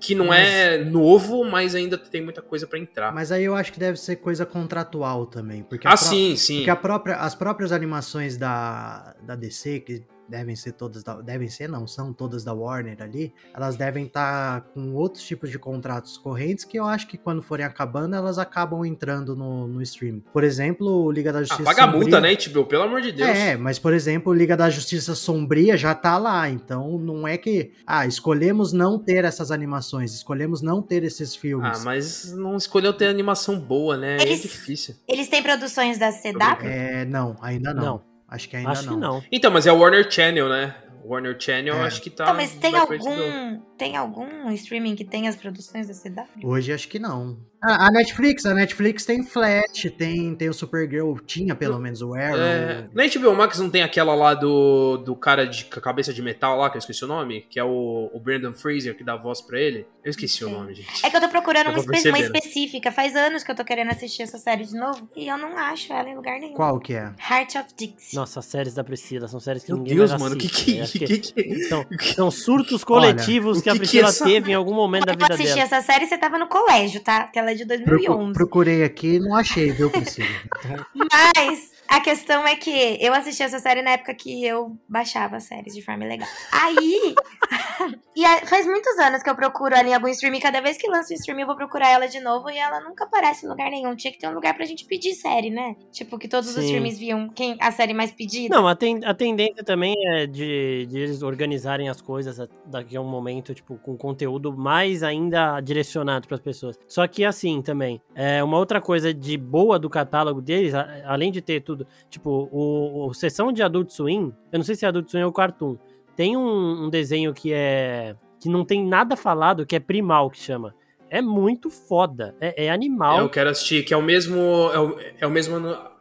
que 0.00 0.14
não 0.14 0.26
mas... 0.26 0.48
é 0.48 0.84
novo, 0.84 1.44
mas 1.44 1.74
ainda 1.74 1.96
tem 1.96 2.22
muita 2.22 2.42
coisa 2.42 2.66
para 2.66 2.78
entrar. 2.78 3.12
Mas 3.12 3.32
aí 3.32 3.44
eu 3.44 3.54
acho 3.54 3.72
que 3.72 3.78
deve 3.78 3.98
ser 3.98 4.16
coisa 4.16 4.44
contratual 4.44 5.26
também, 5.26 5.62
porque 5.62 5.86
ah, 5.86 5.96
sim, 5.96 6.36
sim. 6.36 6.64
Porque 6.64 6.76
própria, 6.76 7.16
as 7.16 7.34
próprias 7.34 7.72
animações 7.72 8.36
da, 8.36 9.14
da 9.22 9.34
DC 9.34 9.80
que 9.80 10.04
devem 10.28 10.54
ser 10.54 10.72
todas 10.72 11.02
da, 11.02 11.20
devem 11.20 11.48
ser 11.48 11.68
não, 11.68 11.86
são 11.86 12.12
todas 12.12 12.44
da 12.44 12.52
Warner 12.52 13.00
ali, 13.00 13.32
elas 13.54 13.76
devem 13.76 14.06
estar 14.06 14.60
tá 14.60 14.68
com 14.72 14.94
outros 14.94 15.24
tipos 15.24 15.50
de 15.50 15.58
contratos 15.58 16.18
correntes 16.18 16.64
que 16.64 16.78
eu 16.78 16.84
acho 16.84 17.06
que 17.06 17.16
quando 17.16 17.42
forem 17.42 17.64
acabando, 17.64 18.14
elas 18.14 18.38
acabam 18.38 18.84
entrando 18.84 19.34
no, 19.34 19.66
no 19.66 19.82
stream. 19.82 20.20
Por 20.32 20.44
exemplo, 20.44 21.04
o 21.04 21.10
Liga 21.10 21.32
da 21.32 21.40
Justiça 21.40 21.62
ah, 21.62 21.64
paga 21.64 21.82
Sombria... 21.82 22.00
multa, 22.00 22.20
né, 22.20 22.36
HBO? 22.36 22.66
Pelo 22.66 22.82
amor 22.84 23.00
de 23.00 23.12
Deus. 23.12 23.28
É, 23.28 23.56
mas 23.56 23.78
por 23.78 23.92
exemplo, 23.92 24.32
o 24.32 24.34
Liga 24.34 24.56
da 24.56 24.68
Justiça 24.70 25.14
Sombria 25.14 25.76
já 25.76 25.94
tá 25.94 26.18
lá, 26.18 26.48
então 26.48 26.98
não 26.98 27.26
é 27.26 27.36
que, 27.36 27.72
ah, 27.86 28.06
escolhemos 28.06 28.72
não 28.72 28.98
ter 28.98 29.24
essas 29.24 29.50
animações, 29.50 30.14
escolhemos 30.14 30.62
não 30.62 30.82
ter 30.82 31.02
esses 31.04 31.34
filmes. 31.34 31.80
Ah, 31.80 31.84
mas 31.84 32.32
não 32.32 32.56
escolheu 32.56 32.92
ter 32.92 33.06
animação 33.06 33.58
boa, 33.58 33.96
né? 33.96 34.18
É 34.18 34.22
eles, 34.22 34.40
é 34.40 34.42
difícil. 34.42 34.94
Eles 35.06 35.28
têm 35.28 35.42
produções 35.42 35.98
da 35.98 36.12
CW? 36.12 36.66
É, 36.66 37.04
não, 37.04 37.36
ainda 37.40 37.72
não. 37.72 37.84
não. 37.84 38.17
Acho 38.28 38.48
que 38.48 38.56
ainda 38.56 38.70
acho 38.70 38.86
não. 38.86 38.94
Que 38.94 39.00
não. 39.00 39.24
Então, 39.32 39.50
mas 39.50 39.66
é 39.66 39.72
o 39.72 39.78
Warner 39.78 40.10
Channel, 40.10 40.48
né? 40.48 40.74
Warner 41.04 41.36
Channel, 41.40 41.74
é. 41.76 41.82
acho 41.86 42.02
que 42.02 42.10
tá. 42.10 42.24
Então, 42.24 42.36
mas 42.36 42.54
tem 42.54 42.76
algum, 42.76 43.60
tem 43.78 43.96
algum 43.96 44.50
streaming 44.50 44.94
que 44.94 45.04
tem 45.04 45.26
as 45.26 45.36
produções 45.36 45.88
da 45.88 45.94
CW? 45.94 46.46
Hoje 46.46 46.72
acho 46.72 46.86
que 46.88 46.98
não. 46.98 47.38
A 47.60 47.90
Netflix, 47.90 48.46
a 48.46 48.54
Netflix 48.54 49.04
tem 49.04 49.24
Flash, 49.24 49.90
tem, 49.96 50.34
tem 50.34 50.48
o 50.48 50.54
Supergirl, 50.54 51.16
tinha 51.26 51.56
pelo 51.56 51.78
menos 51.78 52.00
o 52.00 52.14
Arrow. 52.14 52.38
É, 52.38 52.88
na 52.94 53.06
HBO 53.06 53.34
Max 53.34 53.58
não 53.58 53.68
tem 53.68 53.82
aquela 53.82 54.14
lá 54.14 54.32
do, 54.32 54.98
do 54.98 55.16
cara 55.16 55.44
de 55.44 55.64
cabeça 55.64 56.12
de 56.12 56.22
metal 56.22 56.56
lá, 56.56 56.70
que 56.70 56.76
eu 56.76 56.78
esqueci 56.78 57.04
o 57.04 57.08
nome, 57.08 57.46
que 57.50 57.58
é 57.58 57.64
o, 57.64 58.10
o 58.12 58.20
Brandon 58.20 58.52
Fraser, 58.52 58.96
que 58.96 59.02
dá 59.02 59.16
voz 59.16 59.40
pra 59.40 59.58
ele. 59.58 59.86
Eu 60.04 60.10
esqueci 60.10 60.44
o 60.44 60.48
nome, 60.48 60.74
gente. 60.74 61.04
É 61.04 61.10
que 61.10 61.16
eu 61.16 61.20
tô 61.20 61.28
procurando 61.28 61.70
uma, 61.70 61.78
espe 61.78 62.08
uma, 62.08 62.18
específica. 62.18 62.92
Faz 62.92 63.16
anos 63.16 63.42
que 63.42 63.50
eu 63.50 63.54
tô 63.54 63.64
querendo 63.64 63.90
assistir 63.90 64.22
essa 64.22 64.38
série 64.38 64.64
de 64.64 64.74
novo 64.74 65.08
e 65.16 65.28
eu 65.28 65.36
não 65.36 65.58
acho 65.58 65.92
ela 65.92 66.08
em 66.08 66.14
lugar 66.14 66.38
nenhum. 66.38 66.54
Qual 66.54 66.78
que 66.78 66.94
é? 66.94 67.12
Heart 67.30 67.56
of 67.56 67.66
Dixie. 67.76 68.16
Nossa, 68.16 68.38
as 68.38 68.46
séries 68.46 68.74
da 68.74 68.84
Priscila 68.84 69.26
são 69.26 69.40
séries 69.40 69.64
que 69.64 69.72
Meu 69.72 69.78
ninguém 69.78 69.96
Deus, 69.96 70.12
mano, 70.12 70.36
assiste. 70.36 70.98
que 70.98 71.08
que, 71.08 71.18
que, 71.18 71.32
que, 71.32 71.42
que... 71.42 71.62
São, 71.64 71.86
são 72.14 72.30
surtos 72.30 72.84
coletivos 72.84 73.58
Olha, 73.58 73.62
que, 73.62 73.62
que, 73.64 73.70
a 73.70 73.76
Priscila 73.76 74.12
que 74.12 74.24
teve 74.24 74.52
em 74.52 74.54
algum 74.54 74.74
momento 74.74 75.02
Quando 75.02 75.18
da 75.18 75.26
vida 75.26 75.26
dela. 75.26 75.38
Quando 75.38 75.40
eu 75.40 75.52
assisti 75.52 75.74
essa 75.74 75.84
série, 75.84 76.06
você 76.06 76.16
tava 76.16 76.38
no 76.38 76.46
colégio, 76.46 77.00
tá? 77.00 77.30
Ela 77.34 77.47
é 77.50 77.54
de 77.54 77.64
2011. 77.64 78.32
Procurei 78.34 78.84
aqui 78.84 79.18
não 79.18 79.34
achei, 79.34 79.70
viu, 79.70 79.90
Priscila? 79.90 80.28
Mas 80.94 81.72
A 81.88 82.00
questão 82.00 82.46
é 82.46 82.54
que 82.54 82.98
eu 83.00 83.14
assisti 83.14 83.42
essa 83.42 83.58
série 83.58 83.80
na 83.80 83.92
época 83.92 84.14
que 84.14 84.44
eu 84.44 84.78
baixava 84.86 85.40
séries 85.40 85.74
de 85.74 85.82
forma 85.82 86.04
legal. 86.04 86.28
Aí. 86.52 87.14
e 88.14 88.46
faz 88.46 88.66
muitos 88.66 88.98
anos 88.98 89.22
que 89.22 89.30
eu 89.30 89.34
procuro 89.34 89.74
ali 89.74 89.94
algum 89.94 90.08
streaming. 90.08 90.40
Cada 90.40 90.60
vez 90.60 90.76
que 90.76 90.86
lança 90.86 91.14
um 91.14 91.16
streaming, 91.16 91.42
eu 91.42 91.46
vou 91.46 91.56
procurar 91.56 91.88
ela 91.88 92.06
de 92.06 92.20
novo 92.20 92.50
e 92.50 92.58
ela 92.58 92.80
nunca 92.80 93.04
aparece 93.04 93.46
em 93.46 93.48
lugar 93.48 93.70
nenhum. 93.70 93.96
Tinha 93.96 94.12
que 94.12 94.18
ter 94.18 94.28
um 94.28 94.34
lugar 94.34 94.54
pra 94.54 94.66
gente 94.66 94.84
pedir 94.84 95.14
série, 95.14 95.48
né? 95.48 95.76
Tipo, 95.90 96.18
que 96.18 96.28
todos 96.28 96.50
Sim. 96.50 96.58
os 96.58 96.64
streamings 96.66 96.98
viam 96.98 97.28
quem, 97.30 97.56
a 97.58 97.70
série 97.70 97.94
mais 97.94 98.12
pedida. 98.12 98.54
Não, 98.54 98.68
a, 98.68 98.76
ten, 98.76 99.00
a 99.04 99.14
tendência 99.14 99.64
também 99.64 99.94
é 100.08 100.26
de, 100.26 100.86
de 100.90 100.98
eles 100.98 101.22
organizarem 101.22 101.88
as 101.88 102.02
coisas 102.02 102.38
daqui 102.66 102.98
a 102.98 103.00
um 103.00 103.08
momento, 103.08 103.54
tipo, 103.54 103.78
com 103.78 103.96
conteúdo 103.96 104.54
mais 104.54 105.02
ainda 105.02 105.58
direcionado 105.60 106.28
para 106.28 106.34
as 106.34 106.42
pessoas. 106.42 106.78
Só 106.86 107.06
que 107.06 107.24
assim 107.24 107.62
também, 107.62 108.00
é 108.14 108.44
uma 108.44 108.58
outra 108.58 108.78
coisa 108.78 109.14
de 109.14 109.38
boa 109.38 109.78
do 109.78 109.88
catálogo 109.88 110.42
deles, 110.42 110.74
além 111.04 111.32
de 111.32 111.40
ter 111.40 111.62
tudo 111.62 111.77
tudo. 111.78 111.86
Tipo, 112.10 112.48
o, 112.50 113.08
o 113.08 113.14
sessão 113.14 113.52
de 113.52 113.62
Adult 113.62 113.90
Swim, 113.90 114.32
eu 114.52 114.58
não 114.58 114.64
sei 114.64 114.74
se 114.74 114.84
é 114.84 114.88
Adult 114.88 115.08
Swim 115.10 115.22
ou 115.22 115.32
Cartoon, 115.32 115.76
tem 116.16 116.36
um, 116.36 116.86
um 116.86 116.90
desenho 116.90 117.32
que 117.32 117.52
é. 117.52 118.16
que 118.40 118.48
não 118.48 118.64
tem 118.64 118.84
nada 118.84 119.16
falado, 119.16 119.64
que 119.64 119.76
é 119.76 119.80
Primal, 119.80 120.30
que 120.30 120.38
chama. 120.38 120.74
É 121.10 121.22
muito 121.22 121.70
foda. 121.70 122.34
É, 122.40 122.66
é 122.66 122.70
animal. 122.70 123.20
Eu 123.20 123.30
quero 123.30 123.48
assistir, 123.50 123.84
que 123.84 123.94
é 123.94 123.96
o 123.96 124.02
mesmo. 124.02 124.36
É 124.72 124.78
o, 124.78 124.98
é 125.20 125.26
o 125.26 125.30
mesmo 125.30 125.58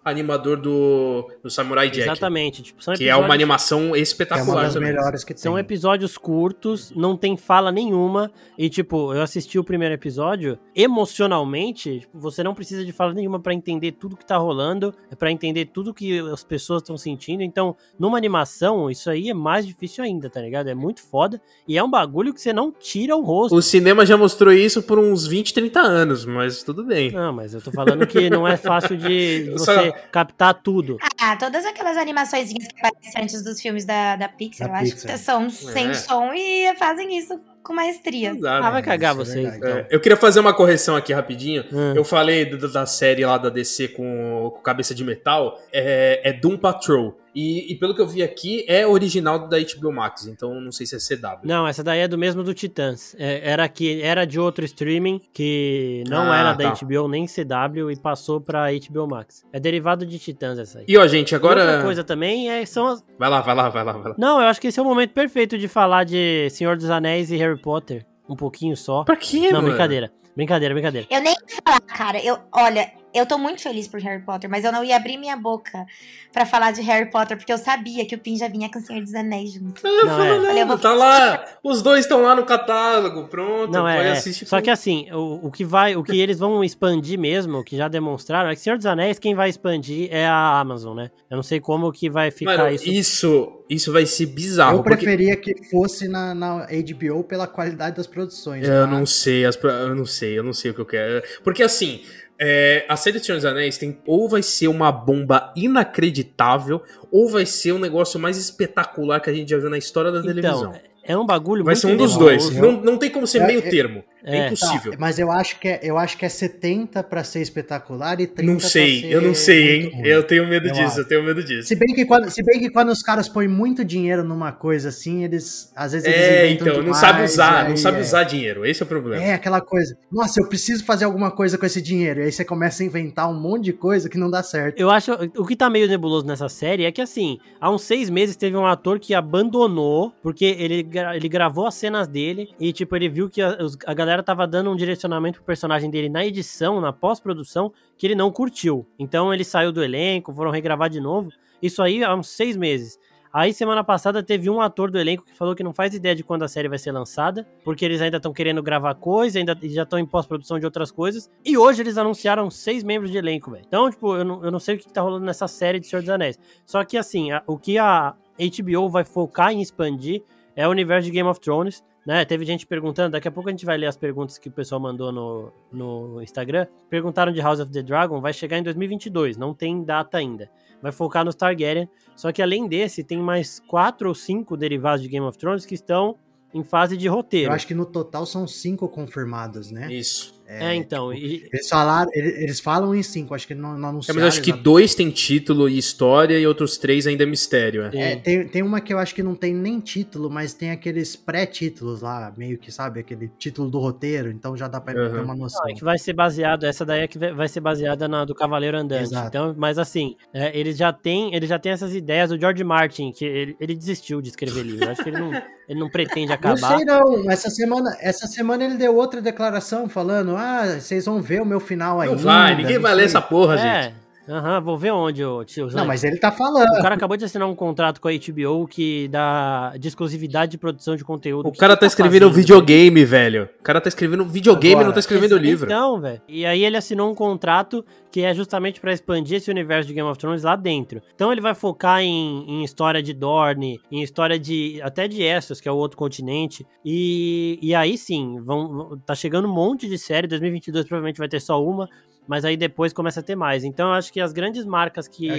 animador 0.09 0.57
do, 0.57 1.29
do 1.43 1.49
Samurai 1.49 1.89
Jack. 1.89 2.09
Exatamente. 2.09 2.63
Tipo, 2.63 2.83
são 2.83 2.93
que 2.93 3.07
é 3.07 3.15
uma 3.15 3.33
animação 3.33 3.95
espetacular. 3.95 4.47
É 4.47 4.67
uma 4.67 4.73
das 4.73 4.75
melhores 4.75 5.23
que 5.23 5.33
tem. 5.33 5.41
São 5.41 5.57
episódios 5.57 6.17
curtos, 6.17 6.91
não 6.95 7.15
tem 7.15 7.37
fala 7.37 7.71
nenhuma. 7.71 8.31
E, 8.57 8.69
tipo, 8.69 9.13
eu 9.13 9.21
assisti 9.21 9.59
o 9.59 9.63
primeiro 9.63 9.93
episódio, 9.93 10.57
emocionalmente, 10.75 12.01
tipo, 12.01 12.19
você 12.19 12.43
não 12.43 12.53
precisa 12.53 12.83
de 12.85 12.91
fala 12.91 13.13
nenhuma 13.13 13.39
para 13.39 13.53
entender 13.53 13.93
tudo 13.93 14.15
que 14.17 14.25
tá 14.25 14.37
rolando, 14.37 14.93
é 15.11 15.15
para 15.15 15.31
entender 15.31 15.65
tudo 15.65 15.93
que 15.93 16.19
as 16.19 16.43
pessoas 16.43 16.81
estão 16.81 16.97
sentindo. 16.97 17.43
Então, 17.43 17.75
numa 17.99 18.17
animação, 18.17 18.89
isso 18.89 19.09
aí 19.09 19.29
é 19.29 19.33
mais 19.33 19.65
difícil 19.65 20.03
ainda, 20.03 20.29
tá 20.29 20.41
ligado? 20.41 20.69
É 20.69 20.75
muito 20.75 21.01
foda. 21.01 21.41
E 21.67 21.77
é 21.77 21.83
um 21.83 21.89
bagulho 21.89 22.33
que 22.33 22.41
você 22.41 22.53
não 22.53 22.71
tira 22.71 23.15
o 23.15 23.21
rosto. 23.21 23.55
O 23.55 23.61
cinema 23.61 24.05
já 24.05 24.17
mostrou 24.17 24.53
isso 24.53 24.81
por 24.83 24.99
uns 24.99 25.27
20, 25.27 25.53
30 25.53 25.79
anos, 25.79 26.25
mas 26.25 26.63
tudo 26.63 26.83
bem. 26.83 27.11
Não, 27.11 27.33
mas 27.33 27.53
eu 27.53 27.61
tô 27.61 27.71
falando 27.71 28.05
que 28.07 28.29
não 28.29 28.47
é 28.47 28.57
fácil 28.57 28.97
de 28.97 29.49
você 29.53 29.93
captar 30.11 30.53
tudo. 30.55 30.97
Ah, 31.19 31.35
todas 31.35 31.65
aquelas 31.65 31.97
animações 31.97 32.51
que 32.51 32.65
aparecem 32.77 33.23
antes 33.23 33.43
dos 33.43 33.61
filmes 33.61 33.85
da, 33.85 34.15
da 34.15 34.29
Pixar, 34.29 34.67
da 34.67 34.77
eu 34.77 34.83
Pixar. 34.83 34.97
acho 34.97 35.07
que 35.07 35.17
são 35.17 35.45
é. 35.45 35.49
sem 35.49 35.93
som 35.93 36.33
e 36.33 36.75
fazem 36.75 37.17
isso 37.17 37.39
com 37.67 37.73
maestria. 37.73 38.31
Exato. 38.31 38.65
Ah, 38.65 38.71
vai 38.71 38.81
cagar 38.81 39.11
é 39.13 39.17
vocês. 39.17 39.53
É 39.53 39.57
então. 39.57 39.85
eu 39.89 39.99
queria 39.99 40.17
fazer 40.17 40.39
uma 40.39 40.53
correção 40.53 40.95
aqui 40.95 41.11
rapidinho. 41.11 41.65
Hum. 41.71 41.93
Eu 41.93 42.05
falei 42.05 42.45
da, 42.45 42.67
da, 42.67 42.85
série 42.85 43.25
lá 43.25 43.37
da 43.37 43.49
DC 43.49 43.89
com, 43.89 44.51
com 44.55 44.61
cabeça 44.61 44.95
de 44.95 45.03
metal. 45.03 45.59
É, 45.71 46.21
é 46.23 46.33
Doom 46.33 46.57
Patrol. 46.57 47.19
E, 47.39 47.71
e, 47.71 47.75
pelo 47.75 47.93
que 47.93 48.01
eu 48.01 48.07
vi 48.07 48.23
aqui, 48.23 48.65
é 48.67 48.87
original 48.87 49.47
da 49.47 49.57
HBO 49.59 49.93
Max, 49.93 50.25
então 50.25 50.59
não 50.59 50.71
sei 50.71 50.87
se 50.87 50.95
é 50.95 50.97
CW. 50.97 51.41
Não, 51.43 51.67
essa 51.67 51.83
daí 51.83 51.99
é 51.99 52.07
do 52.07 52.17
mesmo 52.17 52.41
do 52.41 52.51
Titãs. 52.51 53.15
É, 53.19 53.47
era, 53.47 53.69
que, 53.69 54.01
era 54.01 54.25
de 54.25 54.39
outro 54.39 54.65
streaming, 54.65 55.21
que 55.31 56.03
não 56.09 56.31
ah, 56.31 56.35
era 56.35 56.53
da 56.53 56.71
tá. 56.71 56.83
HBO 56.83 57.07
nem 57.07 57.27
CW, 57.27 57.91
e 57.91 57.95
passou 57.95 58.41
pra 58.41 58.69
HBO 58.71 59.07
Max. 59.07 59.45
É 59.53 59.59
derivado 59.59 60.03
de 60.03 60.17
Titãs 60.17 60.57
essa 60.57 60.79
aí. 60.79 60.85
E 60.87 60.97
ó, 60.97 61.05
gente, 61.05 61.35
agora. 61.35 61.61
E 61.61 61.67
outra 61.67 61.83
coisa 61.83 62.03
também 62.03 62.49
é, 62.49 62.65
são 62.65 62.87
as. 62.87 63.05
Vai 63.19 63.29
lá, 63.29 63.41
vai 63.41 63.53
lá, 63.53 63.69
vai 63.69 63.83
lá, 63.83 63.91
vai 63.91 64.11
lá. 64.13 64.15
Não, 64.17 64.41
eu 64.41 64.47
acho 64.47 64.59
que 64.59 64.69
esse 64.69 64.79
é 64.79 64.81
o 64.81 64.85
momento 64.85 65.11
perfeito 65.11 65.59
de 65.59 65.67
falar 65.67 66.05
de 66.05 66.49
Senhor 66.49 66.75
dos 66.75 66.89
Anéis 66.89 67.29
e 67.29 67.37
Harry 67.37 67.61
Potter. 67.61 68.03
Um 68.27 68.35
pouquinho 68.35 68.75
só. 68.75 69.03
Pra 69.03 69.15
quê, 69.15 69.51
Não, 69.51 69.61
mano? 69.61 69.67
brincadeira. 69.67 70.11
Brincadeira, 70.35 70.73
brincadeira. 70.73 71.07
Eu 71.09 71.21
nem 71.21 71.33
ia 71.33 71.61
falar, 71.63 71.81
cara. 71.81 72.23
Eu, 72.23 72.39
olha, 72.51 72.91
eu 73.17 73.25
tô 73.25 73.37
muito 73.37 73.61
feliz 73.61 73.87
por 73.87 73.99
Harry 73.99 74.21
Potter, 74.21 74.49
mas 74.49 74.63
eu 74.63 74.71
não 74.71 74.83
ia 74.83 74.95
abrir 74.95 75.17
minha 75.17 75.35
boca 75.35 75.85
para 76.31 76.45
falar 76.45 76.71
de 76.71 76.81
Harry 76.81 77.09
Potter, 77.09 77.37
porque 77.37 77.51
eu 77.51 77.57
sabia 77.57 78.05
que 78.05 78.15
o 78.15 78.17
Pin 78.19 78.37
já 78.37 78.47
vinha 78.47 78.69
com 78.69 78.79
o 78.79 78.81
Senhor 78.81 79.01
dos 79.01 79.13
Anéis 79.15 79.53
junto. 79.53 79.81
Não, 79.83 80.05
não, 80.05 80.23
é. 80.23 80.39
Falei, 80.39 80.61
eu 80.61 80.67
vou 80.67 80.77
tá 80.77 80.93
lá. 80.93 81.45
Os 81.63 81.81
dois 81.81 82.01
estão 82.01 82.21
lá 82.21 82.35
no 82.35 82.45
catálogo, 82.45 83.27
pronto. 83.27 83.71
Não, 83.71 83.87
é, 83.87 84.11
assistir. 84.11 84.45
Só 84.45 84.61
que 84.61 84.69
assim, 84.69 85.07
o, 85.11 85.47
o 85.47 85.51
que 85.51 85.65
vai, 85.65 85.95
o 85.95 86.03
que 86.03 86.17
eles 86.19 86.37
vão 86.39 86.63
expandir 86.63 87.17
mesmo, 87.17 87.63
que 87.63 87.75
já 87.75 87.87
demonstraram, 87.87 88.49
é 88.49 88.55
que 88.55 88.61
Senhor 88.61 88.77
dos 88.77 88.85
Anéis, 88.85 89.19
quem 89.19 89.33
vai 89.33 89.49
expandir 89.49 90.09
é 90.11 90.27
a 90.27 90.59
Amazon, 90.59 90.95
né? 90.95 91.11
Eu 91.29 91.35
não 91.35 91.43
sei 91.43 91.59
como 91.59 91.91
que 91.91 92.09
vai 92.09 92.29
ficar 92.31 92.57
Mano, 92.57 92.69
isso. 92.69 92.87
Isso, 92.87 93.63
isso 93.69 93.91
vai 93.91 94.05
ser 94.05 94.27
bizarro. 94.27 94.77
Eu 94.77 94.83
preferia 94.83 95.35
porque... 95.35 95.53
que 95.53 95.69
fosse 95.69 96.07
na, 96.07 96.33
na, 96.33 96.67
HBO 96.67 97.23
pela 97.23 97.47
qualidade 97.47 97.95
das 97.95 98.07
produções. 98.07 98.67
Eu 98.67 98.85
tá? 98.85 98.87
não 98.87 99.05
sei, 99.05 99.45
as, 99.45 99.57
eu 99.61 99.95
não 99.95 100.05
sei, 100.05 100.37
eu 100.37 100.43
não 100.43 100.53
sei 100.53 100.71
o 100.71 100.73
que 100.73 100.81
eu 100.81 100.85
quero. 100.85 101.23
Porque 101.43 101.63
assim, 101.63 102.01
é, 102.39 102.85
a 102.87 102.95
série 102.95 103.19
do 103.19 103.25
Senhor 103.25 103.37
dos 103.37 103.45
Anéis 103.45 103.77
tem 103.77 103.97
ou 104.05 104.29
vai 104.29 104.43
ser 104.43 104.67
uma 104.67 104.91
bomba 104.91 105.51
inacreditável, 105.55 106.81
ou 107.11 107.29
vai 107.29 107.45
ser 107.45 107.71
um 107.71 107.79
negócio 107.79 108.19
mais 108.19 108.37
espetacular 108.37 109.19
que 109.19 109.29
a 109.29 109.33
gente 109.33 109.49
já 109.49 109.57
viu 109.57 109.69
na 109.69 109.77
história 109.77 110.11
da 110.11 110.19
então, 110.19 110.33
televisão. 110.33 110.73
É 111.03 111.17
um 111.17 111.25
bagulho 111.25 111.63
Vai 111.63 111.75
ser 111.75 111.87
um 111.87 111.95
dos 111.95 112.17
dois. 112.17 112.49
Não, 112.51 112.73
não 112.81 112.97
tem 112.97 113.09
como 113.09 113.25
ser 113.25 113.41
é, 113.41 113.47
meio 113.47 113.59
é, 113.59 113.69
termo. 113.69 114.03
É, 114.23 114.37
é 114.37 114.45
impossível. 114.47 114.91
Tá, 114.91 114.97
mas 114.99 115.19
eu 115.19 115.31
acho 115.31 115.59
que 115.59 115.67
é, 115.67 115.79
eu 115.83 115.97
acho 115.97 116.17
que 116.17 116.25
é 116.25 116.29
70 116.29 117.03
para 117.03 117.23
ser 117.23 117.41
espetacular 117.41 118.19
e 118.19 118.27
30 118.27 118.51
Não 118.51 118.59
sei, 118.59 119.13
eu 119.13 119.21
não 119.21 119.33
sei, 119.33 119.75
hein? 119.75 120.01
Eu 120.03 120.23
tenho 120.23 120.47
medo 120.47 120.67
eu 120.67 120.73
disso, 120.73 120.87
acho. 120.87 120.99
eu 120.99 121.07
tenho 121.07 121.23
medo 121.23 121.43
disso. 121.43 121.67
Se 121.67 121.75
bem, 121.75 121.93
que 121.93 122.05
quando, 122.05 122.29
se 122.29 122.43
bem 122.43 122.59
que 122.59 122.69
quando 122.69 122.89
os 122.89 123.01
caras 123.01 123.29
põem 123.29 123.47
muito 123.47 123.85
dinheiro 123.85 124.23
numa 124.23 124.51
coisa 124.51 124.89
assim, 124.89 125.23
eles 125.23 125.71
às 125.75 125.91
vezes 125.91 126.07
eles 126.07 126.19
É, 126.19 126.49
então, 126.49 126.67
demais, 126.67 126.85
não 126.85 126.93
sabe 126.93 127.23
usar, 127.23 127.69
não 127.69 127.77
sabe 127.77 127.97
é. 127.97 128.01
usar 128.01 128.23
dinheiro. 128.23 128.65
Esse 128.65 128.81
é 128.81 128.85
o 128.85 128.87
problema. 128.87 129.23
É 129.23 129.33
aquela 129.33 129.61
coisa. 129.61 129.97
Nossa, 130.11 130.41
eu 130.41 130.47
preciso 130.47 130.83
fazer 130.83 131.05
alguma 131.05 131.31
coisa 131.31 131.57
com 131.57 131.65
esse 131.65 131.81
dinheiro. 131.81 132.21
E 132.21 132.23
aí 132.23 132.31
você 132.31 132.43
começa 132.43 132.83
a 132.83 132.85
inventar 132.85 133.29
um 133.29 133.39
monte 133.39 133.65
de 133.65 133.73
coisa 133.73 134.09
que 134.09 134.17
não 134.17 134.29
dá 134.29 134.41
certo. 134.41 134.79
Eu 134.79 134.89
acho 134.89 135.11
o 135.37 135.45
que 135.45 135.55
tá 135.55 135.69
meio 135.69 135.87
nebuloso 135.87 136.25
nessa 136.25 136.49
série 136.49 136.85
é 136.85 136.91
que 136.91 137.01
assim, 137.01 137.39
há 137.59 137.69
uns 137.69 137.83
seis 137.83 138.09
meses 138.09 138.35
teve 138.35 138.55
um 138.55 138.65
ator 138.65 138.99
que 138.99 139.13
abandonou 139.13 140.11
porque 140.21 140.45
ele, 140.45 140.87
ele 141.15 141.29
gravou 141.29 141.67
as 141.67 141.75
cenas 141.75 142.07
dele 142.07 142.49
e 142.59 142.73
tipo 142.73 142.95
ele 142.95 143.09
viu 143.09 143.29
que 143.29 143.41
a, 143.41 143.57
a 143.85 143.93
galera 143.93 144.06
tava 144.23 144.47
dando 144.47 144.71
um 144.71 144.75
direcionamento 144.75 145.39
pro 145.39 145.45
personagem 145.45 145.89
dele 145.89 146.09
na 146.09 146.25
edição, 146.25 146.81
na 146.81 146.93
pós-produção, 146.93 147.71
que 147.97 148.07
ele 148.07 148.15
não 148.15 148.31
curtiu. 148.31 148.85
Então 148.97 149.33
ele 149.33 149.43
saiu 149.43 149.71
do 149.71 149.83
elenco, 149.83 150.33
foram 150.33 150.51
regravar 150.51 150.89
de 150.89 150.99
novo. 150.99 151.29
Isso 151.61 151.81
aí 151.81 152.03
há 152.03 152.13
uns 152.15 152.29
seis 152.29 152.55
meses. 152.55 152.99
Aí, 153.31 153.53
semana 153.53 153.83
passada, 153.83 154.23
teve 154.23 154.49
um 154.49 154.61
ator 154.61 154.89
do 154.89 154.97
elenco 154.97 155.23
que 155.23 155.31
falou 155.31 155.53
que 155.53 155.63
não 155.63 155.73
faz 155.73 155.93
ideia 155.93 156.15
de 156.15 156.23
quando 156.23 156.43
a 156.43 156.47
série 156.47 156.67
vai 156.67 156.79
ser 156.79 156.91
lançada, 156.91 157.47
porque 157.63 157.85
eles 157.85 158.01
ainda 158.01 158.17
estão 158.17 158.33
querendo 158.33 158.63
gravar 158.63 158.95
coisa, 158.95 159.37
ainda 159.37 159.55
já 159.63 159.83
estão 159.83 159.99
em 159.99 160.05
pós-produção 160.05 160.57
de 160.57 160.65
outras 160.65 160.91
coisas. 160.91 161.29
E 161.45 161.57
hoje 161.57 161.81
eles 161.83 161.97
anunciaram 161.97 162.49
seis 162.49 162.83
membros 162.83 163.11
de 163.11 163.17
elenco, 163.17 163.51
velho. 163.51 163.63
Então, 163.67 163.89
tipo, 163.89 164.15
eu 164.15 164.25
não, 164.25 164.45
eu 164.45 164.51
não 164.51 164.59
sei 164.59 164.75
o 164.75 164.79
que 164.79 164.91
tá 164.91 165.01
rolando 165.01 165.25
nessa 165.25 165.47
série 165.47 165.79
de 165.79 165.87
Senhor 165.87 166.01
dos 166.01 166.09
Anéis. 166.09 166.39
Só 166.65 166.83
que, 166.83 166.97
assim, 166.97 167.31
a, 167.31 167.43
o 167.45 167.57
que 167.57 167.77
a 167.77 168.15
HBO 168.39 168.89
vai 168.89 169.03
focar 169.03 169.51
em 169.51 169.61
expandir 169.61 170.23
é 170.55 170.67
o 170.67 170.71
universo 170.71 171.05
de 171.05 171.11
Game 171.11 171.29
of 171.29 171.39
Thrones. 171.39 171.83
Né? 172.07 172.23
Teve 172.23 172.45
gente 172.45 172.65
perguntando, 172.65 173.11
daqui 173.11 173.27
a 173.27 173.31
pouco 173.31 173.49
a 173.49 173.51
gente 173.51 173.65
vai 173.65 173.77
ler 173.77 173.87
as 173.87 173.97
perguntas 173.97 174.37
que 174.37 174.47
o 174.47 174.51
pessoal 174.51 174.79
mandou 174.79 175.11
no, 175.11 175.51
no 175.69 176.21
Instagram. 176.21 176.65
Perguntaram 176.89 177.33
de 177.33 177.41
House 177.41 177.59
of 177.59 177.69
the 177.69 177.83
Dragon, 177.83 178.21
vai 178.21 178.31
chegar 178.31 178.57
em 178.57 178.63
2022, 178.63 179.35
não 179.35 179.53
tem 179.53 179.83
data 179.83 180.17
ainda. 180.17 180.49
Vai 180.81 180.93
focar 180.93 181.25
no 181.25 181.33
Targaryen, 181.33 181.89
só 182.15 182.31
que 182.31 182.41
além 182.41 182.65
desse, 182.65 183.03
tem 183.03 183.17
mais 183.17 183.59
quatro 183.59 184.07
ou 184.07 184.15
cinco 184.15 184.55
derivados 184.55 185.01
de 185.01 185.09
Game 185.09 185.25
of 185.25 185.37
Thrones 185.37 185.65
que 185.65 185.75
estão 185.75 186.15
em 186.53 186.63
fase 186.63 186.95
de 186.95 187.09
roteiro. 187.09 187.51
Eu 187.51 187.55
acho 187.55 187.67
que 187.67 187.73
no 187.73 187.85
total 187.85 188.25
são 188.25 188.47
cinco 188.47 188.87
confirmados, 188.87 189.69
né? 189.69 189.91
Isso. 189.91 190.36
É, 190.47 190.67
é 190.67 190.75
então. 190.75 191.13
Tipo, 191.13 191.25
e... 191.25 191.49
eles, 191.51 191.67
falaram, 191.67 192.09
eles 192.13 192.59
falam 192.59 192.95
em 192.95 193.03
cinco, 193.03 193.35
acho 193.35 193.45
que 193.45 193.53
não, 193.53 193.77
não 193.77 193.89
anunciaram. 193.89 194.21
É, 194.21 194.23
mas 194.23 194.33
acho 194.33 194.41
que 194.41 194.53
dois 194.53 194.95
tem 194.95 195.11
título 195.11 195.67
e 195.67 195.77
história 195.77 196.39
e 196.39 196.47
outros 196.47 196.77
três 196.77 197.05
ainda 197.05 197.23
é 197.23 197.25
mistério. 197.25 197.83
É, 197.93 198.13
é 198.13 198.15
tem, 198.15 198.47
tem 198.47 198.63
uma 198.63 198.79
que 198.79 198.93
eu 198.93 198.97
acho 198.97 199.13
que 199.13 199.21
não 199.21 199.35
tem 199.35 199.53
nem 199.53 199.79
título, 199.79 200.29
mas 200.29 200.53
tem 200.53 200.71
aqueles 200.71 201.15
pré-títulos 201.15 202.01
lá, 202.01 202.33
meio 202.37 202.57
que, 202.57 202.71
sabe, 202.71 203.01
aquele 203.01 203.29
título 203.37 203.69
do 203.69 203.77
roteiro, 203.79 204.31
então 204.31 204.55
já 204.55 204.69
dá 204.69 204.79
pra 204.79 204.93
uhum. 204.93 205.11
ter 205.11 205.19
uma 205.19 205.35
noção. 205.35 205.61
Não, 205.63 205.71
é 205.71 205.73
que 205.73 205.83
vai 205.83 205.97
ser 205.97 206.13
baseado, 206.13 206.65
essa 206.65 206.85
daí 206.85 207.01
é 207.01 207.07
que 207.07 207.17
vai 207.17 207.47
ser 207.49 207.59
baseada 207.59 208.07
na 208.07 208.23
do 208.23 208.33
Cavaleiro 208.33 208.77
Andante. 208.77 209.03
Exato. 209.03 209.27
Então, 209.27 209.55
mas 209.57 209.77
assim, 209.77 210.15
é, 210.33 210.57
ele 210.57 210.71
já 210.71 210.93
tem, 210.93 211.35
ele 211.35 211.45
já 211.45 211.59
tem 211.59 211.73
essas 211.73 211.93
ideias, 211.93 212.31
o 212.31 212.39
George 212.39 212.63
Martin, 212.63 213.11
que 213.11 213.25
ele, 213.25 213.57
ele 213.59 213.75
desistiu 213.75 214.21
de 214.21 214.29
escrever 214.29 214.63
livro, 214.63 214.89
acho 214.89 215.03
que 215.03 215.09
ele 215.09 215.19
não, 215.19 215.31
ele 215.67 215.79
não 215.79 215.89
pretende 215.89 216.31
acabar. 216.31 216.57
Não 216.67 216.77
sei 216.77 216.85
não, 216.85 217.31
essa 217.31 217.49
semana, 217.49 217.97
essa 217.99 218.27
semana 218.27 218.63
ele 218.63 218.75
deu 218.75 218.95
outra 218.95 219.21
declaração 219.21 219.89
falando, 219.89 220.36
ah, 220.37 220.79
vocês 220.79 221.05
vão 221.05 221.21
ver 221.21 221.41
o 221.41 221.45
meu 221.45 221.59
final 221.59 221.99
aí. 222.01 222.09
Não 222.09 222.17
vai, 222.17 222.55
ninguém 222.55 222.79
vai 222.79 222.93
ler 222.93 223.05
essa 223.05 223.21
porra, 223.21 223.55
é. 223.55 223.83
gente. 223.83 224.06
Aham, 224.27 224.57
uhum, 224.57 224.63
vou 224.63 224.77
ver 224.77 224.91
onde, 224.91 225.23
ô 225.23 225.43
tio. 225.43 225.67
Não, 225.71 225.85
mas 225.85 226.03
ele 226.03 226.17
tá 226.17 226.31
falando. 226.31 226.69
O 226.69 226.81
cara 226.81 226.95
acabou 226.95 227.17
de 227.17 227.25
assinar 227.25 227.47
um 227.47 227.55
contrato 227.55 228.01
com 228.01 228.07
a 228.07 228.11
HBO 228.11 228.67
que 228.67 229.07
dá 229.09 229.73
de 229.77 229.87
exclusividade 229.87 230.51
de 230.51 230.57
produção 230.57 230.95
de 230.95 231.03
conteúdo. 231.03 231.47
O 231.47 231.51
cara 231.55 231.75
tá, 231.75 231.81
tá 231.81 231.87
escrevendo 231.87 232.27
fazendo, 232.27 232.35
videogame, 232.35 233.05
velho? 233.05 233.17
velho. 233.17 233.49
O 233.59 233.63
cara 233.63 233.81
tá 233.81 233.89
escrevendo 233.89 234.25
videogame, 234.25 234.73
Agora, 234.73 234.87
não 234.87 234.93
tá 234.93 234.99
escrevendo 234.99 235.35
esse, 235.35 235.43
livro. 235.43 235.65
Então, 235.65 235.99
velho. 235.99 236.21
E 236.27 236.45
aí 236.45 236.63
ele 236.63 236.77
assinou 236.77 237.11
um 237.11 237.15
contrato 237.15 237.83
que 238.11 238.21
é 238.21 238.33
justamente 238.33 238.79
para 238.79 238.93
expandir 238.93 239.37
esse 239.37 239.51
universo 239.51 239.87
de 239.87 239.93
Game 239.93 240.07
of 240.09 240.19
Thrones 240.19 240.43
lá 240.43 240.55
dentro. 240.55 241.01
Então 241.13 241.31
ele 241.31 241.41
vai 241.41 241.53
focar 241.53 242.01
em, 242.01 242.45
em 242.47 242.63
história 242.63 243.01
de 243.01 243.13
Dorne, 243.13 243.79
em 243.91 244.01
história 244.01 244.39
de 244.39 244.79
até 244.81 245.07
de 245.07 245.21
Essos, 245.21 245.59
que 245.59 245.67
é 245.67 245.71
o 245.71 245.75
outro 245.75 245.97
continente. 245.97 246.65
E, 246.83 247.59
e 247.61 247.75
aí 247.75 247.97
sim, 247.97 248.39
vão, 248.41 248.99
tá 249.05 249.13
chegando 249.15 249.47
um 249.47 249.53
monte 249.53 249.87
de 249.87 249.97
série. 249.97 250.27
2022 250.27 250.85
provavelmente 250.85 251.17
vai 251.17 251.27
ter 251.27 251.39
só 251.39 251.63
uma. 251.63 251.89
Mas 252.27 252.43
aí 252.45 252.57
depois 252.57 252.91
começa 252.93 253.21
a 253.21 253.23
ter 253.23 253.35
mais. 253.35 253.63
Então 253.63 253.87
eu 253.87 253.93
acho 253.93 254.11
que 254.11 254.19
as 254.19 254.33
grandes 254.33 254.65
marcas 254.65 255.07
que 255.07 255.29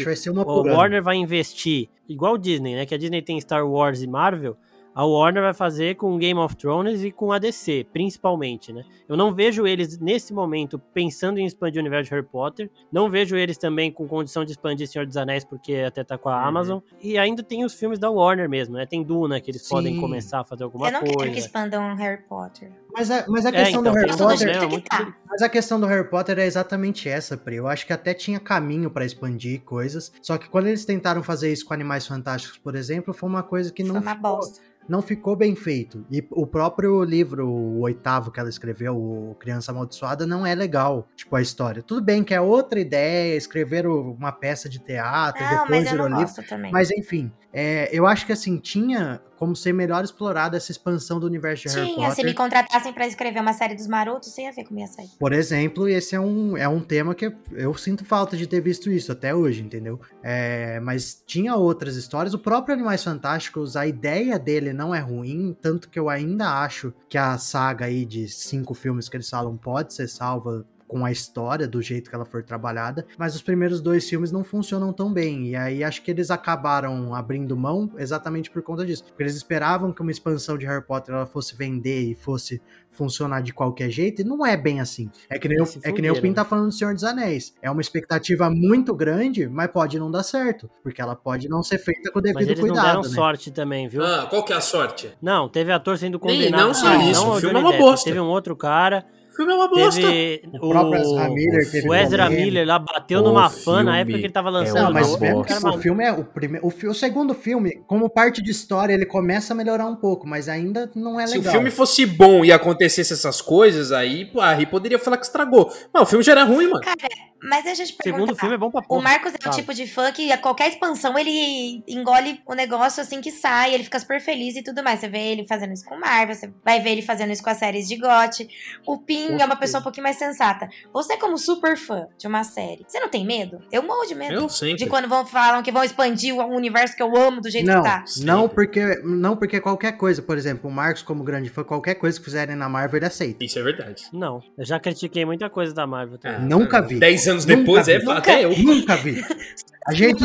o 0.44 0.62
Warner 0.74 1.02
vai 1.02 1.16
investir, 1.16 1.88
igual 2.08 2.34
o 2.34 2.38
Disney, 2.38 2.74
né? 2.74 2.86
Que 2.86 2.94
a 2.94 2.98
Disney 2.98 3.22
tem 3.22 3.40
Star 3.40 3.68
Wars 3.68 4.02
e 4.02 4.06
Marvel, 4.06 4.56
a 4.94 5.04
Warner 5.04 5.42
vai 5.42 5.54
fazer 5.54 5.96
com 5.96 6.18
Game 6.18 6.38
of 6.38 6.56
Thrones 6.56 7.02
e 7.04 7.12
com 7.12 7.30
a 7.32 7.38
DC, 7.38 7.86
principalmente, 7.92 8.72
né? 8.72 8.84
Eu 9.08 9.16
não 9.16 9.32
vejo 9.32 9.66
eles, 9.66 9.98
nesse 9.98 10.34
momento, 10.34 10.78
pensando 10.92 11.38
em 11.38 11.46
expandir 11.46 11.78
o 11.78 11.82
universo 11.82 12.08
de 12.08 12.14
Harry 12.16 12.26
Potter. 12.26 12.70
Não 12.90 13.08
vejo 13.08 13.36
eles 13.36 13.56
também 13.56 13.92
com 13.92 14.06
condição 14.08 14.44
de 14.44 14.52
expandir 14.52 14.88
Senhor 14.88 15.06
dos 15.06 15.16
Anéis, 15.16 15.44
porque 15.44 15.76
até 15.76 16.02
tá 16.02 16.18
com 16.18 16.28
a 16.28 16.36
uhum. 16.36 16.48
Amazon. 16.48 16.78
E 17.00 17.16
ainda 17.16 17.42
tem 17.42 17.64
os 17.64 17.74
filmes 17.74 17.98
da 17.98 18.10
Warner 18.10 18.48
mesmo, 18.48 18.74
né? 18.74 18.86
Tem 18.86 19.02
Duna, 19.02 19.40
que 19.40 19.50
eles 19.50 19.62
Sim. 19.62 19.68
podem 19.70 20.00
começar 20.00 20.40
a 20.40 20.44
fazer 20.44 20.64
alguma 20.64 20.90
coisa. 20.90 20.96
Eu 20.96 21.00
não 21.00 21.06
coisa. 21.06 21.18
quero 21.18 21.32
que 21.32 21.38
expandam 21.38 21.94
Harry 21.94 22.22
Potter. 22.22 22.72
Mas 22.92 23.10
a, 23.10 23.24
mas 23.28 23.46
a 23.46 23.50
é, 23.50 23.52
questão 23.52 23.64
é, 23.64 23.70
então, 23.70 23.82
do 23.82 23.98
Harry 23.98 24.16
Potter... 24.16 24.48
É, 24.48 24.66
muito... 24.66 25.14
Mas 25.28 25.42
a 25.42 25.48
questão 25.48 25.80
do 25.80 25.86
Harry 25.86 26.08
Potter 26.10 26.38
é 26.38 26.46
exatamente 26.46 27.08
essa, 27.08 27.36
Pri. 27.36 27.56
Eu 27.56 27.68
acho 27.68 27.86
que 27.86 27.92
até 27.92 28.12
tinha 28.12 28.40
caminho 28.40 28.90
para 28.90 29.04
expandir 29.04 29.60
coisas. 29.60 30.12
Só 30.20 30.36
que 30.36 30.48
quando 30.48 30.66
eles 30.66 30.84
tentaram 30.84 31.22
fazer 31.22 31.52
isso 31.52 31.64
com 31.64 31.72
Animais 31.72 32.06
Fantásticos, 32.06 32.58
por 32.58 32.74
exemplo, 32.74 33.14
foi 33.14 33.28
uma 33.28 33.42
coisa 33.42 33.72
que 33.72 33.84
não... 33.84 33.94
Foi 33.94 34.02
uma 34.02 34.16
ficou... 34.16 34.36
bosta 34.36 34.68
não 34.88 35.02
ficou 35.02 35.36
bem 35.36 35.54
feito. 35.54 36.04
E 36.10 36.26
o 36.30 36.46
próprio 36.46 37.04
livro, 37.04 37.46
o 37.46 37.80
oitavo 37.80 38.30
que 38.30 38.40
ela 38.40 38.48
escreveu, 38.48 38.96
o 38.96 39.36
Criança 39.38 39.70
Amaldiçoada, 39.70 40.26
não 40.26 40.46
é 40.46 40.54
legal, 40.54 41.06
tipo, 41.14 41.36
a 41.36 41.42
história. 41.42 41.82
Tudo 41.82 42.00
bem 42.00 42.24
que 42.24 42.32
é 42.32 42.40
outra 42.40 42.80
ideia, 42.80 43.36
escrever 43.36 43.86
uma 43.86 44.32
peça 44.32 44.68
de 44.68 44.78
teatro, 44.78 45.42
não, 45.42 45.50
depois 45.50 45.84
mas 45.84 45.92
eu 45.92 45.98
não 45.98 46.18
livro. 46.18 46.42
Também. 46.48 46.72
Mas 46.72 46.90
enfim, 46.90 47.30
é, 47.52 47.88
eu 47.92 48.06
acho 48.06 48.24
que 48.24 48.32
assim, 48.32 48.58
tinha 48.58 49.20
como 49.38 49.54
ser 49.54 49.72
melhor 49.72 50.02
explorada 50.02 50.56
essa 50.56 50.72
expansão 50.72 51.20
do 51.20 51.26
universo 51.26 51.68
de 51.68 51.70
Tinha, 51.72 51.84
Harry 51.84 51.94
Potter. 51.96 52.14
se 52.14 52.24
me 52.24 52.34
contratassem 52.34 52.92
para 52.92 53.06
escrever 53.06 53.40
uma 53.40 53.52
série 53.52 53.74
dos 53.74 53.86
Marotos, 53.86 54.36
ia 54.36 54.52
ver 54.52 54.64
como 54.64 54.80
ia 54.80 54.86
sair. 54.86 55.08
Por 55.18 55.32
exemplo, 55.32 55.88
esse 55.88 56.14
é 56.14 56.20
um, 56.20 56.56
é 56.56 56.68
um 56.68 56.80
tema 56.80 57.14
que 57.14 57.32
eu 57.52 57.74
sinto 57.74 58.04
falta 58.04 58.36
de 58.36 58.46
ter 58.46 58.60
visto 58.60 58.90
isso 58.90 59.12
até 59.12 59.34
hoje, 59.34 59.62
entendeu? 59.62 60.00
É, 60.22 60.80
mas 60.80 61.22
tinha 61.26 61.54
outras 61.54 61.96
histórias. 61.96 62.34
O 62.34 62.38
próprio 62.38 62.74
Animais 62.74 63.02
Fantásticos, 63.04 63.76
a 63.76 63.86
ideia 63.86 64.38
dele 64.38 64.72
não 64.72 64.94
é 64.94 64.98
ruim, 64.98 65.56
tanto 65.60 65.88
que 65.88 65.98
eu 65.98 66.08
ainda 66.08 66.60
acho 66.62 66.92
que 67.08 67.16
a 67.16 67.38
saga 67.38 67.86
aí 67.86 68.04
de 68.04 68.28
cinco 68.28 68.74
filmes 68.74 69.08
que 69.08 69.16
eles 69.16 69.30
falam 69.30 69.56
pode 69.56 69.94
ser 69.94 70.08
salva 70.08 70.66
com 70.88 71.04
a 71.04 71.12
história 71.12 71.68
do 71.68 71.80
jeito 71.82 72.08
que 72.08 72.16
ela 72.16 72.24
for 72.24 72.42
trabalhada, 72.42 73.06
mas 73.18 73.36
os 73.36 73.42
primeiros 73.42 73.80
dois 73.80 74.08
filmes 74.08 74.32
não 74.32 74.42
funcionam 74.42 74.92
tão 74.92 75.12
bem. 75.12 75.48
E 75.48 75.56
aí 75.56 75.84
acho 75.84 76.02
que 76.02 76.10
eles 76.10 76.30
acabaram 76.30 77.14
abrindo 77.14 77.54
mão 77.56 77.92
exatamente 77.98 78.50
por 78.50 78.62
conta 78.62 78.84
disso. 78.86 79.04
Porque 79.04 79.22
eles 79.22 79.36
esperavam 79.36 79.92
que 79.92 80.00
uma 80.00 80.10
expansão 80.10 80.56
de 80.56 80.66
Harry 80.66 80.84
Potter 80.84 81.14
ela 81.14 81.26
fosse 81.26 81.54
vender 81.54 82.10
e 82.10 82.14
fosse 82.14 82.60
funcionar 82.90 83.42
de 83.42 83.52
qualquer 83.52 83.90
jeito, 83.90 84.22
e 84.22 84.24
não 84.24 84.44
é 84.44 84.56
bem 84.56 84.80
assim. 84.80 85.08
É 85.30 85.38
que 85.38 85.46
nem, 85.48 85.62
o, 85.62 85.64
é 85.84 85.92
que 85.92 86.02
nem 86.02 86.10
o 86.10 86.20
Pin 86.20 86.32
tá 86.32 86.44
falando 86.44 86.66
do 86.66 86.72
Senhor 86.72 86.92
dos 86.92 87.04
Anéis. 87.04 87.54
É 87.62 87.70
uma 87.70 87.80
expectativa 87.80 88.50
muito 88.50 88.92
grande, 88.92 89.46
mas 89.46 89.70
pode 89.70 89.96
não 90.00 90.10
dar 90.10 90.24
certo, 90.24 90.68
porque 90.82 91.00
ela 91.00 91.14
pode 91.14 91.48
não 91.48 91.62
ser 91.62 91.78
feita 91.78 92.10
com 92.10 92.18
o 92.18 92.22
devido 92.22 92.40
mas 92.40 92.48
eles 92.48 92.58
cuidado. 92.58 92.76
Não 92.76 92.86
deram 92.86 93.02
né? 93.02 93.08
sorte 93.08 93.52
também, 93.52 93.88
viu? 93.88 94.04
Ah, 94.04 94.26
qual 94.28 94.44
que 94.44 94.52
é 94.52 94.56
a 94.56 94.60
sorte? 94.60 95.12
Não, 95.22 95.48
teve 95.48 95.70
ator 95.70 95.96
sendo 95.96 96.18
condenado. 96.18 96.50
Nem, 96.50 96.60
não 96.60 96.74
só 96.74 96.96
isso, 96.96 97.24
não, 97.24 97.34
o 97.34 97.40
filme 97.40 97.54
é 97.54 97.58
uma 97.58 97.78
bosta. 97.78 98.04
Teve 98.04 98.18
um 98.18 98.26
outro 98.26 98.56
cara 98.56 99.06
filme 99.38 99.52
é 99.52 99.54
uma 99.54 99.68
bosta. 99.68 100.00
Teve 100.00 100.50
o, 100.60 100.66
o 100.66 100.94
Ezra 100.94 101.28
Miller, 101.28 101.70
teve 101.70 101.88
o 101.88 101.94
Ezra 101.94 102.28
Miller 102.28 102.66
lá 102.66 102.78
bateu 102.78 103.20
o 103.20 103.22
numa 103.22 103.48
fã 103.48 103.84
na 103.84 104.00
época 104.00 104.18
que 104.18 104.24
ele 104.24 104.32
tava 104.32 104.50
lançando. 104.50 104.78
É 104.78 104.82
não, 104.82 104.92
mas 104.92 105.18
mesmo 105.18 105.44
que 105.44 105.52
o 105.52 105.78
filme 105.78 106.04
é 106.04 106.12
o 106.12 106.24
primeiro, 106.24 106.66
o, 106.66 106.88
o, 106.90 106.94
segundo 106.94 107.34
filme, 107.34 107.82
como 107.86 108.10
parte 108.10 108.42
de 108.42 108.50
história, 108.50 108.92
ele 108.92 109.06
começa 109.06 109.52
a 109.52 109.56
melhorar 109.56 109.86
um 109.86 109.94
pouco, 109.94 110.26
mas 110.26 110.48
ainda 110.48 110.90
não 110.94 111.20
é 111.20 111.26
legal. 111.26 111.42
Se 111.42 111.48
o 111.48 111.50
filme 111.52 111.70
fosse 111.70 112.04
bom 112.04 112.44
e 112.44 112.50
acontecesse 112.50 113.12
essas 113.12 113.40
coisas, 113.40 113.92
aí 113.92 114.24
pô, 114.26 114.40
a 114.40 114.52
Ri 114.52 114.66
poderia 114.66 114.98
falar 114.98 115.16
que 115.16 115.24
estragou. 115.24 115.72
Mas 115.92 116.02
o 116.02 116.06
filme 116.06 116.24
já 116.24 116.32
era 116.32 116.44
ruim, 116.44 116.66
mano. 116.66 116.80
Cara, 116.80 117.08
mas 117.40 117.66
a 117.66 117.74
gente 117.74 117.92
pergunta, 117.92 118.24
Segundo 118.24 118.38
filme 118.38 118.54
é 118.56 118.58
bom 118.58 118.70
pra 118.70 118.82
porra. 118.82 119.00
O 119.00 119.02
Marcos 119.02 119.32
é 119.32 119.48
o 119.48 119.52
tipo 119.52 119.72
de 119.72 119.86
fã 119.86 120.10
que 120.10 120.32
a 120.32 120.38
qualquer 120.38 120.68
expansão 120.68 121.16
ele 121.16 121.84
engole 121.86 122.40
o 122.44 122.54
negócio 122.54 123.00
assim 123.00 123.20
que 123.20 123.30
sai, 123.30 123.74
ele 123.74 123.84
fica 123.84 124.00
super 124.00 124.20
feliz 124.20 124.56
e 124.56 124.62
tudo 124.62 124.82
mais. 124.82 124.98
Você 124.98 125.08
vê 125.08 125.18
ele 125.18 125.46
fazendo 125.46 125.72
isso 125.72 125.84
com 125.84 125.94
o 125.94 126.00
Marvel, 126.00 126.34
você 126.34 126.52
vai 126.64 126.80
ver 126.80 126.90
ele 126.90 127.02
fazendo 127.02 127.32
isso 127.32 127.42
com 127.42 127.50
as 127.50 127.58
séries 127.58 127.86
de 127.86 127.96
GOT. 127.96 128.48
O 128.84 128.98
Pin 128.98 129.27
é 129.32 129.44
uma 129.44 129.56
pessoa 129.56 129.80
um 129.80 129.82
pouquinho 129.82 130.04
mais 130.04 130.16
sensata. 130.16 130.68
Você, 130.92 131.16
como 131.16 131.36
super 131.36 131.76
fã 131.76 132.06
de 132.18 132.26
uma 132.26 132.44
série, 132.44 132.84
você 132.86 133.00
não 133.00 133.08
tem 133.08 133.26
medo? 133.26 133.60
Eu 133.70 133.82
morro 133.82 134.06
de 134.06 134.14
medo. 134.14 134.34
Eu 134.34 134.48
sempre. 134.48 134.76
De 134.76 134.86
quando 134.86 135.08
vão 135.08 135.26
falam 135.26 135.62
que 135.62 135.72
vão 135.72 135.84
expandir 135.84 136.34
o 136.34 136.54
universo 136.54 136.96
que 136.96 137.02
eu 137.02 137.16
amo 137.16 137.40
do 137.40 137.50
jeito 137.50 137.66
não, 137.66 137.82
que 137.82 137.88
tá. 137.88 138.04
Não, 138.22 138.48
porque 138.48 139.00
não 139.04 139.36
porque 139.36 139.60
qualquer 139.60 139.92
coisa, 139.92 140.22
por 140.22 140.36
exemplo, 140.36 140.70
o 140.70 140.72
Marcos 140.72 141.02
como 141.02 141.22
grande 141.22 141.50
fã, 141.50 141.64
qualquer 141.64 141.94
coisa 141.94 142.18
que 142.18 142.24
fizerem 142.24 142.56
na 142.56 142.68
Marvel 142.68 142.98
ele 142.98 143.06
aceita. 143.06 143.44
Isso 143.44 143.58
é 143.58 143.62
verdade. 143.62 144.04
Não, 144.12 144.40
eu 144.56 144.64
já 144.64 144.78
critiquei 144.78 145.24
muita 145.24 145.50
coisa 145.50 145.74
da 145.74 145.86
Marvel. 145.86 146.18
É, 146.24 146.38
nunca 146.38 146.80
vi. 146.80 146.98
Dez 146.98 147.26
anos 147.28 147.44
depois 147.44 147.88
é 147.88 147.98
Nunca, 147.98 148.18
até 148.18 148.44
eu. 148.44 148.56
Nunca 148.58 148.96
vi. 148.96 149.22
A 149.88 149.94
gente, 149.94 150.22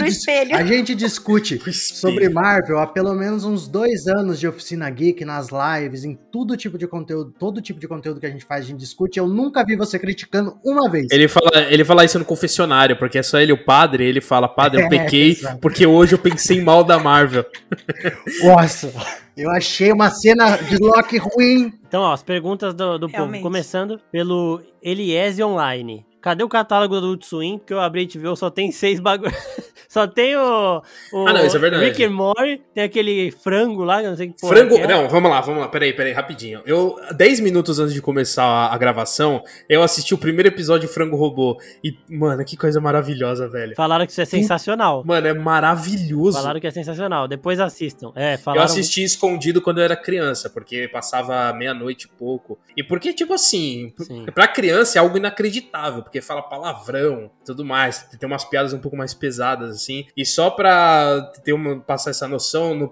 a 0.53 0.65
gente 0.65 0.93
discute 0.93 1.57
sobre 1.71 2.27
Marvel 2.27 2.79
há 2.79 2.85
pelo 2.85 3.13
menos 3.13 3.45
uns 3.45 3.65
dois 3.65 4.07
anos 4.07 4.37
de 4.37 4.45
Oficina 4.45 4.89
Geek, 4.89 5.23
nas 5.23 5.47
lives, 5.47 6.03
em 6.03 6.15
todo 6.15 6.57
tipo 6.57 6.77
de 6.77 6.85
conteúdo, 6.85 7.33
todo 7.39 7.61
tipo 7.61 7.79
de 7.79 7.87
conteúdo 7.87 8.19
que 8.19 8.25
a 8.25 8.29
gente 8.29 8.43
faz, 8.43 8.65
a 8.65 8.67
gente 8.67 8.79
discute. 8.79 8.92
Eu 9.15 9.27
nunca 9.27 9.63
vi 9.65 9.75
você 9.75 9.99
criticando 9.99 10.57
uma 10.63 10.89
vez. 10.89 11.07
Ele 11.11 11.27
fala, 11.27 11.51
ele 11.69 11.83
fala 11.83 12.05
isso 12.05 12.19
no 12.19 12.25
confessionário, 12.25 12.97
porque 12.97 13.17
é 13.17 13.23
só 13.23 13.39
ele, 13.39 13.53
o 13.53 13.63
padre, 13.63 14.05
ele 14.05 14.21
fala, 14.21 14.47
padre, 14.47 14.81
eu 14.81 14.85
é, 14.87 14.89
pequei, 14.89 15.37
é, 15.43 15.55
porque 15.55 15.85
hoje 15.85 16.13
eu 16.13 16.19
pensei 16.19 16.61
mal 16.61 16.83
da 16.83 16.99
Marvel. 16.99 17.45
Nossa, 18.43 18.93
eu 19.35 19.49
achei 19.51 19.91
uma 19.91 20.09
cena 20.09 20.57
de 20.57 20.77
Loki 20.77 21.17
ruim. 21.17 21.73
Então, 21.87 22.01
ó, 22.01 22.13
as 22.13 22.23
perguntas 22.23 22.73
do, 22.73 22.97
do 22.97 23.09
povo, 23.09 23.39
começando 23.41 23.99
pelo 24.11 24.61
Eliese 24.81 25.43
Online. 25.43 26.05
Cadê 26.23 26.41
o 26.41 26.47
catálogo 26.47 26.93
do 26.93 27.07
Adult 27.07 27.25
Swim? 27.25 27.57
Porque 27.57 27.73
eu 27.73 27.81
abri 27.81 28.09
e 28.09 28.17
viu, 28.17 28.33
só 28.33 28.49
tem 28.49 28.71
seis 28.71 28.97
bagulhos. 28.97 29.35
só 29.89 30.07
tem 30.07 30.37
o, 30.37 30.81
o. 31.11 31.27
ah, 31.27 31.33
não, 31.33 31.45
isso 31.45 31.57
é 31.57 31.59
verdade. 31.59 31.83
Rick 31.83 32.01
and 32.01 32.11
Morty, 32.11 32.61
tem 32.73 32.81
aquele 32.81 33.29
frango 33.29 33.83
lá, 33.83 34.01
não 34.01 34.15
sei 34.15 34.29
que 34.29 34.39
porra 34.39 34.55
Frango. 34.55 34.77
É. 34.77 34.87
Não, 34.87 35.09
vamos 35.09 35.29
lá, 35.29 35.41
vamos 35.41 35.59
lá. 35.59 35.67
Peraí, 35.67 35.91
peraí, 35.91 36.13
rapidinho. 36.13 36.61
Eu, 36.65 36.95
10 37.13 37.41
minutos 37.41 37.77
antes 37.77 37.93
de 37.93 38.01
começar 38.01 38.45
a, 38.45 38.73
a, 38.73 38.77
gravação, 38.77 39.43
eu 39.67 39.83
assisti 39.83 40.13
o 40.13 40.17
primeiro 40.17 40.47
episódio 40.47 40.87
de 40.87 40.93
Frango 40.93 41.17
Robô. 41.17 41.59
E, 41.83 41.93
mano, 42.09 42.45
que 42.45 42.55
coisa 42.55 42.79
maravilhosa, 42.79 43.49
velho. 43.49 43.75
Falaram 43.75 44.05
que 44.05 44.13
isso 44.13 44.21
é 44.21 44.25
sensacional. 44.25 45.03
Mano, 45.05 45.27
é 45.27 45.33
maravilhoso. 45.33 46.37
Falaram 46.37 46.61
que 46.61 46.67
é 46.67 46.71
sensacional. 46.71 47.27
Depois 47.27 47.59
assistam. 47.59 48.13
É, 48.15 48.37
falaram... 48.37 48.61
Eu 48.61 48.65
assisti 48.65 49.03
escondido 49.03 49.61
quando 49.61 49.79
eu 49.79 49.83
era 49.83 49.97
criança, 49.97 50.49
porque 50.49 50.87
passava 50.87 51.51
meia-noite 51.51 52.05
e 52.05 52.17
pouco. 52.17 52.57
E 52.77 52.81
porque, 52.81 53.11
tipo 53.11 53.33
assim, 53.33 53.91
Sim. 53.99 54.25
pra 54.33 54.47
criança 54.47 54.97
é 54.97 55.01
algo 55.01 55.17
inacreditável 55.17 56.12
porque 56.13 56.21
fala 56.21 56.43
palavrão 56.43 57.31
tudo 57.43 57.65
mais. 57.65 58.03
Tem 58.19 58.29
umas 58.29 58.45
piadas 58.45 58.71
um 58.71 58.77
pouco 58.77 58.95
mais 58.95 59.15
pesadas, 59.15 59.75
assim. 59.75 60.05
E 60.15 60.23
só 60.23 60.51
pra 60.51 61.31
ter 61.43 61.53
uma, 61.53 61.79
passar 61.79 62.11
essa 62.11 62.27
noção, 62.27 62.75
no, 62.75 62.91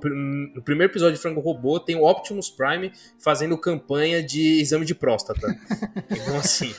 no 0.56 0.62
primeiro 0.64 0.92
episódio 0.92 1.16
de 1.16 1.22
Frango 1.22 1.40
Robô 1.40 1.80
tem 1.80 1.96
o 1.96 2.04
Optimus 2.04 2.50
Prime 2.50 2.92
fazendo 3.20 3.56
campanha 3.60 4.24
de 4.24 4.60
exame 4.60 4.86
de 4.86 4.96
próstata. 4.96 5.56
então, 6.10 6.38
assim. 6.38 6.74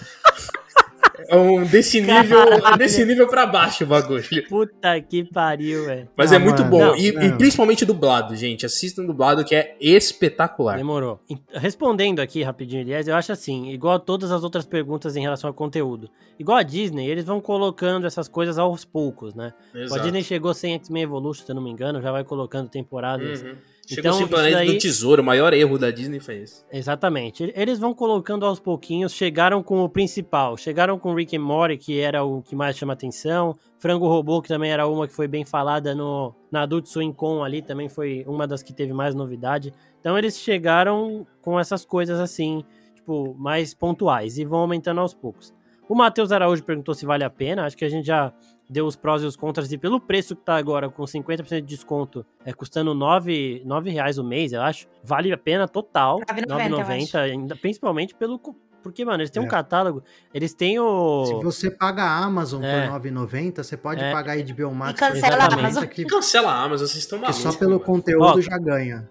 É 1.28 1.36
um 1.36 1.64
desse 1.64 2.00
nível, 2.00 2.40
é 2.40 2.76
desse 2.76 3.04
nível 3.04 3.26
pra 3.28 3.46
baixo 3.46 3.84
o 3.84 3.86
bagulho. 3.86 4.24
Puta 4.48 5.00
que 5.00 5.24
pariu, 5.24 5.86
velho. 5.86 6.08
Mas 6.16 6.32
é 6.32 6.38
muito 6.38 6.64
bom. 6.64 6.78
Não, 6.78 6.96
e, 6.96 7.12
não. 7.12 7.22
e, 7.22 7.32
principalmente 7.32 7.84
dublado, 7.84 8.34
gente. 8.36 8.66
Assistam 8.66 9.04
dublado 9.04 9.44
que 9.44 9.54
é 9.54 9.76
espetacular. 9.80 10.76
Demorou. 10.76 11.20
Respondendo 11.52 12.20
aqui 12.20 12.42
rapidinho, 12.42 12.82
aliás, 12.82 13.08
eu 13.08 13.14
acho 13.14 13.32
assim, 13.32 13.70
igual 13.70 13.94
a 13.94 13.98
todas 13.98 14.30
as 14.30 14.44
outras 14.44 14.64
perguntas 14.64 15.16
em 15.16 15.22
relação 15.22 15.48
ao 15.48 15.54
conteúdo. 15.54 16.10
Igual 16.38 16.58
a 16.58 16.62
Disney, 16.62 17.08
eles 17.08 17.24
vão 17.24 17.40
colocando 17.40 18.06
essas 18.06 18.28
coisas 18.28 18.58
aos 18.58 18.84
poucos, 18.84 19.34
né? 19.34 19.52
Exato. 19.74 20.00
A 20.00 20.02
Disney 20.02 20.22
chegou 20.22 20.52
sem 20.54 20.74
X-Men 20.74 21.02
Evolution, 21.02 21.44
se 21.44 21.50
eu 21.50 21.54
não 21.54 21.62
me 21.62 21.70
engano, 21.70 22.00
já 22.00 22.10
vai 22.10 22.24
colocando 22.24 22.68
temporadas. 22.68 23.42
Uhum 23.42 23.56
Chegou 23.86 24.00
então, 24.00 24.14
assim, 24.14 24.26
Planeta 24.28 24.56
daí... 24.58 24.72
do 24.72 24.78
Tesouro, 24.78 25.22
o 25.22 25.24
maior 25.24 25.52
erro 25.52 25.76
da 25.76 25.90
Disney 25.90 26.20
foi 26.20 26.38
esse. 26.38 26.64
Exatamente. 26.72 27.52
Eles 27.54 27.78
vão 27.78 27.92
colocando 27.92 28.46
aos 28.46 28.60
pouquinhos, 28.60 29.12
chegaram 29.12 29.62
com 29.62 29.82
o 29.82 29.88
principal, 29.88 30.56
chegaram 30.56 30.98
com 30.98 31.14
Rick 31.14 31.36
and 31.36 31.40
Morty, 31.40 31.76
que 31.76 31.98
era 31.98 32.22
o 32.22 32.42
que 32.42 32.54
mais 32.54 32.76
chama 32.76 32.92
atenção, 32.92 33.56
Frango 33.78 34.06
Robô, 34.06 34.40
que 34.40 34.48
também 34.48 34.70
era 34.70 34.86
uma 34.86 35.08
que 35.08 35.14
foi 35.14 35.26
bem 35.26 35.44
falada 35.44 35.94
no, 35.94 36.32
na 36.50 36.62
Adult 36.62 36.86
Swim 36.86 37.12
Com 37.12 37.42
ali, 37.42 37.60
também 37.60 37.88
foi 37.88 38.24
uma 38.28 38.46
das 38.46 38.62
que 38.62 38.72
teve 38.72 38.92
mais 38.92 39.14
novidade. 39.14 39.74
Então 40.00 40.16
eles 40.16 40.38
chegaram 40.38 41.26
com 41.40 41.58
essas 41.58 41.84
coisas 41.84 42.20
assim, 42.20 42.64
tipo, 42.94 43.34
mais 43.36 43.74
pontuais 43.74 44.38
e 44.38 44.44
vão 44.44 44.60
aumentando 44.60 45.00
aos 45.00 45.12
poucos. 45.12 45.52
O 45.88 45.94
Matheus 45.94 46.30
Araújo 46.30 46.62
perguntou 46.62 46.94
se 46.94 47.04
vale 47.04 47.24
a 47.24 47.30
pena, 47.30 47.66
acho 47.66 47.76
que 47.76 47.84
a 47.84 47.88
gente 47.88 48.06
já 48.06 48.32
deu 48.72 48.86
os 48.86 48.96
prós 48.96 49.22
e 49.22 49.26
os 49.26 49.36
contras, 49.36 49.70
e 49.70 49.78
pelo 49.78 50.00
preço 50.00 50.34
que 50.34 50.42
tá 50.42 50.56
agora, 50.56 50.88
com 50.88 51.04
50% 51.04 51.60
de 51.60 51.62
desconto, 51.62 52.24
é 52.44 52.52
custando 52.52 52.94
9, 52.94 53.62
9 53.64 53.90
reais 53.90 54.18
o 54.18 54.24
mês, 54.24 54.52
eu 54.52 54.62
acho, 54.62 54.88
vale 55.04 55.32
a 55.32 55.38
pena 55.38 55.68
total. 55.68 56.20
9,90, 56.20 57.18
ainda 57.18 57.54
principalmente 57.54 58.14
pelo. 58.14 58.40
Porque, 58.82 59.04
mano, 59.04 59.20
eles 59.20 59.30
têm 59.30 59.40
é. 59.40 59.46
um 59.46 59.48
catálogo, 59.48 60.02
eles 60.34 60.54
têm 60.54 60.80
o. 60.80 61.24
Se 61.26 61.34
você 61.34 61.70
paga 61.70 62.02
a 62.02 62.24
Amazon 62.24 62.64
é. 62.64 62.88
por 62.88 63.00
9,90, 63.00 63.62
você 63.62 63.76
pode 63.76 64.02
é. 64.02 64.10
pagar 64.10 64.32
aí 64.32 64.42
de 64.42 64.52
Biomax 64.52 64.92
e 64.92 64.94
cancela 64.94 65.44
a 65.44 65.54
Amazon. 65.54 65.86
Que... 65.86 66.04
Cancela 66.04 66.50
a 66.50 66.62
Amazon, 66.64 66.88
vocês 66.88 67.04
estão 67.04 67.18
malucos. 67.18 67.44
Que 67.44 67.52
só 67.52 67.56
pelo 67.56 67.78
conteúdo 67.78 68.38
Ó, 68.38 68.40
já 68.40 68.58
ganha. 68.58 69.08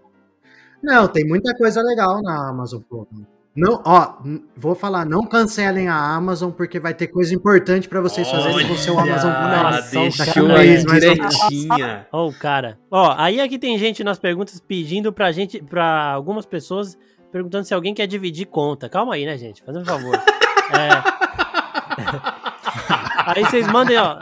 Não, 0.84 1.07
tem 1.07 1.26
muita 1.26 1.55
coisa 1.55 1.82
legal 1.82 2.22
na 2.22 2.49
Amazon, 2.49 2.82
pô. 2.82 3.07
Não, 3.54 3.82
ó, 3.86 4.14
vou 4.56 4.74
falar, 4.74 5.06
não 5.06 5.26
cancelem 5.26 5.89
a 5.89 5.95
Amazon, 5.95 6.52
porque 6.52 6.80
vai 6.80 6.93
ter 6.93 7.08
coisa 7.08 7.36
importante 7.36 7.89
para 7.89 7.99
vocês 7.99 8.30
fazerem 8.30 8.66
com 8.66 8.74
o 8.74 8.78
seu 8.78 8.97
Amazon 8.97 9.34
Prime. 9.34 10.10
Deixou 10.10 10.52
aí 10.52 10.86
direitinha. 10.86 12.08
Ó, 12.14 12.28
oh, 12.28 12.34
cara. 12.34 12.80
Ó, 12.89 13.14
aí 13.18 13.41
aqui 13.41 13.60
tem 13.60 13.78
gente 13.78 14.06
nas 14.06 14.18
perguntas 14.18 14.62
pedindo 14.62 15.12
pra 15.12 15.34
gente, 15.34 15.62
pra 15.62 16.14
algumas 16.14 16.45
pessoas, 16.45 16.97
perguntando 17.30 17.66
se 17.66 17.74
alguém 17.74 17.93
quer 17.93 18.08
dividir 18.08 18.45
conta. 18.45 18.88
Calma 18.88 19.16
aí, 19.16 19.26
né, 19.26 19.38
gente? 19.38 19.62
Fazendo 19.64 19.82
um 19.82 19.86
favor. 19.86 20.16
é... 20.72 20.89
aí 23.36 23.43
vocês 23.43 23.68
mandem, 23.68 23.97
ó. 23.97 24.18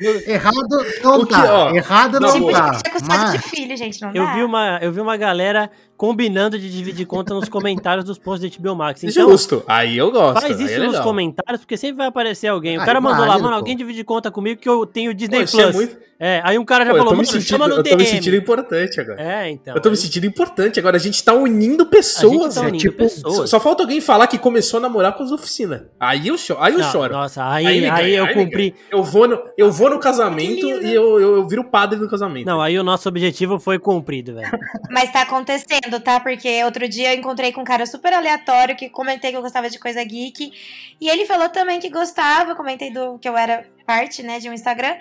Errado 0.00 0.84
não 1.04 1.24
tá. 1.24 1.72
Errado 1.72 2.18
não, 2.18 2.50
tá. 2.50 2.80
Mas... 3.06 3.32
de 3.32 3.38
filho, 3.38 3.76
gente, 3.76 4.00
não 4.00 4.12
eu 4.12 4.34
Vi 4.34 4.42
uma, 4.42 4.78
eu 4.80 4.92
vi 4.92 5.00
uma 5.00 5.16
galera 5.16 5.70
combinando 5.96 6.58
de 6.58 6.70
dividir 6.70 7.06
conta 7.06 7.32
nos 7.34 7.48
comentários 7.48 8.04
dos 8.04 8.18
posts 8.18 8.50
de 8.50 8.58
HBO 8.58 8.74
Max. 8.74 9.02
Então, 9.04 9.30
Justo. 9.30 9.62
Aí 9.66 9.96
eu 9.96 10.10
gosto. 10.10 10.40
Faz 10.40 10.60
isso 10.60 10.74
é 10.74 10.78
nos 10.78 10.98
comentários, 11.00 11.60
porque 11.60 11.76
sempre 11.76 11.98
vai 11.98 12.06
aparecer 12.08 12.48
alguém. 12.48 12.78
O 12.78 12.84
cara 12.84 13.00
mandou 13.00 13.24
lá, 13.24 13.34
mano, 13.34 13.50
pô. 13.50 13.54
alguém 13.54 13.76
divide 13.76 14.02
conta 14.02 14.30
comigo 14.30 14.60
que 14.60 14.68
eu 14.68 14.84
tenho 14.86 15.14
Disney 15.14 15.46
pô, 15.46 15.60
é 15.60 15.62
Plus. 15.62 15.62
É, 15.62 15.72
muito... 15.72 15.96
é, 16.18 16.40
aí 16.44 16.58
um 16.58 16.64
cara 16.64 16.84
já 16.84 16.92
pô, 16.92 16.98
falou, 16.98 17.12
mano, 17.12 17.26
sentindo, 17.26 17.42
chama 17.42 17.68
no 17.68 17.82
DM. 17.82 17.90
Eu 17.90 17.92
tô 17.92 17.96
me 17.96 18.06
sentindo 18.06 18.36
importante 18.36 19.00
agora. 19.00 19.22
É, 19.22 19.50
então. 19.50 19.74
Eu 19.74 19.80
tô 19.80 19.88
aí... 19.88 19.92
me 19.92 19.96
sentindo 19.96 20.26
importante 20.26 20.78
agora. 20.80 20.96
A 20.96 21.00
gente 21.00 21.22
tá 21.22 21.32
unindo 21.32 21.86
pessoas. 21.86 22.56
Tá 22.56 22.62
unindo 22.62 22.78
tipo, 22.78 22.98
pessoas. 22.98 23.48
Só 23.48 23.60
falta 23.60 23.82
alguém 23.82 24.00
falar 24.00 24.26
que 24.26 24.36
começou 24.36 24.78
a 24.78 24.80
namorar 24.80 25.14
com 25.14 25.22
as 25.22 25.30
oficinas. 25.30 25.82
Aí 25.98 26.28
eu, 26.28 26.36
cho 26.36 26.56
aí 26.58 26.72
eu 26.72 26.80
não, 26.80 26.90
choro. 26.90 27.12
Nossa, 27.12 27.48
aí, 27.48 27.66
aí, 27.66 27.86
aí 27.88 28.14
eu 28.14 28.32
cumpri. 28.34 28.74
Eu 28.90 29.02
vou, 29.02 29.28
no, 29.28 29.40
eu 29.56 29.70
vou 29.70 29.90
no 29.90 29.98
casamento 29.98 30.66
e 30.66 30.92
eu, 30.92 31.20
eu, 31.20 31.36
eu 31.36 31.48
viro 31.48 31.64
padre 31.64 31.98
no 31.98 32.08
casamento. 32.08 32.46
Não, 32.46 32.60
aí 32.60 32.78
o 32.78 32.82
nosso 32.82 32.93
objetivo 33.08 33.58
foi 33.58 33.78
cumprido, 33.78 34.34
velho. 34.34 34.50
Mas 34.90 35.12
tá 35.12 35.22
acontecendo, 35.22 36.00
tá? 36.02 36.20
Porque 36.20 36.62
outro 36.64 36.88
dia 36.88 37.14
eu 37.14 37.18
encontrei 37.18 37.52
com 37.52 37.60
um 37.60 37.64
cara 37.64 37.86
super 37.86 38.12
aleatório 38.12 38.76
que 38.76 38.88
comentei 38.88 39.30
que 39.30 39.36
eu 39.36 39.42
gostava 39.42 39.68
de 39.68 39.78
coisa 39.78 40.02
geek. 40.04 40.52
E 41.00 41.08
ele 41.08 41.26
falou 41.26 41.48
também 41.48 41.80
que 41.80 41.90
gostava, 41.90 42.50
eu 42.50 42.56
comentei 42.56 42.92
do 42.92 43.18
que 43.18 43.28
eu 43.28 43.36
era 43.36 43.64
parte, 43.86 44.22
né, 44.22 44.38
de 44.38 44.48
um 44.48 44.52
Instagram. 44.52 44.96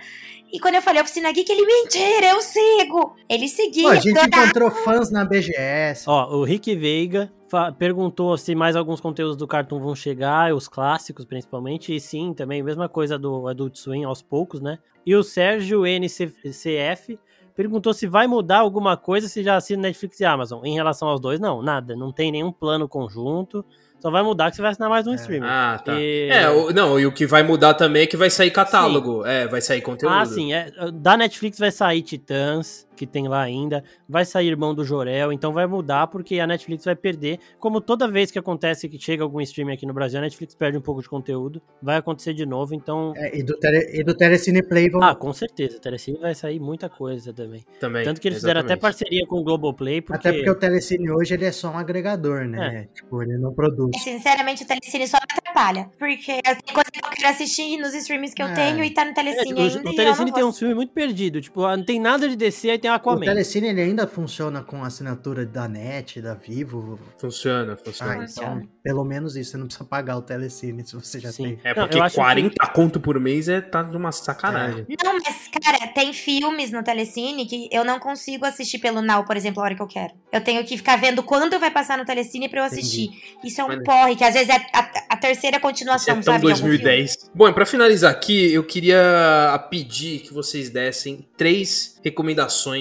E 0.51 0.59
quando 0.59 0.75
eu 0.75 0.81
falei 0.83 1.01
oficina 1.01 1.31
geek, 1.31 1.51
ele, 1.51 1.65
mentira, 1.65 2.27
eu 2.27 2.41
sigo. 2.41 3.15
Ele 3.27 3.47
seguia. 3.47 3.83
Pô, 3.83 3.89
a 3.89 3.95
gente 3.95 4.19
encontrou 4.19 4.69
fãs 4.69 5.09
na 5.09 5.25
BGS. 5.25 6.07
Ó, 6.07 6.35
o 6.35 6.43
Rick 6.43 6.75
Veiga 6.75 7.31
perguntou 7.77 8.37
se 8.37 8.53
mais 8.55 8.75
alguns 8.75 9.01
conteúdos 9.01 9.35
do 9.35 9.47
Cartoon 9.47 9.79
vão 9.79 9.95
chegar, 9.95 10.53
os 10.53 10.67
clássicos 10.67 11.25
principalmente, 11.25 11.95
e 11.95 11.99
sim, 11.99 12.33
também, 12.33 12.61
mesma 12.63 12.87
coisa 12.87 13.17
do 13.17 13.47
Adult 13.47 13.75
Swim 13.75 14.03
aos 14.03 14.21
poucos, 14.21 14.61
né? 14.61 14.77
E 15.05 15.15
o 15.15 15.23
Sérgio 15.23 15.85
NCF 15.85 17.19
perguntou 17.55 17.93
se 17.93 18.07
vai 18.07 18.27
mudar 18.27 18.59
alguma 18.59 18.97
coisa 18.97 19.27
se 19.27 19.43
já 19.43 19.55
assina 19.55 19.83
Netflix 19.83 20.19
e 20.19 20.25
Amazon. 20.25 20.63
Em 20.65 20.73
relação 20.73 21.07
aos 21.07 21.19
dois, 21.19 21.39
não, 21.39 21.61
nada. 21.61 21.95
Não 21.95 22.11
tem 22.11 22.31
nenhum 22.31 22.51
plano 22.51 22.87
conjunto. 22.87 23.65
Só 24.03 24.11
vai 24.11 24.21
mudar 24.21 24.49
que 24.49 24.57
você 24.57 24.61
vai 24.61 24.71
assinar 24.71 24.89
mais 24.89 25.07
um 25.07 25.13
é. 25.13 25.15
streaming. 25.15 25.47
Ah, 25.47 25.81
tá. 25.83 25.93
E... 25.97 26.27
É, 26.29 26.49
o, 26.49 26.73
não, 26.73 26.99
e 26.99 27.05
o 27.05 27.11
que 27.11 27.25
vai 27.25 27.41
mudar 27.41 27.73
também 27.73 28.01
é 28.01 28.05
que 28.05 28.17
vai 28.17 28.29
sair 28.29 28.51
catálogo. 28.51 29.23
Sim. 29.23 29.29
É, 29.29 29.47
vai 29.47 29.61
sair 29.61 29.81
conteúdo. 29.81 30.13
Ah, 30.13 30.25
sim. 30.25 30.53
É, 30.53 30.71
da 30.91 31.15
Netflix 31.15 31.57
vai 31.57 31.71
sair 31.71 32.01
Titãs, 32.01 32.85
que 32.95 33.05
tem 33.05 33.27
lá 33.27 33.41
ainda. 33.41 33.83
Vai 34.07 34.25
sair 34.25 34.47
Irmão 34.47 34.73
do 34.73 34.83
Jorel, 34.83 35.31
então 35.31 35.51
vai 35.51 35.65
mudar 35.65 36.07
porque 36.07 36.39
a 36.39 36.47
Netflix 36.47 36.85
vai 36.85 36.95
perder. 36.95 37.39
Como 37.59 37.81
toda 37.81 38.07
vez 38.07 38.31
que 38.31 38.39
acontece 38.39 38.87
que 38.87 38.99
chega 38.99 39.23
algum 39.23 39.41
streaming 39.41 39.73
aqui 39.73 39.85
no 39.85 39.93
Brasil, 39.93 40.19
a 40.19 40.21
Netflix 40.21 40.55
perde 40.55 40.77
um 40.77 40.81
pouco 40.81 41.01
de 41.01 41.09
conteúdo. 41.09 41.61
Vai 41.81 41.97
acontecer 41.97 42.33
de 42.33 42.45
novo, 42.45 42.73
então. 42.73 43.13
É, 43.15 43.37
e, 43.37 43.43
do 43.43 43.57
tele, 43.57 43.89
e 43.93 44.03
do 44.03 44.13
Telecine 44.13 44.63
Play 44.63 44.89
vão... 44.89 45.03
Ah, 45.03 45.15
com 45.15 45.33
certeza. 45.33 45.77
O 45.77 45.79
Telecine 45.79 46.17
vai 46.19 46.35
sair 46.35 46.59
muita 46.59 46.89
coisa 46.89 47.33
também. 47.33 47.65
Também. 47.79 48.03
Tanto 48.03 48.21
que 48.21 48.27
eles 48.27 48.37
exatamente. 48.37 48.63
fizeram 48.63 48.73
até 48.73 48.81
parceria 48.81 49.25
com 49.27 49.37
o 49.37 49.43
Globoplay. 49.43 50.01
Porque... 50.01 50.27
Até 50.27 50.33
porque 50.33 50.49
o 50.49 50.55
Telecine 50.55 51.11
hoje 51.11 51.33
ele 51.33 51.45
é 51.45 51.51
só 51.51 51.71
um 51.71 51.77
agregador, 51.77 52.45
né? 52.45 52.87
É. 52.89 52.93
Tipo, 52.93 53.21
ele 53.23 53.37
não 53.37 53.53
produz. 53.53 53.91
Sinceramente, 54.03 54.63
o 54.63 54.67
Telecine 54.67 55.07
só 55.07 55.17
me 55.17 55.37
atrapalha. 55.37 55.89
Porque 55.97 56.41
tem 56.41 56.73
coisa 56.73 56.91
que 56.91 56.99
eu 56.99 57.09
quero 57.09 57.29
assistir 57.29 57.77
nos 57.77 57.93
streams 57.93 58.33
que 58.33 58.41
eu 58.41 58.47
é. 58.47 58.53
tenho 58.53 58.83
e 58.83 58.89
tá 58.91 59.05
no 59.05 59.13
Telecine 59.13 59.59
é, 59.59 59.63
ainda. 59.63 59.89
O, 59.89 59.93
o 59.93 59.95
Telecine 59.95 60.31
tem 60.31 60.43
um 60.43 60.53
filme 60.53 60.73
muito 60.73 60.93
perdido. 60.93 61.41
Tipo, 61.41 61.61
não 61.61 61.83
tem 61.83 61.99
nada 61.99 62.27
de 62.27 62.35
DC, 62.35 62.69
aí 62.69 62.77
tem 62.83 62.91
Aquaman. 62.91 63.21
O 63.21 63.23
Telecine 63.23 63.69
ele 63.69 63.81
ainda 63.81 64.05
funciona 64.05 64.61
com 64.61 64.83
assinatura 64.83 65.45
da 65.45 65.69
NET, 65.69 66.21
da 66.21 66.33
Vivo? 66.33 66.99
Funciona, 67.17 67.77
funciona. 67.77 68.19
Ah, 68.19 68.25
então, 68.29 68.61
pelo 68.83 69.05
menos 69.05 69.37
isso, 69.37 69.51
você 69.51 69.57
não 69.57 69.67
precisa 69.67 69.85
pagar 69.85 70.17
o 70.17 70.21
Telecine 70.21 70.85
se 70.85 70.93
você 70.93 71.17
já 71.17 71.31
Sim. 71.31 71.43
tem. 71.43 71.59
É 71.63 71.73
porque 71.73 71.97
não, 71.97 72.09
40 72.09 72.49
que... 72.49 72.73
conto 72.73 72.99
por 72.99 73.17
mês 73.21 73.47
é 73.47 73.61
tá 73.61 73.81
numa 73.83 74.11
sacanagem. 74.11 74.85
É. 74.89 75.03
Não, 75.03 75.13
mas, 75.13 75.49
cara, 75.63 75.87
tem 75.93 76.11
filmes 76.11 76.71
no 76.71 76.83
Telecine 76.83 77.45
que 77.45 77.69
eu 77.71 77.85
não 77.85 77.99
consigo 77.99 78.45
assistir 78.45 78.79
pelo 78.79 79.01
Now, 79.01 79.23
por 79.23 79.37
exemplo, 79.37 79.61
a 79.61 79.65
hora 79.65 79.75
que 79.75 79.81
eu 79.81 79.87
quero. 79.87 80.13
Eu 80.29 80.41
tenho 80.41 80.61
que 80.65 80.75
ficar 80.75 80.97
vendo 80.97 81.23
quando 81.23 81.57
vai 81.59 81.71
passar 81.71 81.97
no 81.97 82.03
Telecine 82.03 82.49
pra 82.49 82.59
eu 82.59 82.65
assistir. 82.65 83.05
Entendi. 83.05 83.37
Isso 83.45 83.61
é 83.61 83.63
um 83.63 83.67
mas... 83.67 83.83
porre, 83.83 84.15
que 84.17 84.25
às 84.25 84.33
vezes 84.33 84.49
é 84.49 84.57
a, 84.73 84.91
a 85.11 85.17
terceira 85.17 85.57
continuação, 85.57 86.17
é 86.17 86.21
sabe? 86.21 86.41
2010. 86.41 87.31
Bom, 87.33 87.47
e 87.47 87.53
pra 87.53 87.65
finalizar 87.65 88.11
aqui, 88.11 88.51
eu 88.51 88.65
queria 88.65 89.65
pedir 89.69 90.19
que 90.19 90.33
vocês 90.33 90.69
dessem 90.69 91.25
três 91.37 91.93
recomendações 92.03 92.72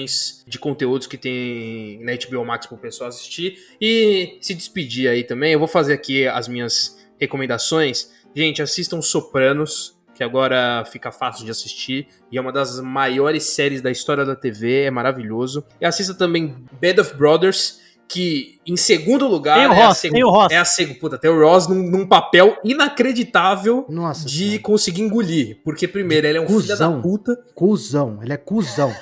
de 0.47 0.59
conteúdos 0.59 1.07
que 1.07 1.17
tem 1.17 1.99
na 2.03 2.13
HBO 2.13 2.45
Max 2.45 2.65
pro 2.65 2.77
pessoal 2.77 3.09
assistir 3.09 3.57
e 3.79 4.37
se 4.41 4.53
despedir 4.53 5.09
aí 5.09 5.23
também. 5.23 5.53
Eu 5.53 5.59
vou 5.59 5.67
fazer 5.67 5.93
aqui 5.93 6.27
as 6.27 6.47
minhas 6.47 6.97
recomendações. 7.19 8.11
Gente, 8.35 8.61
assistam 8.61 9.01
Sopranos, 9.01 9.97
que 10.15 10.23
agora 10.23 10.83
fica 10.85 11.11
fácil 11.11 11.45
de 11.45 11.51
assistir 11.51 12.07
e 12.31 12.37
é 12.37 12.41
uma 12.41 12.51
das 12.51 12.79
maiores 12.79 13.43
séries 13.43 13.81
da 13.81 13.91
história 13.91 14.25
da 14.25 14.35
TV, 14.35 14.83
é 14.83 14.91
maravilhoso. 14.91 15.63
E 15.79 15.85
assista 15.85 16.13
também 16.13 16.55
Bed 16.79 16.99
of 16.99 17.15
Brothers, 17.15 17.81
que 18.07 18.59
em 18.65 18.77
segundo 18.77 19.27
lugar 19.27 19.57
tem 19.57 19.67
o 19.67 19.73
é, 19.73 19.85
Ross, 19.85 19.91
a 19.91 19.93
seg... 19.95 20.11
tem 20.13 20.23
o 20.23 20.29
Ross. 20.29 20.51
é 20.51 20.57
a 20.57 20.65
segunda. 20.65 20.99
Puta, 20.99 21.17
tem 21.17 21.31
o 21.31 21.39
Ross 21.39 21.67
num, 21.67 21.81
num 21.81 22.05
papel 22.05 22.57
inacreditável 22.63 23.85
Nossa, 23.89 24.27
de 24.27 24.51
cara. 24.51 24.61
conseguir 24.61 25.01
engolir. 25.01 25.59
Porque, 25.63 25.87
primeiro, 25.87 26.27
ele 26.27 26.37
é 26.37 26.41
um 26.41 26.45
cusão, 26.45 26.77
filho 26.77 26.77
da 26.77 27.01
puta. 27.01 27.43
Cusão, 27.55 28.19
ele 28.21 28.33
é 28.33 28.37
cuzão. 28.37 28.93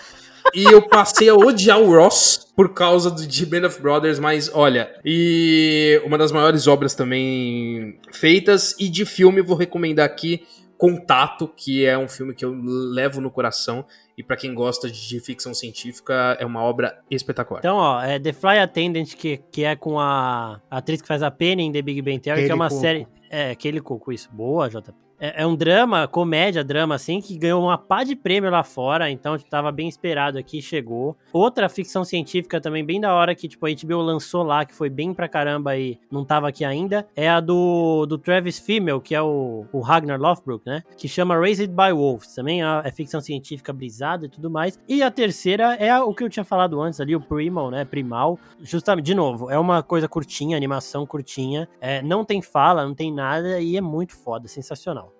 E 0.53 0.63
eu 0.63 0.81
passei 0.81 1.29
a 1.29 1.35
odiar 1.35 1.79
o 1.79 1.95
Ross 1.95 2.51
por 2.55 2.73
causa 2.73 3.09
de 3.11 3.45
Band 3.45 3.67
of 3.67 3.81
Brothers, 3.81 4.19
mas 4.19 4.51
olha, 4.53 4.93
e 5.03 6.01
uma 6.05 6.17
das 6.17 6.31
maiores 6.31 6.67
obras 6.67 6.93
também 6.93 7.99
feitas, 8.11 8.75
e 8.79 8.89
de 8.89 9.05
filme 9.05 9.41
vou 9.41 9.55
recomendar 9.55 10.05
aqui 10.05 10.43
Contato, 10.81 11.47
que 11.47 11.85
é 11.85 11.95
um 11.95 12.09
filme 12.09 12.33
que 12.33 12.43
eu 12.43 12.51
levo 12.59 13.21
no 13.21 13.29
coração. 13.29 13.85
E 14.17 14.23
para 14.23 14.35
quem 14.35 14.51
gosta 14.51 14.89
de 14.89 15.19
ficção 15.19 15.53
científica, 15.53 16.35
é 16.39 16.43
uma 16.43 16.63
obra 16.63 16.99
espetacular. 17.07 17.59
Então, 17.59 17.77
ó, 17.77 18.01
é 18.01 18.19
The 18.19 18.33
Fly 18.33 18.57
Attendant, 18.57 19.13
que, 19.13 19.37
que 19.51 19.63
é 19.63 19.75
com 19.75 19.99
a 19.99 20.59
atriz 20.71 20.99
que 20.99 21.07
faz 21.07 21.21
a 21.21 21.29
Penny 21.29 21.65
em 21.65 21.71
The 21.71 21.83
Big 21.83 22.01
Bang 22.01 22.17
Theory, 22.17 22.45
que 22.47 22.51
é 22.51 22.55
uma 22.55 22.67
Coco. 22.67 22.81
série. 22.81 23.07
É, 23.29 23.51
aquele 23.51 23.79
coco, 23.79 24.11
isso. 24.11 24.27
Boa, 24.33 24.67
JP. 24.69 24.91
É, 25.21 25.43
é, 25.43 25.45
um 25.45 25.55
drama, 25.55 26.07
comédia, 26.07 26.63
drama, 26.63 26.95
assim, 26.95 27.21
que 27.21 27.37
ganhou 27.37 27.61
uma 27.61 27.77
pá 27.77 28.03
de 28.03 28.15
prêmio 28.15 28.49
lá 28.49 28.63
fora, 28.63 29.11
então 29.11 29.37
tava 29.37 29.71
bem 29.71 29.87
esperado 29.87 30.39
aqui, 30.39 30.63
chegou. 30.63 31.15
Outra 31.31 31.69
ficção 31.69 32.03
científica 32.03 32.59
também 32.59 32.83
bem 32.83 32.99
da 32.99 33.13
hora 33.13 33.35
que, 33.35 33.47
tipo, 33.47 33.67
a 33.67 33.69
HBO 33.69 34.01
lançou 34.01 34.41
lá, 34.41 34.65
que 34.65 34.73
foi 34.73 34.89
bem 34.89 35.13
pra 35.13 35.29
caramba 35.29 35.77
e 35.77 35.99
não 36.11 36.25
tava 36.25 36.49
aqui 36.49 36.65
ainda, 36.65 37.07
é 37.15 37.29
a 37.29 37.39
do, 37.39 38.07
do 38.07 38.17
Travis 38.17 38.57
Fimmel, 38.57 38.99
que 38.99 39.13
é 39.13 39.21
o, 39.21 39.65
o 39.71 39.79
Ragnar 39.79 40.19
Lothbrok, 40.19 40.65
né? 40.65 40.81
Que 40.97 41.07
chama 41.07 41.37
Raised 41.37 41.69
by 41.69 41.93
Wolves, 41.93 42.33
também 42.33 42.63
é, 42.63 42.81
é 42.83 42.91
ficção 42.91 43.21
científica 43.21 43.71
brisada 43.71 44.25
e 44.25 44.29
tudo 44.29 44.49
mais. 44.49 44.79
E 44.89 45.03
a 45.03 45.11
terceira 45.11 45.75
é 45.75 45.91
a, 45.91 46.03
o 46.03 46.15
que 46.15 46.23
eu 46.23 46.29
tinha 46.29 46.43
falado 46.43 46.81
antes 46.81 46.99
ali, 46.99 47.15
o 47.15 47.21
Primal, 47.21 47.69
né? 47.69 47.85
Primal. 47.85 48.39
Justamente, 48.59 49.05
de 49.05 49.13
novo, 49.13 49.51
é 49.51 49.59
uma 49.59 49.83
coisa 49.83 50.07
curtinha, 50.07 50.57
animação 50.57 51.05
curtinha, 51.05 51.69
é, 51.79 52.01
não 52.01 52.25
tem 52.25 52.41
fala, 52.41 52.87
não 52.87 52.95
tem 52.95 53.13
nada 53.13 53.59
e 53.59 53.77
é 53.77 53.81
muito 53.81 54.15
foda, 54.15 54.47
sensacional. 54.47 55.10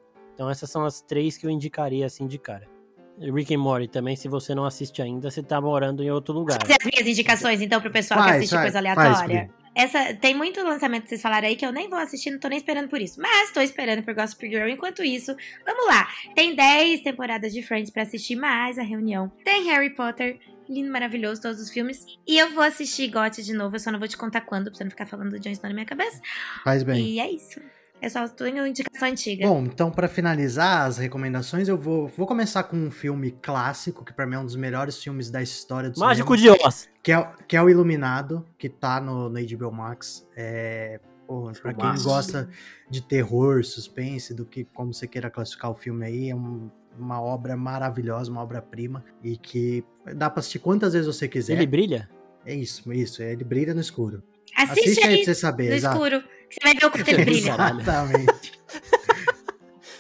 Então 0.41 0.49
essas 0.49 0.71
são 0.71 0.83
as 0.83 1.01
três 1.01 1.37
que 1.37 1.45
eu 1.45 1.51
indicaria 1.51 2.03
assim 2.03 2.25
de 2.25 2.39
cara. 2.39 2.67
Rick 3.19 3.53
and 3.53 3.59
Morty 3.59 3.87
também, 3.87 4.15
se 4.15 4.27
você 4.27 4.55
não 4.55 4.65
assiste 4.65 4.99
ainda, 4.99 5.29
você 5.29 5.43
tá 5.43 5.61
morando 5.61 6.01
em 6.01 6.09
outro 6.09 6.33
lugar. 6.33 6.57
As 6.63 6.83
minhas 6.83 7.07
indicações, 7.07 7.61
então, 7.61 7.79
pro 7.79 7.91
pessoal 7.91 8.21
faz, 8.21 8.31
que 8.31 8.37
assiste 8.37 8.53
faz, 8.53 8.63
coisa 8.63 8.79
aleatória. 8.79 9.51
Faz, 9.75 9.95
essa, 9.95 10.15
tem 10.15 10.33
muito 10.33 10.59
lançamento 10.63 11.03
que 11.03 11.09
vocês 11.09 11.21
falaram 11.21 11.47
aí 11.47 11.55
que 11.55 11.63
eu 11.63 11.71
nem 11.71 11.87
vou 11.87 11.99
assistir, 11.99 12.31
não 12.31 12.39
tô 12.39 12.47
nem 12.47 12.57
esperando 12.57 12.89
por 12.89 12.99
isso. 12.99 13.21
Mas 13.21 13.51
tô 13.51 13.61
esperando 13.61 14.01
por 14.01 14.15
Gossip 14.15 14.49
Girl. 14.49 14.67
Enquanto 14.67 15.03
isso, 15.03 15.31
vamos 15.63 15.85
lá. 15.85 16.07
Tem 16.33 16.55
10 16.55 17.01
temporadas 17.01 17.53
de 17.53 17.61
Friends 17.61 17.91
para 17.91 18.01
assistir 18.01 18.35
mais 18.35 18.79
a 18.79 18.83
reunião. 18.83 19.31
Tem 19.45 19.65
Harry 19.65 19.91
Potter, 19.91 20.39
lindo, 20.67 20.91
maravilhoso, 20.91 21.39
todos 21.39 21.61
os 21.61 21.69
filmes. 21.69 22.03
E 22.27 22.39
eu 22.39 22.51
vou 22.51 22.63
assistir 22.63 23.11
GOT 23.11 23.43
de 23.43 23.53
novo, 23.53 23.75
eu 23.75 23.79
só 23.79 23.91
não 23.91 23.99
vou 23.99 24.07
te 24.07 24.17
contar 24.17 24.41
quando, 24.41 24.71
pra 24.71 24.73
você 24.73 24.83
não 24.83 24.89
ficar 24.89 25.05
falando 25.05 25.29
do 25.29 25.39
Jon 25.39 25.51
Snow 25.51 25.69
na 25.69 25.75
minha 25.75 25.85
cabeça. 25.85 26.19
Faz 26.63 26.81
bem. 26.81 26.99
E 27.05 27.19
é 27.19 27.29
isso. 27.29 27.61
É 28.01 28.09
só 28.09 28.27
tenho 28.27 28.65
indicação 28.65 29.07
antiga. 29.07 29.47
Bom, 29.47 29.63
então 29.63 29.91
para 29.91 30.07
finalizar 30.07 30.87
as 30.87 30.97
recomendações, 30.97 31.67
eu 31.67 31.77
vou, 31.77 32.07
vou 32.07 32.25
começar 32.25 32.63
com 32.63 32.75
um 32.75 32.89
filme 32.89 33.31
clássico, 33.41 34.03
que 34.03 34.11
para 34.11 34.25
mim 34.25 34.35
é 34.35 34.39
um 34.39 34.45
dos 34.45 34.55
melhores 34.55 35.01
filmes 35.01 35.29
da 35.29 35.39
história 35.39 35.87
do 35.87 35.99
Mágico 35.99 36.35
cinema, 36.35 36.57
de 36.57 36.65
Oz. 36.65 36.89
Que 37.03 37.11
é, 37.11 37.29
que 37.47 37.55
é 37.55 37.61
o 37.61 37.69
Iluminado, 37.69 38.43
que 38.57 38.67
tá 38.67 38.99
no, 38.99 39.29
no 39.29 39.39
HBO 39.39 39.71
Max. 39.71 40.27
É, 40.35 40.99
porra, 41.27 41.51
pra 41.53 41.73
quem 41.75 42.03
gosta 42.03 42.49
de 42.89 43.03
terror, 43.03 43.63
suspense, 43.63 44.33
do 44.33 44.45
que 44.45 44.63
como 44.63 44.91
você 44.91 45.07
queira 45.07 45.29
classificar 45.29 45.69
o 45.69 45.75
filme 45.75 46.03
aí, 46.03 46.29
é 46.31 46.35
um, 46.35 46.71
uma 46.97 47.21
obra 47.21 47.55
maravilhosa, 47.55 48.31
uma 48.31 48.41
obra-prima, 48.41 49.05
e 49.23 49.37
que 49.37 49.83
dá 50.15 50.27
pra 50.27 50.39
assistir 50.39 50.57
quantas 50.57 50.93
vezes 50.93 51.05
você 51.05 51.27
quiser. 51.27 51.53
Ele 51.53 51.67
brilha? 51.67 52.09
É 52.43 52.55
isso, 52.55 52.91
isso, 52.91 53.21
ele 53.21 53.43
brilha 53.43 53.75
no 53.75 53.81
escuro. 53.81 54.23
Assiste, 54.57 54.79
Assiste 54.79 55.05
aí, 55.05 55.13
aí 55.13 55.23
pra 55.23 55.33
você 55.33 55.39
saber. 55.39 55.69
No 55.69 55.75
exato. 55.75 55.95
escuro. 55.95 56.23
Você 56.51 56.59
vai 56.61 56.73
ver 56.73 56.85
o 56.85 56.91
quanto 56.91 57.07
ele 57.07 57.25
brilha. 57.25 57.51
Exatamente. 57.51 58.51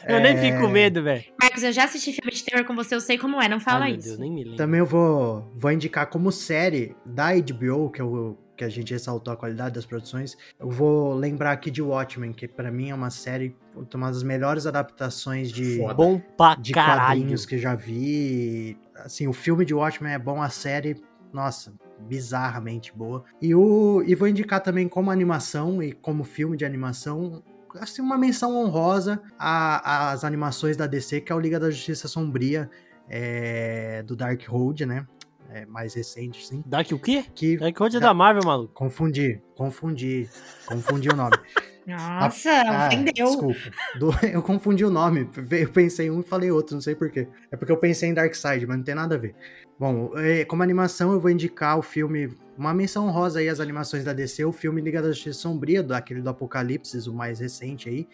Eu 0.07 0.19
nem 0.19 0.35
fico 0.35 0.61
com 0.61 0.67
medo, 0.67 1.03
velho. 1.03 1.23
Marcos, 1.39 1.61
eu 1.61 1.71
já 1.71 1.83
assisti 1.83 2.11
filme 2.11 2.31
de 2.31 2.43
terror 2.43 2.65
com 2.65 2.75
você, 2.75 2.95
eu 2.95 2.99
sei 2.99 3.19
como 3.19 3.39
é, 3.39 3.47
não 3.47 3.59
fala 3.59 3.85
Ai, 3.85 3.93
isso. 3.93 4.07
Deus, 4.07 4.19
nem 4.19 4.31
me 4.31 4.43
lembro. 4.43 4.57
Também 4.57 4.79
eu 4.79 4.85
vou, 4.85 5.47
vou 5.55 5.71
indicar 5.71 6.07
como 6.07 6.31
série 6.31 6.95
da 7.05 7.29
HBO, 7.35 7.91
que 7.91 8.01
eu 8.01 8.35
que 8.61 8.65
a 8.65 8.69
gente 8.69 8.93
ressaltou 8.93 9.33
a 9.33 9.37
qualidade 9.37 9.73
das 9.73 9.87
produções. 9.87 10.37
Eu 10.59 10.69
vou 10.69 11.15
lembrar 11.15 11.51
aqui 11.51 11.71
de 11.71 11.81
Watchmen, 11.81 12.31
que 12.31 12.47
para 12.47 12.69
mim 12.69 12.91
é 12.91 12.93
uma 12.93 13.09
série, 13.09 13.55
uma 13.95 14.11
das 14.11 14.21
melhores 14.21 14.67
adaptações 14.67 15.51
de, 15.51 15.79
bom 15.95 16.21
pra 16.37 16.53
de 16.53 16.71
caralho. 16.71 17.21
quadrinhos 17.21 17.43
que 17.43 17.57
já 17.57 17.73
vi. 17.73 18.77
Assim, 18.97 19.27
o 19.27 19.33
filme 19.33 19.65
de 19.65 19.73
Watchmen 19.73 20.13
é 20.13 20.19
bom, 20.19 20.39
a 20.39 20.49
série, 20.49 21.01
nossa, 21.33 21.73
bizarramente 22.07 22.91
boa. 22.95 23.23
E, 23.41 23.53
o, 23.53 24.03
e 24.05 24.15
vou 24.15 24.27
indicar 24.27 24.61
também 24.61 24.87
como 24.87 25.11
animação 25.11 25.81
e 25.81 25.91
como 25.91 26.23
filme 26.23 26.57
de 26.57 26.65
animação 26.65 27.43
assim, 27.79 28.01
uma 28.01 28.17
menção 28.17 28.55
honrosa 28.55 29.21
às 29.37 30.23
animações 30.23 30.75
da 30.75 30.87
DC, 30.87 31.21
que 31.21 31.31
é 31.31 31.35
o 31.35 31.39
Liga 31.39 31.59
da 31.59 31.69
Justiça 31.69 32.07
Sombria, 32.07 32.69
é, 33.07 34.03
do 34.03 34.15
Dark 34.15 34.41
Road, 34.47 34.85
né? 34.85 35.05
É, 35.49 35.65
mais 35.65 35.93
recente, 35.93 36.47
sim. 36.47 36.63
Dark 36.65 36.89
o 36.91 36.99
quê? 36.99 37.25
Que, 37.35 37.57
Dark 37.57 37.77
Road 37.77 37.97
é 37.97 37.99
da 37.99 38.13
Marvel, 38.13 38.43
maluco. 38.45 38.73
Confundi, 38.73 39.41
confundi, 39.55 40.29
confundi 40.65 41.09
o 41.09 41.15
nome. 41.15 41.35
Nossa, 41.85 42.49
ah, 42.49 42.87
ofendeu. 42.87 43.25
Desculpa. 43.25 43.71
Do, 43.99 44.11
eu 44.31 44.41
confundi 44.41 44.85
o 44.85 44.89
nome. 44.89 45.29
Eu 45.51 45.69
pensei 45.69 46.09
um 46.09 46.21
e 46.21 46.23
falei 46.23 46.51
outro, 46.51 46.75
não 46.75 46.81
sei 46.81 46.95
porquê. 46.95 47.27
É 47.51 47.57
porque 47.57 47.71
eu 47.71 47.77
pensei 47.77 48.09
em 48.09 48.13
Darkseid, 48.13 48.65
mas 48.65 48.77
não 48.77 48.83
tem 48.83 48.95
nada 48.95 49.15
a 49.15 49.17
ver. 49.17 49.35
Bom, 49.81 50.11
é, 50.15 50.45
como 50.45 50.61
animação, 50.61 51.11
eu 51.11 51.19
vou 51.19 51.31
indicar 51.31 51.75
o 51.75 51.81
filme. 51.81 52.37
Uma 52.55 52.71
menção 52.71 53.09
rosa 53.09 53.39
aí 53.39 53.49
às 53.49 53.59
animações 53.59 54.03
da 54.03 54.13
DC, 54.13 54.45
o 54.45 54.51
filme 54.51 54.79
Liga 54.79 55.01
da 55.01 55.07
Justiça 55.07 55.39
Sombria, 55.39 55.83
aquele 55.95 56.21
do 56.21 56.29
Apocalipse, 56.29 57.09
o 57.09 57.13
mais 57.15 57.39
recente 57.39 57.89
aí. 57.89 58.07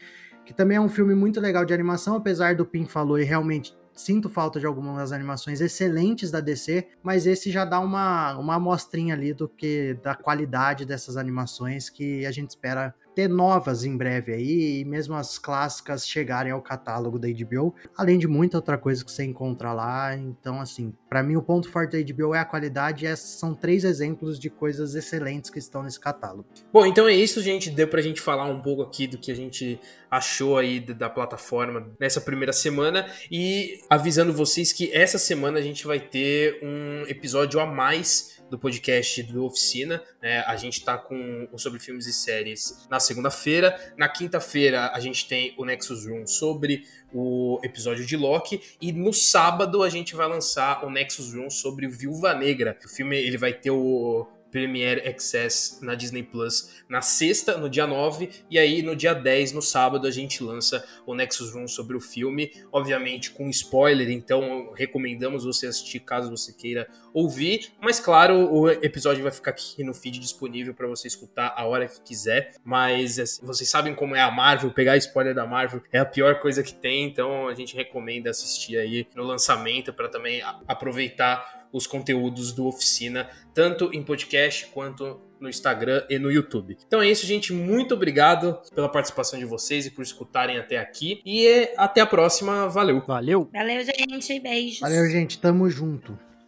Que 0.46 0.54
também 0.54 0.78
é 0.78 0.80
um 0.80 0.88
filme 0.88 1.14
muito 1.14 1.42
legal 1.42 1.66
de 1.66 1.74
animação, 1.74 2.16
apesar 2.16 2.56
do 2.56 2.66
Pim 2.66 2.86
falou 2.86 3.20
e 3.20 3.26
realmente 3.26 3.76
sinto 3.94 4.30
falta 4.30 4.62
de 4.62 4.66
algumas 4.66 5.12
animações 5.12 5.60
excelentes 5.60 6.32
da 6.32 6.40
DC, 6.40 6.88
mas 7.04 7.28
esse 7.28 7.52
já 7.52 7.66
dá 7.66 7.82
uma, 7.82 8.38
uma 8.38 8.56
amostrinha 8.56 9.14
ali 9.14 9.34
do 9.34 9.50
que 9.50 9.96
da 10.02 10.16
qualidade 10.16 10.86
dessas 10.86 11.18
animações 11.18 11.90
que 11.90 12.26
a 12.26 12.32
gente 12.32 12.52
espera 12.52 12.96
ter 13.18 13.28
novas 13.28 13.84
em 13.84 13.98
breve 13.98 14.32
aí, 14.32 14.82
e 14.82 14.86
mesmo 14.86 15.16
as 15.16 15.40
clássicas 15.40 16.08
chegarem 16.08 16.52
ao 16.52 16.62
catálogo 16.62 17.18
da 17.18 17.28
HBO, 17.28 17.74
além 17.98 18.20
de 18.20 18.28
muita 18.28 18.58
outra 18.58 18.78
coisa 18.78 19.04
que 19.04 19.12
você 19.12 19.24
encontra 19.24 19.74
lá. 19.74 20.16
Então, 20.16 20.62
assim, 20.62 20.94
para 21.10 21.24
mim 21.24 21.36
o 21.36 21.42
ponto 21.42 21.68
forte 21.68 22.00
da 22.00 22.14
HBO 22.14 22.36
é 22.36 22.40
a 22.40 22.46
qualidade, 22.46 23.06
e 23.06 23.08
esses 23.08 23.40
são 23.40 23.56
três 23.56 23.84
exemplos 23.84 24.40
de 24.40 24.52
coisas 24.52 24.94
excelentes 24.94 25.50
que 25.50 25.58
estão 25.58 25.82
nesse 25.82 26.00
catálogo. 26.00 26.46
Bom, 26.72 26.86
então 26.86 27.08
é 27.08 27.16
isso, 27.16 27.42
gente. 27.42 27.72
Deu 27.72 27.88
pra 27.88 28.04
gente 28.04 28.22
falar 28.22 28.46
um 28.46 28.62
pouco 28.62 28.84
aqui 28.84 29.08
do 29.08 29.18
que 29.18 29.32
a 29.32 29.36
gente 29.36 29.80
achou 30.12 30.56
aí 30.56 30.80
da 30.80 31.10
plataforma 31.10 31.88
nessa 32.00 32.22
primeira 32.22 32.54
semana 32.54 33.08
e 33.32 33.80
avisando 33.90 34.32
vocês 34.32 34.72
que 34.72 34.94
essa 34.94 35.18
semana 35.18 35.58
a 35.58 35.62
gente 35.64 35.88
vai 35.88 36.00
ter 36.00 36.60
um 36.62 37.02
episódio 37.08 37.60
a 37.60 37.66
mais 37.66 38.37
do 38.50 38.58
podcast 38.58 39.24
do 39.24 39.46
Oficina. 39.46 40.04
Né? 40.22 40.40
A 40.42 40.56
gente 40.56 40.80
está 40.80 40.98
com 40.98 41.48
o 41.52 41.58
sobre 41.58 41.80
filmes 41.80 42.08
e 42.08 42.14
séries 42.14 42.88
na 42.90 43.00
segunda-feira. 43.00 43.94
Na 43.98 44.08
quinta-feira 44.08 44.92
a 44.94 45.00
gente 45.00 45.28
tem 45.28 45.54
o 45.58 45.66
Nexus 45.66 46.06
Room 46.06 46.26
sobre 46.26 46.84
o 47.14 47.60
episódio 47.64 48.06
de 48.06 48.16
Loki 48.18 48.62
e 48.82 48.92
no 48.92 49.14
sábado 49.14 49.84
a 49.84 49.90
gente 49.90 50.16
vai 50.16 50.28
lançar 50.28 50.86
o 50.86 50.90
Nexus 50.90 51.34
Room 51.34 51.50
sobre 51.50 51.88
Viúva 51.88 52.34
Negra. 52.34 52.78
O 52.86 52.90
filme 52.90 53.18
ele 53.18 53.38
vai 53.38 53.54
ter 53.54 53.72
o 53.72 54.28
Premiere 54.52 55.08
Access 55.08 55.80
na 55.82 55.96
Disney 55.96 56.24
Plus 56.24 56.78
na 56.90 57.02
sexta, 57.02 57.58
no 57.58 57.70
dia 57.70 57.86
9, 57.86 58.30
e 58.50 58.58
aí 58.58 58.82
no 58.82 58.96
dia 58.96 59.14
10, 59.14 59.52
no 59.52 59.62
sábado, 59.62 60.08
a 60.08 60.12
gente 60.12 60.44
lança 60.44 60.86
o 61.06 61.14
Nexus 61.14 61.54
Room 61.54 61.68
sobre 61.68 61.98
o 61.98 62.02
filme, 62.02 62.52
obviamente 62.72 63.32
com 63.32 63.50
spoiler, 63.50 64.10
então 64.10 64.72
recomendamos 64.74 65.44
você 65.44 65.68
assistir 65.68 66.00
caso 66.00 66.30
você 66.30 66.54
queira 66.54 66.88
ouvir, 67.14 67.72
mas 67.82 68.00
claro, 68.00 68.52
o 68.54 68.70
episódio 68.70 69.24
vai 69.24 69.32
ficar 69.32 69.52
aqui 69.52 69.84
no 69.84 69.94
feed 69.94 70.20
disponível 70.20 70.74
para 70.74 70.88
você 70.88 71.08
escutar 71.08 71.54
a 71.56 71.66
hora 71.66 71.88
que 71.88 72.02
quiser, 72.02 72.54
mas 72.64 73.20
assim, 73.20 73.46
vocês 73.46 73.70
sabem 73.70 73.94
como 73.94 74.16
é 74.16 74.22
a 74.22 74.32
Marvel, 74.32 74.72
pegar 74.72 74.98
spoiler 74.98 75.34
da 75.34 75.46
Marvel 75.46 75.82
é 75.92 76.00
a 76.00 76.06
pior 76.06 76.40
coisa 76.40 76.64
que 76.64 76.74
tem, 76.74 77.06
então 77.06 77.48
a 77.48 77.56
gente 77.56 77.76
recomenda 77.76 78.30
assistir 78.30 78.78
aí 78.78 79.08
no 79.16 79.24
lançamento 79.24 79.92
para 79.92 80.08
também 80.08 80.42
aproveitar 80.68 81.57
os 81.78 81.88
conteúdos 81.88 82.52
do 82.52 82.68
Oficina, 82.68 83.30
tanto 83.54 83.90
em 83.94 84.04
podcast 84.04 84.68
quanto 84.68 85.22
no 85.40 85.48
Instagram 85.48 86.04
e 86.10 86.18
no 86.18 86.32
YouTube. 86.32 86.78
Então 86.88 87.02
é 87.02 87.10
isso, 87.10 87.26
gente. 87.26 87.54
Muito 87.54 87.94
obrigado 87.94 88.60
pela 88.74 88.90
participação 88.90 89.38
de 89.40 89.46
vocês 89.46 89.86
e 89.86 89.92
por 89.92 90.02
escutarem 90.02 90.58
até 90.58 90.78
aqui. 90.78 91.22
E 91.26 91.70
até 91.78 92.02
a 92.02 92.06
próxima. 92.06 92.68
Valeu. 92.68 93.04
Valeu. 93.06 93.50
Valeu, 93.54 93.84
gente. 93.84 94.40
Beijos. 94.40 94.80
Valeu, 94.80 95.10
gente. 95.10 95.40
Tamo 95.40 95.70
junto. 95.70 96.27